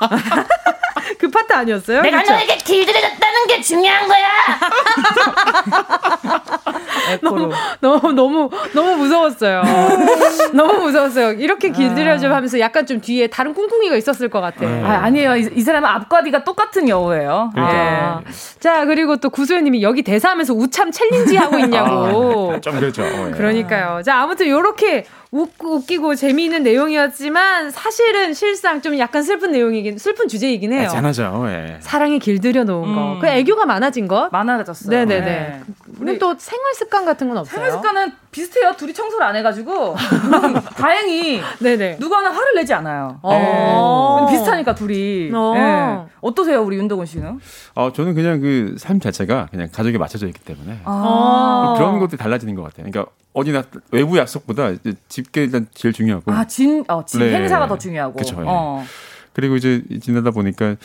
그 1.18 1.28
파트 1.28 1.52
아니었어요? 1.52 2.02
내가 2.02 2.20
그쵸? 2.20 2.32
너에게 2.32 2.56
길들여졌다는 2.56 3.46
게 3.48 3.60
중요한 3.60 4.06
거야. 4.08 4.28
너무, 7.22 7.50
너무 7.80 8.12
너무 8.12 8.50
너무 8.72 8.96
무서웠어요. 8.96 9.62
너무 10.52 10.84
무서웠어요. 10.84 11.32
이렇게 11.32 11.70
길들여져 11.70 12.30
아. 12.30 12.36
하면서 12.36 12.58
약간 12.60 12.86
좀 12.86 13.00
뒤에 13.00 13.26
다른 13.26 13.54
꿍꿍이가 13.54 13.96
있었을 13.96 14.28
것 14.28 14.40
같아. 14.40 14.60
네. 14.66 14.82
아, 14.84 15.04
아니에요. 15.04 15.36
이, 15.36 15.50
이, 15.54 15.60
사람은 15.60 15.88
앞과 15.88 16.22
뒤가 16.22 16.44
똑같은 16.44 16.88
여우예요. 16.88 17.52
아. 17.56 18.20
자 18.58 18.84
그리고 18.84 19.16
또 19.16 19.30
구소연님이 19.30 19.82
여기 19.82 20.02
대사하면서 20.02 20.54
우참 20.54 20.90
챌린지 20.90 21.36
하고 21.36 21.58
있냐고. 21.58 22.54
아, 22.54 22.60
좀 22.60 22.78
그렇죠. 22.78 23.04
예. 23.04 23.30
그러니까요. 23.32 24.02
자 24.02 24.16
아무튼 24.20 24.48
요렇게 24.48 25.06
웃고 25.32 25.76
웃기고 25.76 26.16
재미있는 26.16 26.64
내용이었지만 26.64 27.70
사실은 27.70 28.34
실상 28.34 28.82
좀 28.82 28.98
약간 28.98 29.22
슬픈 29.22 29.52
내용이긴 29.52 29.96
슬픈 29.98 30.26
주제이긴 30.26 30.72
해요. 30.72 30.82
괜찮아죠 30.82 31.44
예. 31.48 31.76
사랑에 31.80 32.18
길들여 32.18 32.64
놓은 32.64 32.88
음. 32.88 32.94
거. 32.94 33.18
그 33.20 33.26
애교가 33.28 33.64
많아진 33.64 34.08
것. 34.08 34.30
많아졌어요. 34.32 34.90
네네네. 34.90 35.24
네. 35.24 35.60
우리 36.00 36.18
또 36.18 36.34
생활 36.36 36.74
습관 36.74 37.04
같은 37.04 37.28
건 37.28 37.38
없어요? 37.38 37.54
생활 37.54 37.70
습관은 37.70 38.12
비슷해요. 38.30 38.74
둘이 38.76 38.94
청소를 38.94 39.26
안 39.26 39.34
해가지고 39.36 39.96
다행히 40.76 41.40
네네. 41.58 41.96
누가 41.98 42.18
하나 42.18 42.30
화를 42.30 42.54
내지 42.54 42.72
않아요. 42.74 43.18
어. 43.22 44.26
네. 44.30 44.32
비슷하니까 44.36 44.74
둘이. 44.74 45.30
어. 45.34 45.54
네. 45.54 46.12
어떠세요, 46.20 46.62
우리 46.62 46.76
윤덕원 46.76 47.06
씨는? 47.06 47.40
어, 47.74 47.92
저는 47.92 48.14
그냥 48.14 48.40
그 48.40 48.76
삶 48.80 49.00
자체가 49.00 49.48
그냥 49.50 49.68
가족에 49.72 49.98
맞춰져 49.98 50.26
있기 50.28 50.38
때문에 50.40 50.80
아. 50.84 51.74
그런 51.76 51.98
것들이 51.98 52.18
달라지는 52.18 52.54
것 52.54 52.62
같아요. 52.62 52.86
그러니까 52.90 53.10
어디 53.32 53.52
나 53.52 53.62
외부 53.90 54.16
약속보다 54.18 54.72
집게 55.08 55.44
일단 55.44 55.66
제일 55.74 55.92
중요하고. 55.92 56.30
아, 56.32 56.46
진, 56.46 56.84
어, 56.88 57.04
진 57.04 57.20
네. 57.20 57.34
행사가 57.34 57.66
더 57.66 57.76
중요하고. 57.78 58.14
그렇죠. 58.14 58.36
어. 58.46 58.84
그리고 59.32 59.56
이제 59.56 59.82
지내다 60.02 60.30
보니까 60.32 60.76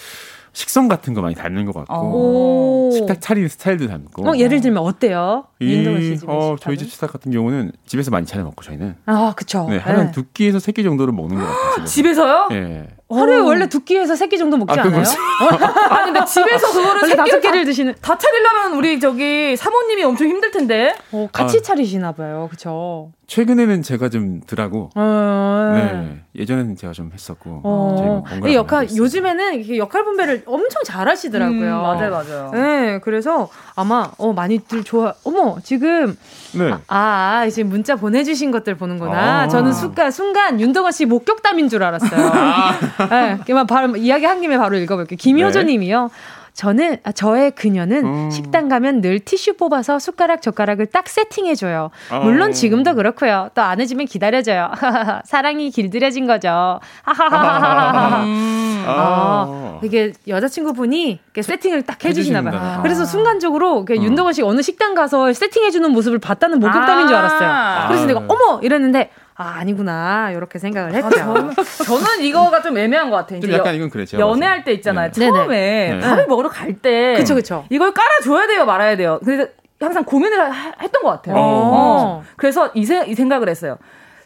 식성 0.56 0.88
같은 0.88 1.14
거 1.14 1.22
많이 1.22 1.36
닮는 1.36 1.66
것 1.66 1.74
같고 1.74 2.92
식탁 2.94 3.20
차리는 3.20 3.50
스타일도 3.50 3.88
닮고. 3.90 4.30
어, 4.30 4.38
예를 4.38 4.62
들면 4.62 4.82
어때요? 4.82 5.44
윤동원 5.60 6.02
씨 6.02 6.18
어, 6.26 6.56
저희 6.62 6.78
집 6.78 6.90
식탁 6.90 7.12
같은 7.12 7.30
경우는 7.34 7.74
집에서 7.86 8.10
많이 8.10 8.26
차려 8.26 8.46
먹고 8.46 8.64
저희는. 8.64 8.96
아, 9.06 9.34
그렇죠. 9.36 9.68
네, 9.70 9.78
하루에 9.78 10.06
네. 10.06 10.12
두 10.12 10.24
끼에서 10.32 10.60
세 10.60 10.72
끼 10.72 10.84
정도를 10.84 11.14
먹는 11.14 11.36
것 11.38 11.46
같아요. 11.46 11.86
집에서. 11.86 12.30
요 12.30 12.48
네. 12.50 12.88
하루에 13.10 13.38
원래 13.40 13.68
두 13.68 13.84
끼에서 13.84 14.16
세 14.16 14.28
끼 14.28 14.38
정도 14.38 14.56
먹지 14.56 14.80
아, 14.80 14.84
않아요? 14.84 15.04
아니 15.92 16.12
근데 16.14 16.26
집에서 16.26 16.72
그거를 16.72 17.08
세 17.10 17.16
다섯 17.18 17.40
끼를 17.42 17.66
드시는 17.66 17.94
다 18.02 18.18
차리려면 18.18 18.78
우리 18.78 19.00
저기 19.02 19.58
사모님이 19.58 20.04
엄청 20.06 20.28
힘들 20.28 20.52
텐데. 20.52 20.96
어, 21.12 21.28
같이 21.34 21.58
아. 21.58 21.62
차리시나 21.62 22.14
봐요. 22.14 22.48
그렇죠. 22.50 23.12
최근에는 23.28 23.82
제가 23.82 24.08
좀 24.08 24.40
덜하고 24.48 24.90
어, 24.96 25.72
네. 25.76 26.22
예전에는 26.38 26.76
제가 26.76 26.94
좀 26.94 27.12
했었고 27.14 27.62
어. 27.64 28.24
역할 28.54 28.88
요즘에는 28.96 29.78
역할 29.78 30.04
분배를 30.04 30.44
엄청 30.46 30.84
잘하시더라고요. 30.84 31.76
음, 31.78 31.82
맞아요, 31.82 32.12
맞아요. 32.12 32.52
네, 32.54 33.00
그래서 33.00 33.50
아마 33.76 34.12
어 34.18 34.34
많이들 34.34 34.84
좋아. 34.84 35.14
어머 35.24 35.58
지금 35.64 36.18
네. 36.54 36.72
아, 36.72 36.80
아 36.88 37.50
지금 37.50 37.70
문자 37.70 37.96
보내주신 37.96 38.52
것들 38.52 38.76
보는구나. 38.76 39.44
아. 39.44 39.48
저는 39.48 39.74
순간 39.74 40.12
순간 40.12 40.60
윤덕원 40.60 40.92
씨 40.92 41.06
목격담인 41.06 41.70
줄 41.70 41.84
알았어요. 41.84 42.30
아. 42.34 42.80
네, 43.10 43.40
그만 43.46 43.68
바로 43.68 43.96
이야기 43.96 44.26
한 44.26 44.42
김에 44.42 44.58
바로 44.58 44.78
읽어볼게요. 44.78 45.18
김효조님이요. 45.18 46.04
네. 46.04 46.35
저는 46.56 46.98
아, 47.04 47.12
저의 47.12 47.52
그녀는 47.52 48.06
음. 48.06 48.32
식당 48.32 48.70
가면 48.70 49.02
늘 49.02 49.20
티슈 49.20 49.58
뽑아서 49.58 50.00
숟가락 50.00 50.42
젓가락을 50.42 50.86
딱 50.88 51.08
세팅해줘요. 51.10 51.92
어. 52.12 52.20
물론 52.22 52.54
지금도 52.54 52.96
그렇고요. 52.96 53.50
또 53.54 53.62
안 53.66 53.82
해주면 53.82 54.06
기다려줘요. 54.06 54.72
사랑이 55.26 55.70
길들여진 55.72 56.28
거죠. 56.28 56.80
하하하하. 57.04 58.24
음. 58.26 58.84
아, 58.88 59.80
이게 59.84 60.14
여자친구분이 60.28 61.20
세팅을 61.42 61.82
딱 61.82 62.04
해주시나 62.06 62.42
봐요. 62.42 62.80
그래서 62.84 63.04
순간적으로 63.06 63.80
어. 63.80 63.86
윤동원 63.90 64.34
씨 64.34 64.42
어느 64.42 64.62
식당 64.62 64.96
가서 64.96 65.34
세팅해주는 65.34 65.90
모습을 65.92 66.20
봤다는 66.20 66.60
목격담인 66.60 67.08
줄 67.08 67.16
알았어요. 67.18 67.88
그래서 67.88 68.06
내가 68.06 68.22
어머 68.28 68.62
이랬는데 68.62 69.10
아 69.38 69.56
아니구나 69.60 70.32
이렇게 70.32 70.60
생각을 70.60 70.94
했죠. 70.94 71.08
아, 71.08 71.10
저는, 71.10 71.54
저는 71.86 72.22
이거가 72.22 72.62
좀 72.62 72.78
애매한 72.78 73.10
것 73.10 73.18
같아요. 73.18 73.42
좀 73.42 73.52
약간 73.52 73.76
이건 73.76 73.90
그래 73.90 74.06
연애할 74.18 74.64
때 74.64 74.72
있잖아요. 74.74 75.12
네. 75.12 75.28
처음에 75.30 75.90
네. 75.96 76.00
밥을 76.00 76.28
먹으러 76.28 76.48
갈 76.50 76.74
때, 76.76 77.16
그쵸 77.18 77.36
그쵸. 77.36 77.66
이걸 77.70 77.94
깔아줘야 77.94 78.48
돼요, 78.48 78.66
말아야 78.66 78.96
돼요. 78.96 79.20
그래서 79.26 79.50
항상 79.82 80.06
고민을 80.06 80.40
하, 80.52 80.72
했던 80.82 81.02
것 81.04 81.10
같아요. 81.10 81.36
어. 81.36 81.40
어. 81.42 82.24
그래서 82.38 82.72
이, 82.76 82.86
세, 82.86 83.04
이 83.08 83.14
생각을 83.14 83.50
했어요. 83.50 83.78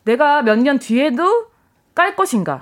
내가 0.06 0.44
몇 0.44 0.60
년 0.60 0.78
뒤에도 0.78 1.48
깔 1.96 2.16
것인가? 2.16 2.62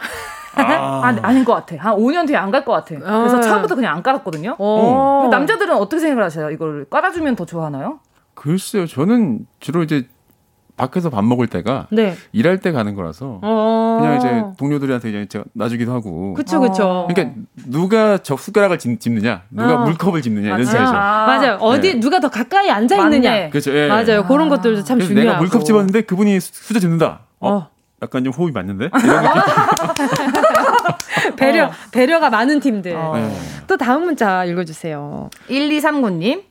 아. 0.56 0.62
아, 1.04 1.18
아닌 1.22 1.43
것 1.43 1.54
같아. 1.54 1.76
한 1.78 1.95
5년 1.98 2.26
뒤에 2.28 2.38
안 2.38 2.50
갈 2.52 2.64
것 2.64 2.72
같아. 2.72 2.95
그래서 2.98 3.38
아. 3.38 3.41
처음부터 3.41 3.76
그냥 3.76 3.93
안 3.93 4.02
깔았거든요. 4.04 4.56
어. 4.58 5.28
남자들은 5.30 5.76
어떻게 5.76 6.00
생각을 6.00 6.24
하세요? 6.24 6.50
이걸 6.50 6.86
깔아주면 6.89 7.36
더 7.36 7.45
좋아하나요? 7.45 8.00
글쎄요. 8.36 8.88
저는 8.88 9.45
주로 9.60 9.84
이제 9.84 10.08
밖에서 10.78 11.09
밥 11.09 11.25
먹을 11.25 11.47
때가 11.47 11.88
네. 11.89 12.15
일할 12.32 12.59
때 12.59 12.71
가는 12.71 12.95
거라서 12.95 13.39
어~ 13.41 13.97
그냥 13.99 14.17
이제 14.17 14.43
동료들한테 14.57 15.25
제가 15.28 15.43
놔주기도 15.53 15.91
하고. 15.91 16.34
그렇죠, 16.36 16.59
그렇죠. 16.59 17.07
그러니까 17.09 17.36
누가 17.65 18.19
저 18.19 18.38
숟가락을 18.38 18.78
집, 18.80 18.97
느냐 19.11 19.41
누가 19.49 19.82
어. 19.82 19.86
물컵을 19.86 20.21
집느냐 20.21 20.55
이런 20.55 20.63
차이죠. 20.65 20.93
아~ 20.95 21.25
맞아요. 21.25 21.57
어디 21.59 21.95
네. 21.95 21.99
누가 21.99 22.19
더 22.19 22.30
가까이 22.30 22.69
앉아 22.69 22.95
있느냐. 22.95 23.49
그렇죠. 23.49 23.75
예. 23.75 23.88
맞아요. 23.88 24.21
아~ 24.21 24.28
그런 24.28 24.49
것들도 24.49 24.84
참 24.84 24.99
중요하고. 24.99 25.28
내가 25.28 25.39
물컵 25.39 25.65
집었는데 25.65 26.01
그분이 26.01 26.39
수저 26.39 26.80
집는다. 26.80 27.21
어. 27.39 27.49
어. 27.49 27.69
약간 28.03 28.23
좀 28.23 28.32
호흡이 28.32 28.51
맞는데? 28.51 28.91
이런 29.03 29.23
느낌. 29.23 29.41
배려, 31.36 31.65
어. 31.65 31.71
배려가 31.91 32.30
많은 32.30 32.59
팀들. 32.59 32.95
어. 32.95 33.13
네. 33.15 33.36
또 33.65 33.75
다음 33.78 34.05
문자 34.05 34.45
읽어주세요. 34.45 35.32
1239님. 35.49 36.43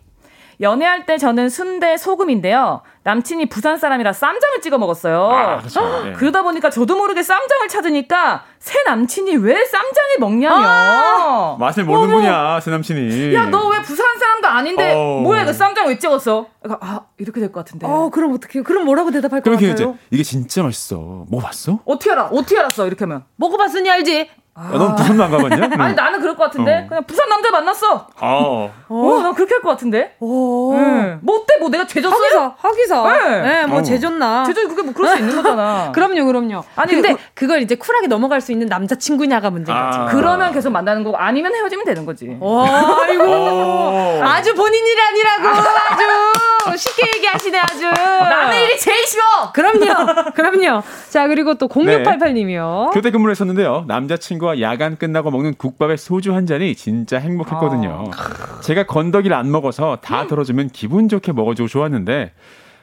연애할 0.60 1.04
때 1.06 1.18
저는 1.18 1.48
순대 1.50 1.96
소금인데요. 1.96 2.80
남친이 3.02 3.46
부산 3.48 3.76
사람이라 3.78 4.12
쌈장을 4.12 4.60
찍어 4.62 4.78
먹었어요. 4.78 5.28
아, 5.30 5.56
그렇죠. 5.58 6.04
네. 6.04 6.12
그러다 6.14 6.42
보니까 6.42 6.70
저도 6.70 6.96
모르게 6.96 7.22
쌈장을 7.22 7.68
찾으니까 7.68 8.44
새 8.58 8.82
남친이 8.84 9.36
왜 9.36 9.54
쌈장을 9.64 10.10
먹냐며. 10.18 10.54
아~ 10.56 11.56
맛을 11.58 11.84
모르는 11.84 12.10
분이야, 12.14 12.60
새 12.60 12.70
남친이. 12.70 13.34
야, 13.34 13.46
너 13.46 13.68
왜 13.68 13.82
부산 13.82 14.18
사람도 14.18 14.48
아닌데 14.48 14.94
어... 14.94 15.20
뭐야, 15.22 15.44
그 15.44 15.52
쌈장 15.52 15.86
왜 15.88 15.98
찍었어? 15.98 16.46
아, 16.80 17.00
이렇게 17.18 17.40
될 17.40 17.52
것 17.52 17.64
같은데. 17.64 17.86
어, 17.86 18.10
그럼 18.10 18.32
어떻게? 18.32 18.62
그럼 18.62 18.84
뭐라고 18.86 19.10
대답할 19.10 19.42
것 19.42 19.50
같아요? 19.50 19.70
이제 19.72 19.92
이게 20.10 20.22
진짜 20.22 20.62
맛있어. 20.62 21.26
먹어봤어? 21.30 21.80
어떻게 21.84 22.10
알아? 22.12 22.26
어떻게 22.32 22.58
알았어? 22.58 22.86
이렇게 22.86 23.04
하면. 23.04 23.24
먹어봤으니 23.36 23.88
알지. 23.90 24.30
아. 24.58 24.70
야, 24.72 24.78
넌 24.78 24.94
부산도 24.96 25.22
안 25.24 25.30
가봤냐? 25.30 25.68
아니 25.84 25.94
나는 25.94 26.18
그럴 26.20 26.34
것 26.34 26.44
같은데 26.44 26.84
어. 26.84 26.88
그냥 26.88 27.04
부산 27.04 27.28
남자 27.28 27.50
만났어. 27.50 28.06
어. 28.20 28.72
어, 28.88 29.20
난 29.22 29.34
그렇게 29.34 29.54
할 29.54 29.62
것 29.62 29.68
같은데. 29.70 30.16
오. 30.20 30.74
네. 30.74 31.18
뭐 31.20 31.36
어때? 31.40 31.56
뭐 31.60 31.68
내가 31.68 31.86
제줬어요? 31.86 32.54
하기사, 32.56 33.02
하기사. 33.02 33.28
네, 33.28 33.42
네 33.42 33.66
뭐 33.66 33.78
어. 33.80 33.82
제줬나? 33.82 34.44
제줬 34.44 34.68
그게 34.68 34.82
뭐 34.82 34.92
그럴 34.94 35.10
수 35.10 35.18
있는 35.18 35.36
거잖아. 35.36 35.90
그럼요, 35.94 36.24
그럼요. 36.24 36.64
아니 36.76 36.92
근데 36.94 37.16
그, 37.34 37.46
걸 37.46 37.60
이제 37.62 37.74
쿨하게 37.74 38.06
넘어갈 38.06 38.40
수 38.40 38.52
있는 38.52 38.66
남자 38.68 38.94
친구냐가 38.94 39.50
문제인 39.50 39.76
거지. 39.78 39.98
아. 39.98 40.04
그러면 40.06 40.52
계속 40.52 40.70
만나는 40.70 41.04
거고 41.04 41.16
아니면 41.18 41.54
헤어지면 41.54 41.84
되는 41.84 42.06
거지. 42.06 42.36
와, 42.40 42.64
아이고. 43.02 43.24
어. 43.26 44.20
아주 44.22 44.54
본인 44.54 44.86
일 44.86 44.96
아니라고 45.00 45.48
아주 45.48 46.45
쉽게 46.76 47.06
얘기하시네 47.16 47.58
아주. 47.58 47.82
남의 47.84 48.64
일이 48.64 48.78
제일 48.78 49.06
쉬워. 49.06 49.24
그럼요, 49.52 50.32
그럼요. 50.34 50.82
자 51.10 51.28
그리고 51.28 51.54
또 51.54 51.68
0688님이요. 51.68 52.86
네. 52.86 52.94
교대 52.94 53.10
근무를 53.10 53.32
했었는데요. 53.32 53.84
남자친구와 53.86 54.60
야간 54.60 54.96
끝나고 54.96 55.30
먹는 55.30 55.54
국밥에 55.54 55.96
소주 55.96 56.34
한 56.34 56.46
잔이 56.46 56.74
진짜 56.74 57.18
행복했거든요. 57.18 58.10
아. 58.16 58.60
제가 58.60 58.84
건더기를 58.86 59.36
안 59.36 59.50
먹어서 59.50 59.98
다 60.02 60.26
덜어주면 60.26 60.70
기분 60.70 61.08
좋게 61.08 61.32
먹어주고 61.32 61.68
좋았는데 61.68 62.32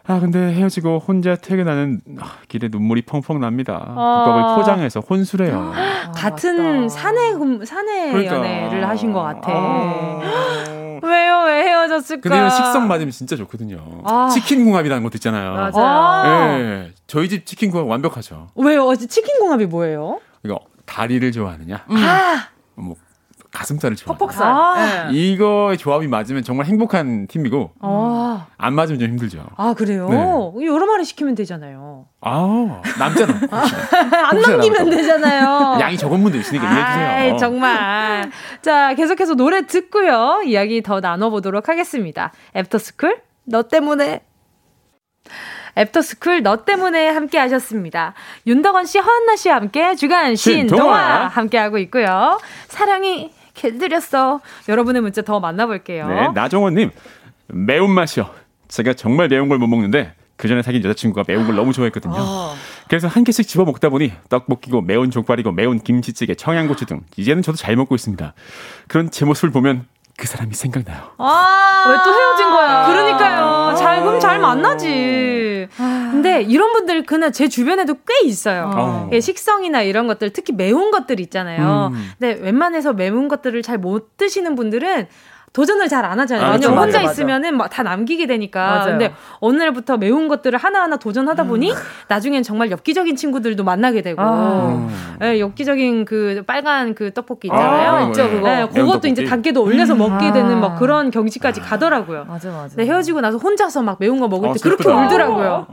아 0.06 0.20
근데 0.20 0.38
헤어지고 0.38 1.00
혼자 1.00 1.36
퇴근하는 1.36 2.02
아, 2.20 2.34
길에 2.50 2.68
눈물이 2.70 3.04
펑펑 3.04 3.40
납니다. 3.40 3.86
아. 3.96 4.24
국밥을 4.26 4.56
포장해서 4.58 5.00
혼술해요. 5.00 5.72
아, 5.76 6.12
같은 6.12 6.90
사내 6.90 7.32
사내 7.66 8.12
그러니까. 8.12 8.36
연애를 8.36 8.88
하신 8.88 9.14
것 9.14 9.22
같아. 9.22 9.50
아. 9.50 10.83
왜요? 11.02 11.44
왜 11.46 11.64
헤어졌을까? 11.64 12.22
근데 12.30 12.50
식성 12.50 12.88
맞으면 12.88 13.12
진짜 13.12 13.36
좋거든요. 13.36 14.02
아. 14.04 14.30
치킨 14.34 14.66
궁합이라는 14.66 15.04
것도 15.04 15.14
있잖아요. 15.16 15.54
맞아요. 15.54 16.58
네, 16.58 16.92
저희 17.08 17.30
집 17.30 17.46
치킨 17.46 17.72
궁합 17.72 17.88
완벽하죠. 17.88 18.50
왜요? 18.56 18.96
치킨 18.96 19.40
궁합이 19.40 19.66
뭐예요? 19.66 20.20
이거 20.44 20.60
다리를 20.86 21.32
좋아하느냐? 21.32 21.86
음. 21.90 21.98
아. 21.98 22.48
뭐 22.76 22.96
가슴살을 23.54 23.96
좋아. 23.96 24.16
퍽퍽살. 24.16 24.48
아. 24.48 25.08
네. 25.10 25.14
이거의 25.14 25.78
조합이 25.78 26.08
맞으면 26.08 26.44
정말 26.44 26.66
행복한 26.66 27.28
팀이고 27.28 27.72
아. 27.80 28.48
안 28.58 28.74
맞으면 28.74 29.00
좀 29.00 29.10
힘들죠. 29.10 29.46
아 29.56 29.74
그래요? 29.76 30.10
네. 30.10 30.66
여러 30.66 30.86
마리 30.88 31.06
시키면 31.06 31.36
되잖아요. 31.36 32.08
아 32.22 32.82
남자는 32.98 33.36
안 33.52 34.42
남기면 34.42 34.90
되잖아요. 34.90 35.78
양이 35.82 35.98
적은 35.98 36.22
분도 36.24 36.38
있으니까 36.38 36.66
이해해 36.66 37.28
주세요. 37.30 37.38
정말. 37.38 38.32
자 38.62 38.96
계속해서 38.96 39.36
노래 39.36 39.66
듣고요 39.68 40.42
이야기 40.46 40.82
더 40.82 41.00
나눠보도록 41.00 41.70
하겠습니다. 41.70 42.34
애프터스쿨 42.56 43.22
너 43.46 43.64
때문에. 43.64 44.22
애프터스쿨 45.78 46.44
너 46.44 46.66
때문에 46.66 47.10
함께 47.10 47.38
하셨습니다. 47.40 48.14
윤덕원 48.46 48.86
씨, 48.86 49.00
허한나 49.00 49.36
씨와 49.36 49.56
함께 49.56 49.96
주간 49.96 50.36
신동화 50.36 51.28
함께 51.28 51.58
하고 51.58 51.78
있고요. 51.80 52.40
사랑에 52.68 53.32
길들여져. 53.54 54.40
여러분의 54.70 55.02
문자 55.02 55.22
더 55.22 55.40
만나볼게요. 55.40 56.08
네, 56.08 56.28
나정원님 56.34 56.92
매운맛이요. 57.48 58.30
제가 58.68 58.94
정말 58.94 59.28
매운 59.28 59.50
걸 59.50 59.58
못 59.60 59.68
먹는데 59.68 60.14
그 60.36 60.48
전에 60.48 60.62
사귄 60.64 60.84
여자친구가 60.84 61.26
매운 61.28 61.46
걸 61.46 61.56
너무 61.56 61.74
좋아했거든요. 61.74 62.16
어. 62.18 62.56
그래서 62.90 63.08
한 63.08 63.24
개씩 63.24 63.48
집어 63.48 63.64
먹다 63.66 63.90
보니 63.90 64.12
떡볶이고 64.30 64.82
매운 64.82 65.12
족발이고 65.12 65.52
매운 65.52 65.80
김치찌개, 65.80 66.34
청양고추 66.36 66.86
등 66.88 67.02
이제는 67.16 67.44
저도 67.44 67.56
잘 67.56 67.76
먹고 67.76 67.94
있습니다. 67.96 68.34
그런 68.88 69.12
제 69.12 69.26
모습을 69.26 69.52
보면 69.52 69.86
그 70.18 70.28
사람이 70.28 70.54
생각나요. 70.54 71.12
아, 71.18 71.86
왜 71.90 71.98
또 72.04 72.14
헤어진 72.14 72.50
거야? 72.52 72.86
그러니까요. 72.88 73.76
잘, 73.76 74.02
그럼 74.04 74.20
잘 74.20 74.40
만나지. 74.40 75.68
아. 75.78 76.10
근데 76.12 76.42
이런 76.44 76.72
분들 76.74 77.06
그냥 77.06 77.32
제 77.32 77.48
주변에도 77.48 77.96
꽤 78.06 78.28
있어요. 78.28 78.72
어. 78.76 79.10
식성이나 79.20 79.82
이런 79.82 80.06
것들, 80.08 80.32
특히 80.32 80.54
매운 80.54 80.92
것들 80.92 81.20
있잖아요. 81.20 81.90
음. 81.94 82.12
근데 82.20 82.40
웬만해서 82.42 82.94
매운 82.94 83.28
것들을 83.28 83.62
잘 83.64 83.78
못 83.80 84.16
드시는 84.18 84.56
분들은 84.56 85.08
도전을 85.54 85.88
잘 85.88 86.04
안 86.04 86.20
하잖아요. 86.20 86.48
아, 86.48 86.52
왜냐면 86.54 86.78
혼자 86.80 87.00
맞아, 87.00 87.12
있으면은 87.12 87.56
막 87.58 87.70
다 87.70 87.82
남기게 87.84 88.28
되니까. 88.28 88.60
맞아요. 88.66 88.86
근데 88.86 89.14
어느 89.40 89.58
날부터 89.58 89.98
매운 89.98 90.28
것들을 90.28 90.58
하나하나 90.60 90.98
도전하다 90.98 91.46
보니 91.46 91.72
음. 91.72 91.78
나중엔 92.08 92.44
정말 92.44 92.70
엽기적인 92.72 93.16
친구들도 93.16 93.64
만나게 93.64 94.02
되고. 94.02 94.22
아. 94.22 94.90
네, 95.20 95.40
엽기적인 95.40 96.06
그 96.06 96.44
빨간 96.46 96.94
그 96.94 97.14
떡볶이 97.14 97.48
있잖아요. 97.48 97.92
아, 97.92 98.02
있죠, 98.08 98.30
그거. 98.30 98.48
네, 98.48 98.68
그것도 98.68 99.08
이제 99.08 99.24
단계도 99.24 99.64
올려서 99.64 99.94
음. 99.94 100.00
먹게 100.00 100.32
되는 100.34 100.60
막 100.60 100.78
그런 100.78 101.10
경지까지 101.12 101.62
아. 101.62 101.64
가더라고요. 101.64 102.26
맞아, 102.26 102.52
맞아. 102.52 102.76
네, 102.76 102.86
헤어지고 102.86 103.22
나서 103.22 103.38
혼자서 103.38 103.82
막 103.84 103.98
매운 104.00 104.20
거 104.20 104.28
먹을 104.28 104.54
때 104.54 104.60
그렇게 104.62 104.90
울더라고요. 104.90 105.68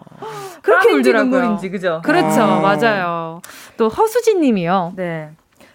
그렇게 0.63 0.93
울더라고요. 0.93 1.31
눈물인지, 1.31 1.71
그죠? 1.71 2.01
그렇죠. 2.05 2.43
아. 2.43 2.61
맞아요. 2.61 3.41
또 3.77 3.89
허수진 3.89 4.41
님이요. 4.41 4.93
네. 4.97 5.31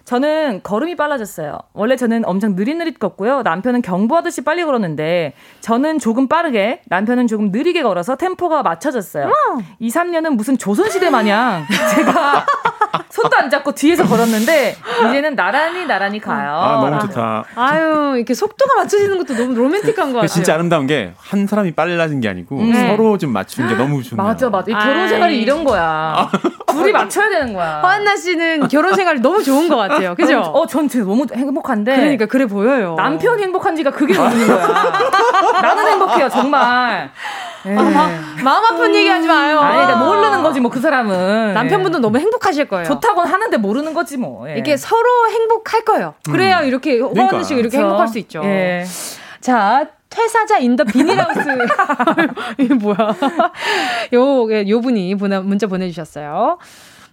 저는 0.05 0.61
걸음이 0.61 0.95
빨라졌어요. 0.95 1.57
원래 1.73 1.95
저는 1.95 2.25
엄청 2.25 2.55
느릿느릿 2.55 2.99
걷고요. 2.99 3.41
남편은 3.41 3.81
경보하듯이 3.81 4.43
빨리 4.43 4.63
걸었는데 4.63 5.33
저는 5.61 5.97
조금 5.99 6.27
빠르게 6.27 6.81
남편은 6.85 7.25
조금 7.27 7.49
느리게 7.51 7.81
걸어서 7.81 8.15
템포가 8.15 8.61
맞춰졌어요. 8.61 9.25
어. 9.25 9.57
2, 9.79 9.89
3년은 9.89 10.35
무슨 10.35 10.57
조선시대 10.57 11.09
마냥 11.09 11.65
제가 11.95 12.45
손도 13.09 13.35
안 13.37 13.49
잡고 13.49 13.73
뒤에서 13.73 14.05
걸었는데 14.05 14.75
이제는 15.09 15.35
나란히 15.35 15.85
나란히 15.85 16.19
가요. 16.19 16.51
아 16.51 16.75
너무 16.89 16.99
좋다. 16.99 17.43
아유 17.55 18.13
이렇게 18.17 18.33
속도가 18.33 18.75
맞춰지는 18.81 19.17
것도 19.19 19.33
너무 19.35 19.53
로맨틱한 19.55 20.11
거 20.13 20.19
같아요. 20.19 20.27
진짜 20.27 20.53
아름다운 20.55 20.87
게 20.87 21.13
한 21.19 21.47
사람이 21.47 21.71
빨라진 21.73 22.21
게 22.21 22.29
아니고 22.29 22.57
음. 22.59 22.73
서로 22.73 23.17
좀 23.17 23.31
맞추는 23.33 23.69
게 23.69 23.75
너무 23.75 24.01
좋네요. 24.03 24.25
맞아 24.27 24.49
맞아. 24.49 24.71
결혼 24.71 25.07
생활이 25.07 25.41
이런 25.41 25.63
거야. 25.63 26.29
둘이 26.67 26.91
맞춰야 26.91 27.29
되는 27.29 27.53
거야. 27.53 27.79
허한나 27.81 28.15
씨는 28.15 28.67
결혼 28.67 28.93
생활이 28.95 29.19
너무 29.21 29.43
좋은 29.43 29.67
것 29.69 29.75
같아요. 29.77 30.13
그죠? 30.15 30.39
어, 30.39 30.65
전 30.67 30.87
진짜 30.87 31.05
너무 31.05 31.25
행복한데. 31.33 31.95
그러니까 31.95 32.25
그래 32.25 32.45
보여요. 32.45 32.95
남편이 32.97 33.41
행복한지가 33.43 33.91
그게 33.91 34.17
모르는 34.17 34.47
거야. 34.47 34.93
나는 35.61 35.87
행복해요 35.87 36.29
정말. 36.29 37.11
아, 37.65 37.81
마, 37.83 38.09
마음 38.43 38.65
아픈 38.65 38.93
얘기 38.93 39.07
하지 39.07 39.27
마요. 39.27 39.59
아니, 39.59 39.77
그러니까 39.85 40.05
모르는 40.05 40.43
거지, 40.43 40.59
뭐, 40.59 40.69
그 40.69 40.79
사람은. 40.79 41.53
남편분도 41.53 41.99
너무 41.99 42.19
행복하실 42.19 42.67
거예요. 42.67 42.85
좋다고 42.85 43.21
하는데 43.21 43.57
모르는 43.57 43.93
거지, 43.93 44.17
뭐. 44.17 44.49
예. 44.49 44.57
이게 44.57 44.77
서로 44.77 45.29
행복할 45.29 45.83
거예요. 45.83 46.13
그래야 46.31 46.61
음. 46.61 46.67
이렇게, 46.67 46.99
허언 46.99 47.43
씨가 47.43 47.59
이렇게 47.59 47.77
행복할 47.77 48.07
수 48.07 48.19
있죠. 48.19 48.41
예. 48.43 48.85
자, 49.41 49.87
퇴사자 50.09 50.59
in 50.59 50.70
the 50.70 50.85
비닐하우스. 50.85 51.39
이게 52.57 52.73
뭐야. 52.73 52.95
요, 54.13 54.51
예, 54.51 54.67
요 54.69 54.81
분이 54.81 55.15
문자 55.15 55.67
보내주셨어요. 55.67 56.57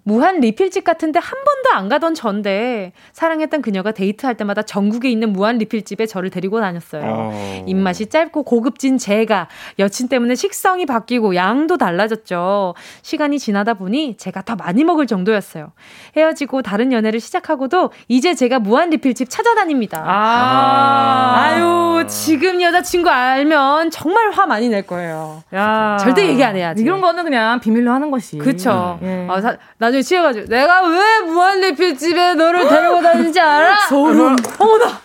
무한 0.05 0.41
리필집 0.41 0.83
같은데 0.83 1.21
한 1.21 1.39
번도 1.45 1.79
안 1.79 1.89
가던 1.89 2.15
전데 2.15 2.93
사랑했던 3.13 3.63
그녀가 3.63 3.93
데이트할 3.93 4.37
때마다 4.37 4.63
전국에 4.63 5.09
있는 5.09 5.33
무한 5.33 5.59
리필집에 5.59 6.07
저를 6.07 6.31
데리고 6.31 6.61
다녔어요. 6.61 7.03
어... 7.05 7.65
입맛이 7.67 8.07
짧고 8.07 8.43
고급진 8.43 8.99
제가 8.99 9.49
여친 9.79 10.09
때문에 10.09 10.35
식성이 10.35 10.87
바뀌고 10.87 11.37
양도 11.37 11.79
달라졌죠. 11.79 12.75
시간이 13.03 13.39
지나다 13.39 13.75
보니 13.75 14.17
제가 14.17 14.43
더 14.43 14.57
많이 14.57 14.83
먹을 14.83 15.07
정도였어요. 15.07 15.73
헤어지고 16.17 16.63
다른 16.63 16.93
연애를 16.93 17.21
시작하고도 17.21 17.91
이제 18.09 18.35
제가 18.35 18.59
무한 18.59 18.91
리필집 18.91 19.31
찾아다닙니다. 19.31 20.03
아, 20.05 21.35
아유 21.37 22.05
지금 22.09 22.61
여자친구 22.61 23.09
알면 23.09 23.91
정말 23.91 24.33
화 24.33 24.47
많이 24.47 24.69
낼 24.69 24.85
거예요. 24.85 25.45
야 25.55 25.97
절대 26.01 26.27
얘기 26.27 26.43
안 26.43 26.57
해야지. 26.57 26.83
이런 26.83 27.01
거는 27.01 27.23
그냥 27.23 27.61
비밀로 27.61 27.93
하는 27.93 28.11
것이. 28.11 28.39
그쵸. 28.39 28.99
예. 29.03 29.29
아, 29.31 29.41
사, 29.41 29.57
나 29.79 29.92
중에 29.93 30.03
취해가지고 30.03 30.47
내가 30.49 30.83
왜 30.89 31.21
무한리필집에 31.21 32.35
너를 32.35 32.69
데리고 32.69 33.01
다니는지 33.01 33.41
알아? 33.41 33.77
소름. 33.89 34.37
어머나. 34.59 35.01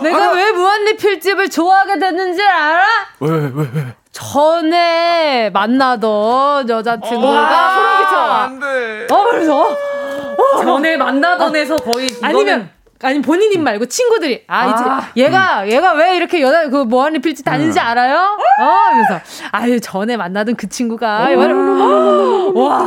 내가 0.00 0.28
아, 0.28 0.30
왜 0.32 0.50
무한리필집을 0.52 1.50
좋아하게 1.50 1.98
됐는지 1.98 2.42
알아? 2.42 2.82
왜, 3.20 3.30
왜, 3.30 3.68
왜? 3.74 3.94
전에 4.10 5.50
만나던 5.50 6.68
여자친구가 6.68 7.28
어, 7.28 7.74
소름 7.74 7.98
끼쳐. 7.98 8.16
안 8.16 8.60
돼. 8.60 9.06
어, 9.14 9.24
그래서 9.30 9.68
어, 9.68 10.62
전에 10.64 10.96
만나던 10.96 11.54
에서 11.56 11.76
거의 11.76 12.14
아니면 12.22 12.70
아니 13.02 13.20
본인 13.20 13.50
님 13.50 13.62
말고 13.64 13.86
친구들이 13.86 14.44
아, 14.46 14.58
아 14.58 15.00
이제 15.12 15.24
얘가 15.24 15.62
음. 15.64 15.70
얘가 15.70 15.92
왜 15.94 16.16
이렇게 16.16 16.40
여자 16.40 16.68
그 16.68 16.84
뭐하는 16.84 17.20
필지 17.20 17.42
다니는지 17.42 17.78
음. 17.78 17.84
알아요? 17.84 18.38
어 18.60 18.90
그래서 18.92 19.20
아유 19.50 19.80
전에 19.80 20.16
만나던 20.16 20.56
그 20.56 20.68
친구가 20.68 21.28
와 22.54 22.78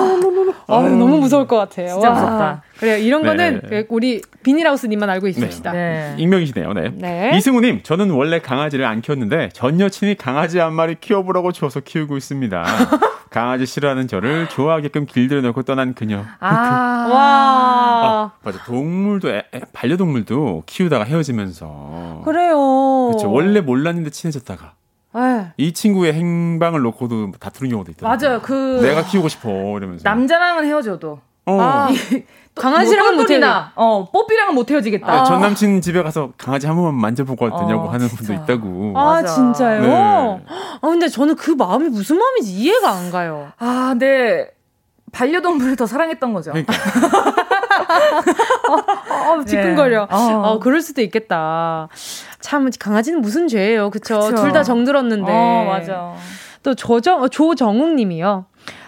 아유 0.68 0.90
너무 0.96 1.18
무서울 1.20 1.48
것 1.48 1.58
같아요. 1.58 1.88
진짜 1.90 2.10
무섭다. 2.12 2.64
그래요. 2.80 2.98
이런 2.98 3.22
네. 3.22 3.28
거는 3.30 3.62
그 3.70 3.86
우리 3.90 4.22
비닐하우스님만 4.44 5.10
알고 5.10 5.28
있습니다. 5.28 5.72
네. 5.72 5.78
네. 5.78 6.22
익명이시네요. 6.22 6.74
네. 6.74 6.92
네. 6.94 7.32
이승우님, 7.36 7.84
저는 7.84 8.12
원래 8.12 8.40
강아지를 8.40 8.86
안 8.86 9.02
키웠는데 9.02 9.50
전 9.54 9.80
여친이 9.80 10.16
강아지 10.16 10.60
한 10.60 10.74
마리 10.74 10.96
키워보라고 10.96 11.52
줘서 11.52 11.80
키우고 11.80 12.18
있습니다. 12.18 12.66
강아지 13.36 13.66
싫어하는 13.66 14.08
저를 14.08 14.48
좋아하게끔 14.48 15.06
길들여 15.06 15.42
놓고 15.42 15.64
떠난 15.64 15.94
그녀. 15.94 16.24
아, 16.40 16.48
와. 17.12 17.20
아, 17.20 18.32
맞아. 18.42 18.64
동물도, 18.64 19.30
애, 19.30 19.44
애, 19.54 19.60
반려동물도 19.74 20.64
키우다가 20.66 21.04
헤어지면서. 21.04 22.22
그래요. 22.24 22.56
그렇죠. 23.12 23.30
원래 23.30 23.60
몰랐는데 23.60 24.12
친해졌다가. 24.12 24.76
에. 25.16 25.20
네. 25.20 25.54
이 25.58 25.74
친구의 25.74 26.14
행방을 26.14 26.80
놓고도 26.80 27.34
다투는 27.38 27.72
경우도 27.72 27.92
있더라고요. 27.92 28.30
맞아요. 28.30 28.42
그 28.42 28.80
내가 28.82 29.04
키우고 29.04 29.28
싶어 29.28 29.50
이러면서 29.78 30.08
남자랑은 30.08 30.64
헤어져도 30.64 31.20
어. 31.46 31.58
아, 31.60 31.90
강아지랑은 32.56 33.16
못 33.16 33.30
헤어지나? 33.30 33.74
어, 33.76 34.10
뽀삐랑은 34.12 34.56
못 34.56 34.72
헤어지겠다. 34.72 35.12
아. 35.12 35.24
전 35.26 35.42
남친 35.42 35.82
집에 35.82 36.02
가서 36.02 36.32
강아지 36.38 36.68
한 36.68 36.76
번만 36.76 36.96
만져보고 36.96 37.50
되냐고 37.50 37.84
어, 37.84 37.90
하는 37.90 38.08
분도 38.08 38.34
있다고. 38.34 38.94
아, 38.96 39.22
맞아. 39.22 39.34
진짜요? 39.34 39.82
네. 39.82 40.46
아, 40.82 40.82
근데 40.82 41.10
저는 41.10 41.36
그 41.36 41.52
마음이 41.52 41.90
무슨 41.90 42.18
마음인지 42.18 42.54
이해가 42.54 42.90
안 42.92 43.12
가요. 43.12 43.52
아, 43.60 43.96
네. 44.00 44.48
반려동물을 45.12 45.76
더 45.76 45.86
사랑했던 45.86 46.34
거죠. 46.34 46.52
그러니까. 46.52 46.74
어, 49.30 49.34
어, 49.34 49.44
지끈거려. 49.46 50.08
네. 50.10 50.16
어. 50.16 50.42
어. 50.44 50.60
그럴 50.60 50.82
수도 50.82 51.02
있겠다. 51.02 51.88
참 52.40 52.70
강아지는 52.80 53.22
무슨 53.22 53.48
죄예요, 53.48 53.92
그쵸? 53.92 54.34
둘다 54.34 54.64
정들었는데. 54.64 55.32
어, 55.32 55.66
맞아. 55.68 56.14
또 56.64 56.74
조정 56.74 57.30
조정욱 57.30 57.94
님이요. 57.94 58.46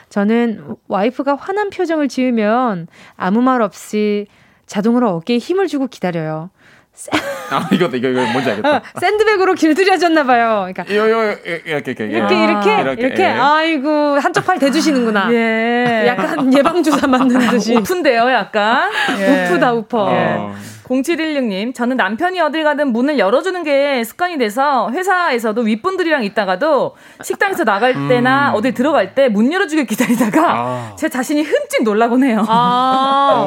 저는 0.09 0.75
와이프가 0.87 1.35
화난 1.35 1.69
표정을 1.69 2.07
지으면 2.07 2.87
아무 3.15 3.41
말 3.41 3.61
없이 3.61 4.27
자동으로 4.65 5.09
어깨에 5.11 5.37
힘을 5.37 5.67
주고 5.67 5.87
기다려요. 5.87 6.49
아 7.51 7.69
이거 7.71 7.85
이거 7.93 8.07
이거 8.09 8.25
뭔지 8.31 8.49
알겠다. 8.49 8.77
어, 8.77 8.81
샌드백으로 8.99 9.53
길들여졌나 9.53 10.23
봐요. 10.23 10.67
그러니까 10.73 10.95
요, 10.95 11.09
요, 11.11 11.23
이렇게 11.45 11.61
이렇게 11.65 11.91
이렇게 12.07 12.43
이렇게 12.43 12.71
아, 12.71 12.81
이렇게, 12.81 13.01
이렇게. 13.03 13.23
예. 13.23 13.27
아이고 13.27 13.89
한쪽 14.19 14.45
팔 14.45 14.57
대주시는구나. 14.57 15.31
예. 15.33 16.05
약간 16.07 16.51
예방 16.57 16.81
주사 16.81 17.05
맞는 17.05 17.37
듯이. 17.51 17.75
우프인데요, 17.75 18.29
약간. 18.31 18.89
예. 19.19 19.45
웃프다 19.45 19.73
웃퍼. 19.73 20.11
예. 20.11 20.37
0716님, 20.87 21.75
저는 21.75 21.97
남편이 21.97 22.39
어딜 22.41 22.63
가든 22.63 22.91
문을 22.91 23.19
열어주는 23.19 23.63
게 23.63 24.03
습관이 24.03 24.37
돼서 24.37 24.89
회사에서도 24.91 25.61
윗분들이랑 25.61 26.23
있다가도 26.23 26.95
식당에서 27.23 27.63
나갈 27.63 27.95
음. 27.95 28.07
때나 28.07 28.53
어딜 28.53 28.73
들어갈 28.73 29.13
때 29.15 29.27
문 29.37 29.51
열어주길 29.51 29.85
기다리다가 29.85 30.53
아. 30.55 30.95
제 30.97 31.09
자신이 31.09 31.43
흠칫 31.43 31.83
놀라곤 31.83 32.23
해요. 32.23 32.43
아, 32.47 33.45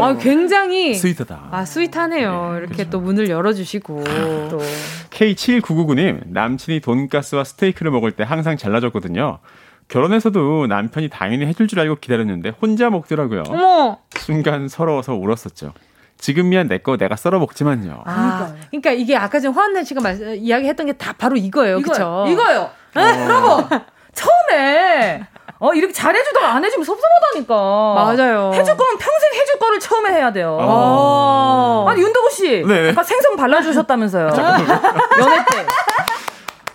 아 0.00 0.16
굉장히 0.20 0.94
sweet하다. 0.94 1.48
아, 1.50 1.64
sweet하네요. 1.64 2.50
네, 2.52 2.58
이렇게 2.58 2.74
그렇죠. 2.74 2.90
또 2.90 3.00
문을 3.00 3.28
열어주시고. 3.28 4.04
또. 4.50 4.58
K7999님, 5.10 6.28
남친이 6.28 6.80
돈가스와 6.80 7.44
스테이크를 7.44 7.90
먹을 7.92 8.12
때 8.12 8.24
항상 8.24 8.56
잘라줬거든요. 8.56 9.38
결혼해서도 9.88 10.66
남편이 10.68 11.08
당연히 11.08 11.46
해줄 11.46 11.66
줄 11.66 11.80
알고 11.80 11.96
기다렸는데 11.96 12.50
혼자 12.60 12.88
먹더라고요. 12.90 13.44
어머. 13.48 13.98
순간 14.16 14.68
서러워서 14.68 15.14
울었었죠. 15.14 15.72
지금이야 16.26 16.62
내 16.64 16.78
거 16.78 16.96
내가 16.96 17.16
썰어 17.16 17.38
먹지만요. 17.40 18.04
아, 18.06 18.54
그러니까 18.70 18.92
이게 18.92 19.16
아까 19.16 19.40
전 19.40 19.52
화한나 19.52 19.82
씨가 19.82 20.00
말, 20.00 20.16
이야기했던 20.36 20.86
게 20.86 20.92
다 20.92 21.12
바로 21.18 21.34
이거예요, 21.36 21.80
그렇죠? 21.82 22.24
이거요. 22.28 22.70
어. 22.94 23.00
여러분 23.00 23.80
처음에 24.14 25.26
어 25.58 25.72
이렇게 25.74 25.92
잘해주다가 25.92 26.54
안 26.54 26.64
해주면 26.64 26.84
섭섭하다니까. 26.84 27.54
맞아요. 27.54 28.52
해줄 28.54 28.76
거면 28.76 28.98
평생 28.98 29.34
해줄 29.34 29.58
거를 29.58 29.80
처음에 29.80 30.10
해야 30.10 30.32
돼요. 30.32 30.58
아. 30.60 31.86
아니 31.90 32.00
윤덕호 32.02 32.28
씨, 32.30 32.64
네. 32.66 32.90
아까 32.90 33.02
생선 33.02 33.34
발라주셨다면서요. 33.36 34.26
연애 34.26 35.36
때. 35.50 35.66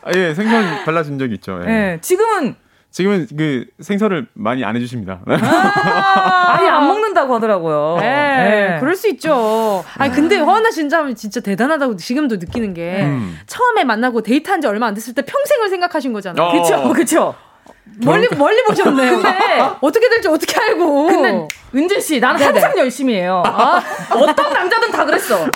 아, 0.03 0.11
예, 0.15 0.33
생선 0.33 0.83
발라준 0.85 1.19
적 1.19 1.31
있죠. 1.33 1.59
예. 1.63 1.65
네, 1.65 1.97
지금은 2.01 2.55
지금은 2.91 3.27
그 3.37 3.65
생선을 3.79 4.27
많이 4.33 4.63
안 4.63 4.75
해주십니다. 4.75 5.21
아, 5.27 6.53
아니 6.57 6.67
안 6.67 6.87
먹는다고 6.87 7.35
하더라고요. 7.35 7.97
네, 7.99 8.07
네. 8.07 8.77
그럴 8.79 8.95
수 8.95 9.07
있죠. 9.09 9.83
아니 9.97 10.11
근데 10.13 10.37
허나 10.37 10.71
진짜 10.71 11.05
진짜 11.13 11.39
대단하다고 11.39 11.97
지금도 11.97 12.37
느끼는 12.37 12.73
게 12.73 13.03
음. 13.03 13.37
처음에 13.45 13.83
만나고 13.83 14.21
데이트한 14.21 14.61
지 14.61 14.67
얼마 14.67 14.87
안 14.87 14.93
됐을 14.93 15.13
때 15.13 15.21
평생을 15.23 15.69
생각하신 15.69 16.13
거잖아요. 16.13 16.51
그렇죠, 16.51 16.91
그렇죠. 16.93 17.35
멀리 18.03 18.27
멀리 18.37 18.63
보셨네요. 18.63 19.11
근데 19.11 19.37
어떻게 19.81 20.09
될지 20.09 20.27
어떻게 20.27 20.59
알고? 20.59 21.07
근데 21.07 21.47
은진 21.75 21.99
씨, 22.01 22.19
나는 22.19 22.39
네네. 22.39 22.59
항상 22.59 22.77
열심히 22.77 23.15
해요. 23.15 23.43
아, 23.45 23.81
어떤 24.11 24.53
남자든 24.53 24.91
다 24.91 25.05
그랬어. 25.05 25.45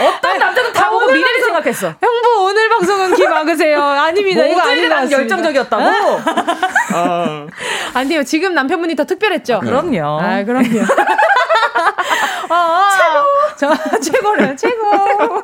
어떤 0.00 0.38
남자는 0.38 0.72
다 0.72 0.88
보고 0.90 1.06
미래를 1.06 1.22
방송, 1.40 1.44
생각했어. 1.54 1.94
형부 2.00 2.44
오늘 2.44 2.68
방송은 2.68 3.14
귀 3.14 3.26
막으세요. 3.26 3.82
아닙니다. 3.82 4.44
이거 4.46 4.60
아니다. 4.60 5.10
열정적이었다고. 5.10 5.84
아. 6.94 7.46
아니요. 7.94 8.22
지금 8.24 8.54
남편분이 8.54 8.96
더 8.96 9.04
특별했죠. 9.04 9.56
아, 9.56 9.60
그럼요. 9.60 10.20
아, 10.20 10.44
그럼요. 10.44 10.80
아, 12.48 12.54
아, 12.54 12.90
최고. 13.56 13.76
저 13.90 14.00
최고래요. 14.00 14.56
최고. 14.56 15.42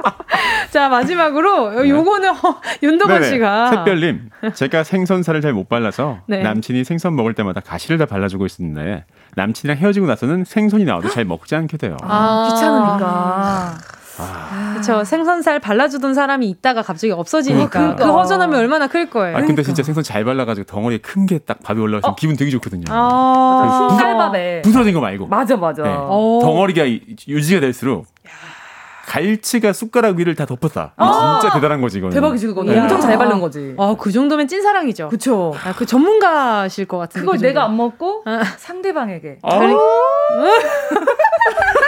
자 0.70 0.88
마지막으로 0.88 1.82
네. 1.82 1.88
요거는 1.90 2.30
어, 2.30 2.61
윤도건 2.82 3.24
씨가 3.24 3.70
샛별님 3.70 4.30
제가 4.55 4.84
생선살을 4.84 5.40
잘 5.40 5.53
못 5.53 5.68
발라서 5.68 6.18
네. 6.26 6.42
남친이 6.42 6.84
생선 6.84 7.16
먹을 7.16 7.32
때마다 7.34 7.61
가시를 7.61 7.96
다 7.99 8.07
발라주고 8.07 8.44
있었는데 8.46 9.05
남친이랑 9.34 9.78
헤어지고 9.78 10.07
나서는 10.07 10.44
생선이 10.44 10.84
나와도 10.84 11.09
잘 11.09 11.24
먹지 11.24 11.55
않게 11.57 11.76
돼요. 11.78 11.96
아, 12.03 12.49
귀찮으니까. 12.51 13.74
아. 14.23 14.71
그렇죠. 14.73 15.05
생선살 15.05 15.61
발라주던 15.61 16.14
사람이 16.14 16.49
있다가 16.49 16.83
갑자기 16.83 17.12
없어지니까 17.12 17.91
어, 17.91 17.97
그 17.97 18.05
허전함이 18.05 18.57
얼마나 18.57 18.87
클 18.87 19.11
거예요. 19.11 19.37
아 19.37 19.41
근데 19.41 19.55
그러니까. 19.55 19.62
진짜 19.64 19.83
생선 19.83 20.05
잘 20.05 20.25
발라가지고 20.25 20.66
덩어리에 20.66 20.99
큰게 20.99 21.39
딱 21.39 21.62
밥이 21.62 21.81
올라와서 21.81 22.09
어. 22.09 22.14
기분 22.14 22.37
되게 22.37 22.51
좋거든요. 22.51 22.85
아~ 22.89 23.89
흰쌀밥에 23.91 24.62
부서진 24.62 24.95
거 24.95 25.01
말고. 25.01 25.27
맞아 25.27 25.57
맞아. 25.57 25.83
네. 25.83 25.95
덩어리가 25.95 26.85
유지가 27.29 27.61
될수록 27.61 28.07
갈치가 29.09 29.73
숟가락 29.73 30.19
위를 30.19 30.35
다 30.35 30.45
덮었다. 30.45 30.93
아~ 30.97 31.39
진짜 31.41 31.55
대단한 31.55 31.81
거지, 31.81 31.97
이거 31.97 32.11
대박이지, 32.11 32.49
그거는. 32.49 32.75
네. 32.75 32.81
엄청 32.81 33.01
잘 33.01 33.16
바른 33.16 33.41
거지. 33.41 33.75
아, 33.79 33.97
그 33.99 34.12
정도면 34.12 34.49
찐사랑이죠. 34.49 35.09
그쵸. 35.09 35.55
아, 35.64 35.73
그 35.73 35.87
전문가실 35.87 36.85
것 36.85 36.99
같은데. 36.99 37.25
그걸 37.25 37.39
그 37.39 37.43
내가 37.43 37.64
안 37.64 37.75
먹고 37.77 38.23
아. 38.27 38.45
상대방에게. 38.59 39.39
아~ 39.43 39.61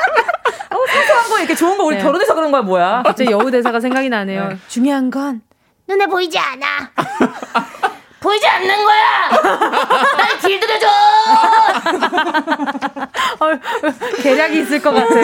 거 1.30 1.38
이렇게 1.38 1.54
좋은 1.54 1.78
거 1.78 1.84
우리 1.84 1.96
네. 1.96 2.02
결혼해서 2.02 2.34
그런 2.34 2.50
거야 2.50 2.60
뭐야? 2.62 3.02
갑자기 3.04 3.30
여우 3.30 3.50
대사가 3.50 3.80
생각이 3.80 4.08
나네요. 4.10 4.48
네. 4.48 4.58
중요한 4.68 5.10
건 5.10 5.40
눈에 5.88 6.06
보이지 6.06 6.38
않아. 6.38 6.90
보이지 8.20 8.46
않는 8.46 8.84
거야. 8.84 9.30
날 10.18 10.38
길들여줘. 10.40 10.86
계략이 14.22 14.60
있을 14.60 14.82
것 14.82 14.92
같아. 14.92 15.14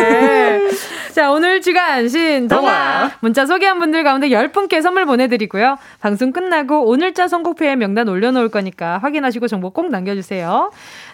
자, 1.13 1.31
오늘 1.31 1.61
주간 1.61 2.09
신동아 2.09 3.11
문자 3.21 3.45
소개한 3.47 3.79
분들 3.79 4.03
가운데 4.03 4.29
10분께 4.31 4.83
선물 4.83 5.05
보내드리고요. 5.05 5.77
방송 6.01 6.33
끝나고 6.33 6.87
오늘자 6.87 7.29
선곡표에 7.29 7.77
명단 7.77 8.09
올려놓을 8.09 8.49
거니까 8.49 8.99
확인하시고 8.99 9.47
정보 9.47 9.71
꼭 9.71 9.91
남겨주세요. 9.91 10.71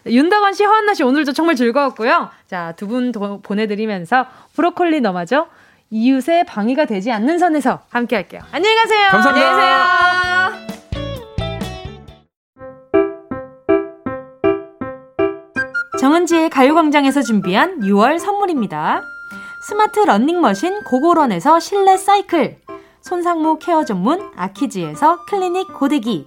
윤다관 0.07 0.53
씨, 0.53 0.65
허한나 0.65 0.95
씨 0.95 1.03
오늘도 1.05 1.33
정말 1.33 1.55
즐거웠고요. 1.57 2.29
자, 2.47 2.73
두 2.77 2.87
분 2.87 3.13
보내드리면서 3.43 4.27
브로콜리 4.55 5.01
너마저 5.01 5.47
이웃에 5.91 6.45
방해가 6.47 6.87
되지 6.87 7.13
않는 7.13 7.39
선에서 7.39 7.81
함께 7.91 8.17
할게요. 8.17 8.41
안녕히 8.51 8.75
가세요. 8.77 9.09
감사합니다. 9.11 9.47
안녕히 9.47 10.57
계세요. 10.57 10.73
정은지의 16.01 16.51
가요광장에서 16.51 17.23
준비한 17.23 17.81
6월 17.81 18.19
선물입니다. 18.19 19.03
스마트 19.69 20.01
러닝머신 20.01 20.83
고고런에서 20.85 21.61
실내 21.61 21.97
사이클, 21.97 22.59
손상모 23.03 23.59
care 23.59 23.85
전문 23.85 24.31
아키즈에서 24.37 25.25
클리닉 25.27 25.75
고데기, 25.79 26.27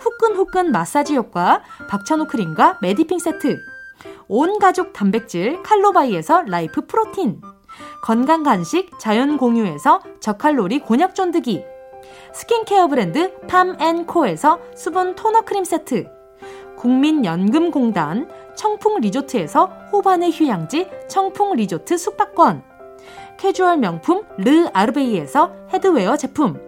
후끈후끈 0.00 0.72
마사지 0.72 1.16
효과 1.16 1.62
박찬호 1.88 2.26
크림과 2.26 2.78
메디핑 2.82 3.18
세트. 3.18 3.58
온 4.28 4.58
가족 4.58 4.92
단백질 4.92 5.62
칼로바이에서 5.62 6.42
라이프 6.46 6.86
프로틴. 6.86 7.40
건강 8.02 8.42
간식 8.42 8.98
자연 8.98 9.36
공유에서 9.36 10.00
저칼로리 10.20 10.80
곤약 10.80 11.14
쫀득이. 11.14 11.64
스킨케어 12.32 12.88
브랜드 12.88 13.38
팜앤코에서 13.48 14.60
수분 14.74 15.14
토너 15.14 15.42
크림 15.42 15.64
세트. 15.64 16.06
국민연금공단 16.76 18.28
청풍 18.54 19.00
리조트에서 19.00 19.66
호반의 19.92 20.30
휴양지 20.30 20.88
청풍 21.08 21.54
리조트 21.56 21.96
숙박권. 21.98 22.62
캐주얼 23.36 23.78
명품 23.78 24.22
르 24.38 24.68
아르베이에서 24.72 25.52
headwear 25.72 26.16
제품 26.16 26.67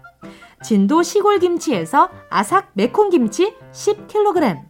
진도 0.63 1.01
시골 1.03 1.39
김치에서 1.39 2.09
아삭 2.29 2.71
매콤 2.73 3.09
김치 3.09 3.55
10kg 3.71 4.69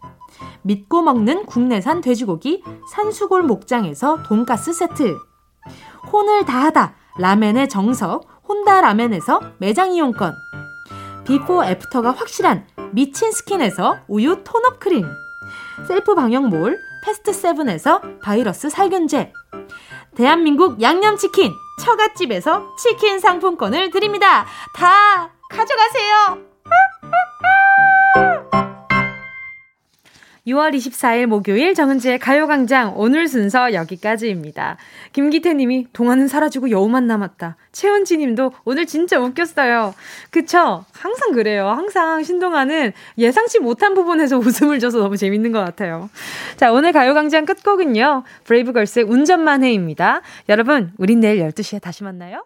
믿고 0.63 1.01
먹는 1.01 1.45
국내산 1.45 2.01
돼지고기 2.01 2.63
산수골 2.93 3.43
목장에서 3.43 4.23
돈가스 4.23 4.73
세트. 4.73 5.17
혼을 6.11 6.45
다하다 6.45 6.95
라멘의 7.19 7.69
정석 7.69 8.27
혼다 8.47 8.81
라멘에서 8.81 9.41
매장 9.57 9.91
이용권. 9.91 10.33
비포 11.25 11.63
애프터가 11.63 12.11
확실한 12.11 12.65
미친 12.91 13.31
스킨에서 13.31 13.97
우유 14.07 14.43
tone-up 14.43 14.79
크림. 14.79 15.05
셀프 15.87 16.15
방역몰 16.15 16.77
패스트 17.05 17.33
세븐에서 17.33 18.01
바이러스 18.23 18.69
살균제. 18.69 19.33
대한민국 20.15 20.81
양념치킨 20.81 21.51
처갓집에서 21.79 22.75
치킨 22.77 23.19
상품권을 23.19 23.91
드립니다. 23.91 24.45
다 24.75 25.31
가져가세요. 25.51 26.51
6월 30.47 30.73
24일 30.75 31.27
목요일 31.27 31.75
정은지의 31.75 32.17
가요광장 32.17 32.93
오늘 32.95 33.27
순서 33.27 33.73
여기까지입니다. 33.73 34.77
김기태 35.13 35.53
님이 35.53 35.87
동화는 35.93 36.27
사라지고 36.27 36.71
여우만 36.71 37.05
남았다. 37.05 37.57
최은지 37.71 38.17
님도 38.17 38.51
오늘 38.65 38.85
진짜 38.85 39.19
웃겼어요. 39.19 39.93
그쵸? 40.31 40.83
항상 40.93 41.31
그래요. 41.33 41.69
항상 41.69 42.23
신동아는 42.23 42.91
예상치 43.17 43.59
못한 43.59 43.93
부분에서 43.93 44.37
웃음을 44.39 44.79
줘서 44.79 44.99
너무 44.99 45.15
재밌는 45.15 45.51
것 45.51 45.59
같아요. 45.59 46.09
자, 46.57 46.71
오늘 46.71 46.91
가요광장 46.91 47.45
끝곡은요. 47.45 48.23
브레이브걸스의 48.45 49.05
운전만 49.05 49.63
해입니다. 49.63 50.21
여러분, 50.49 50.91
우린 50.97 51.19
내일 51.19 51.39
12시에 51.47 51.81
다시 51.81 52.03
만나요. 52.03 52.43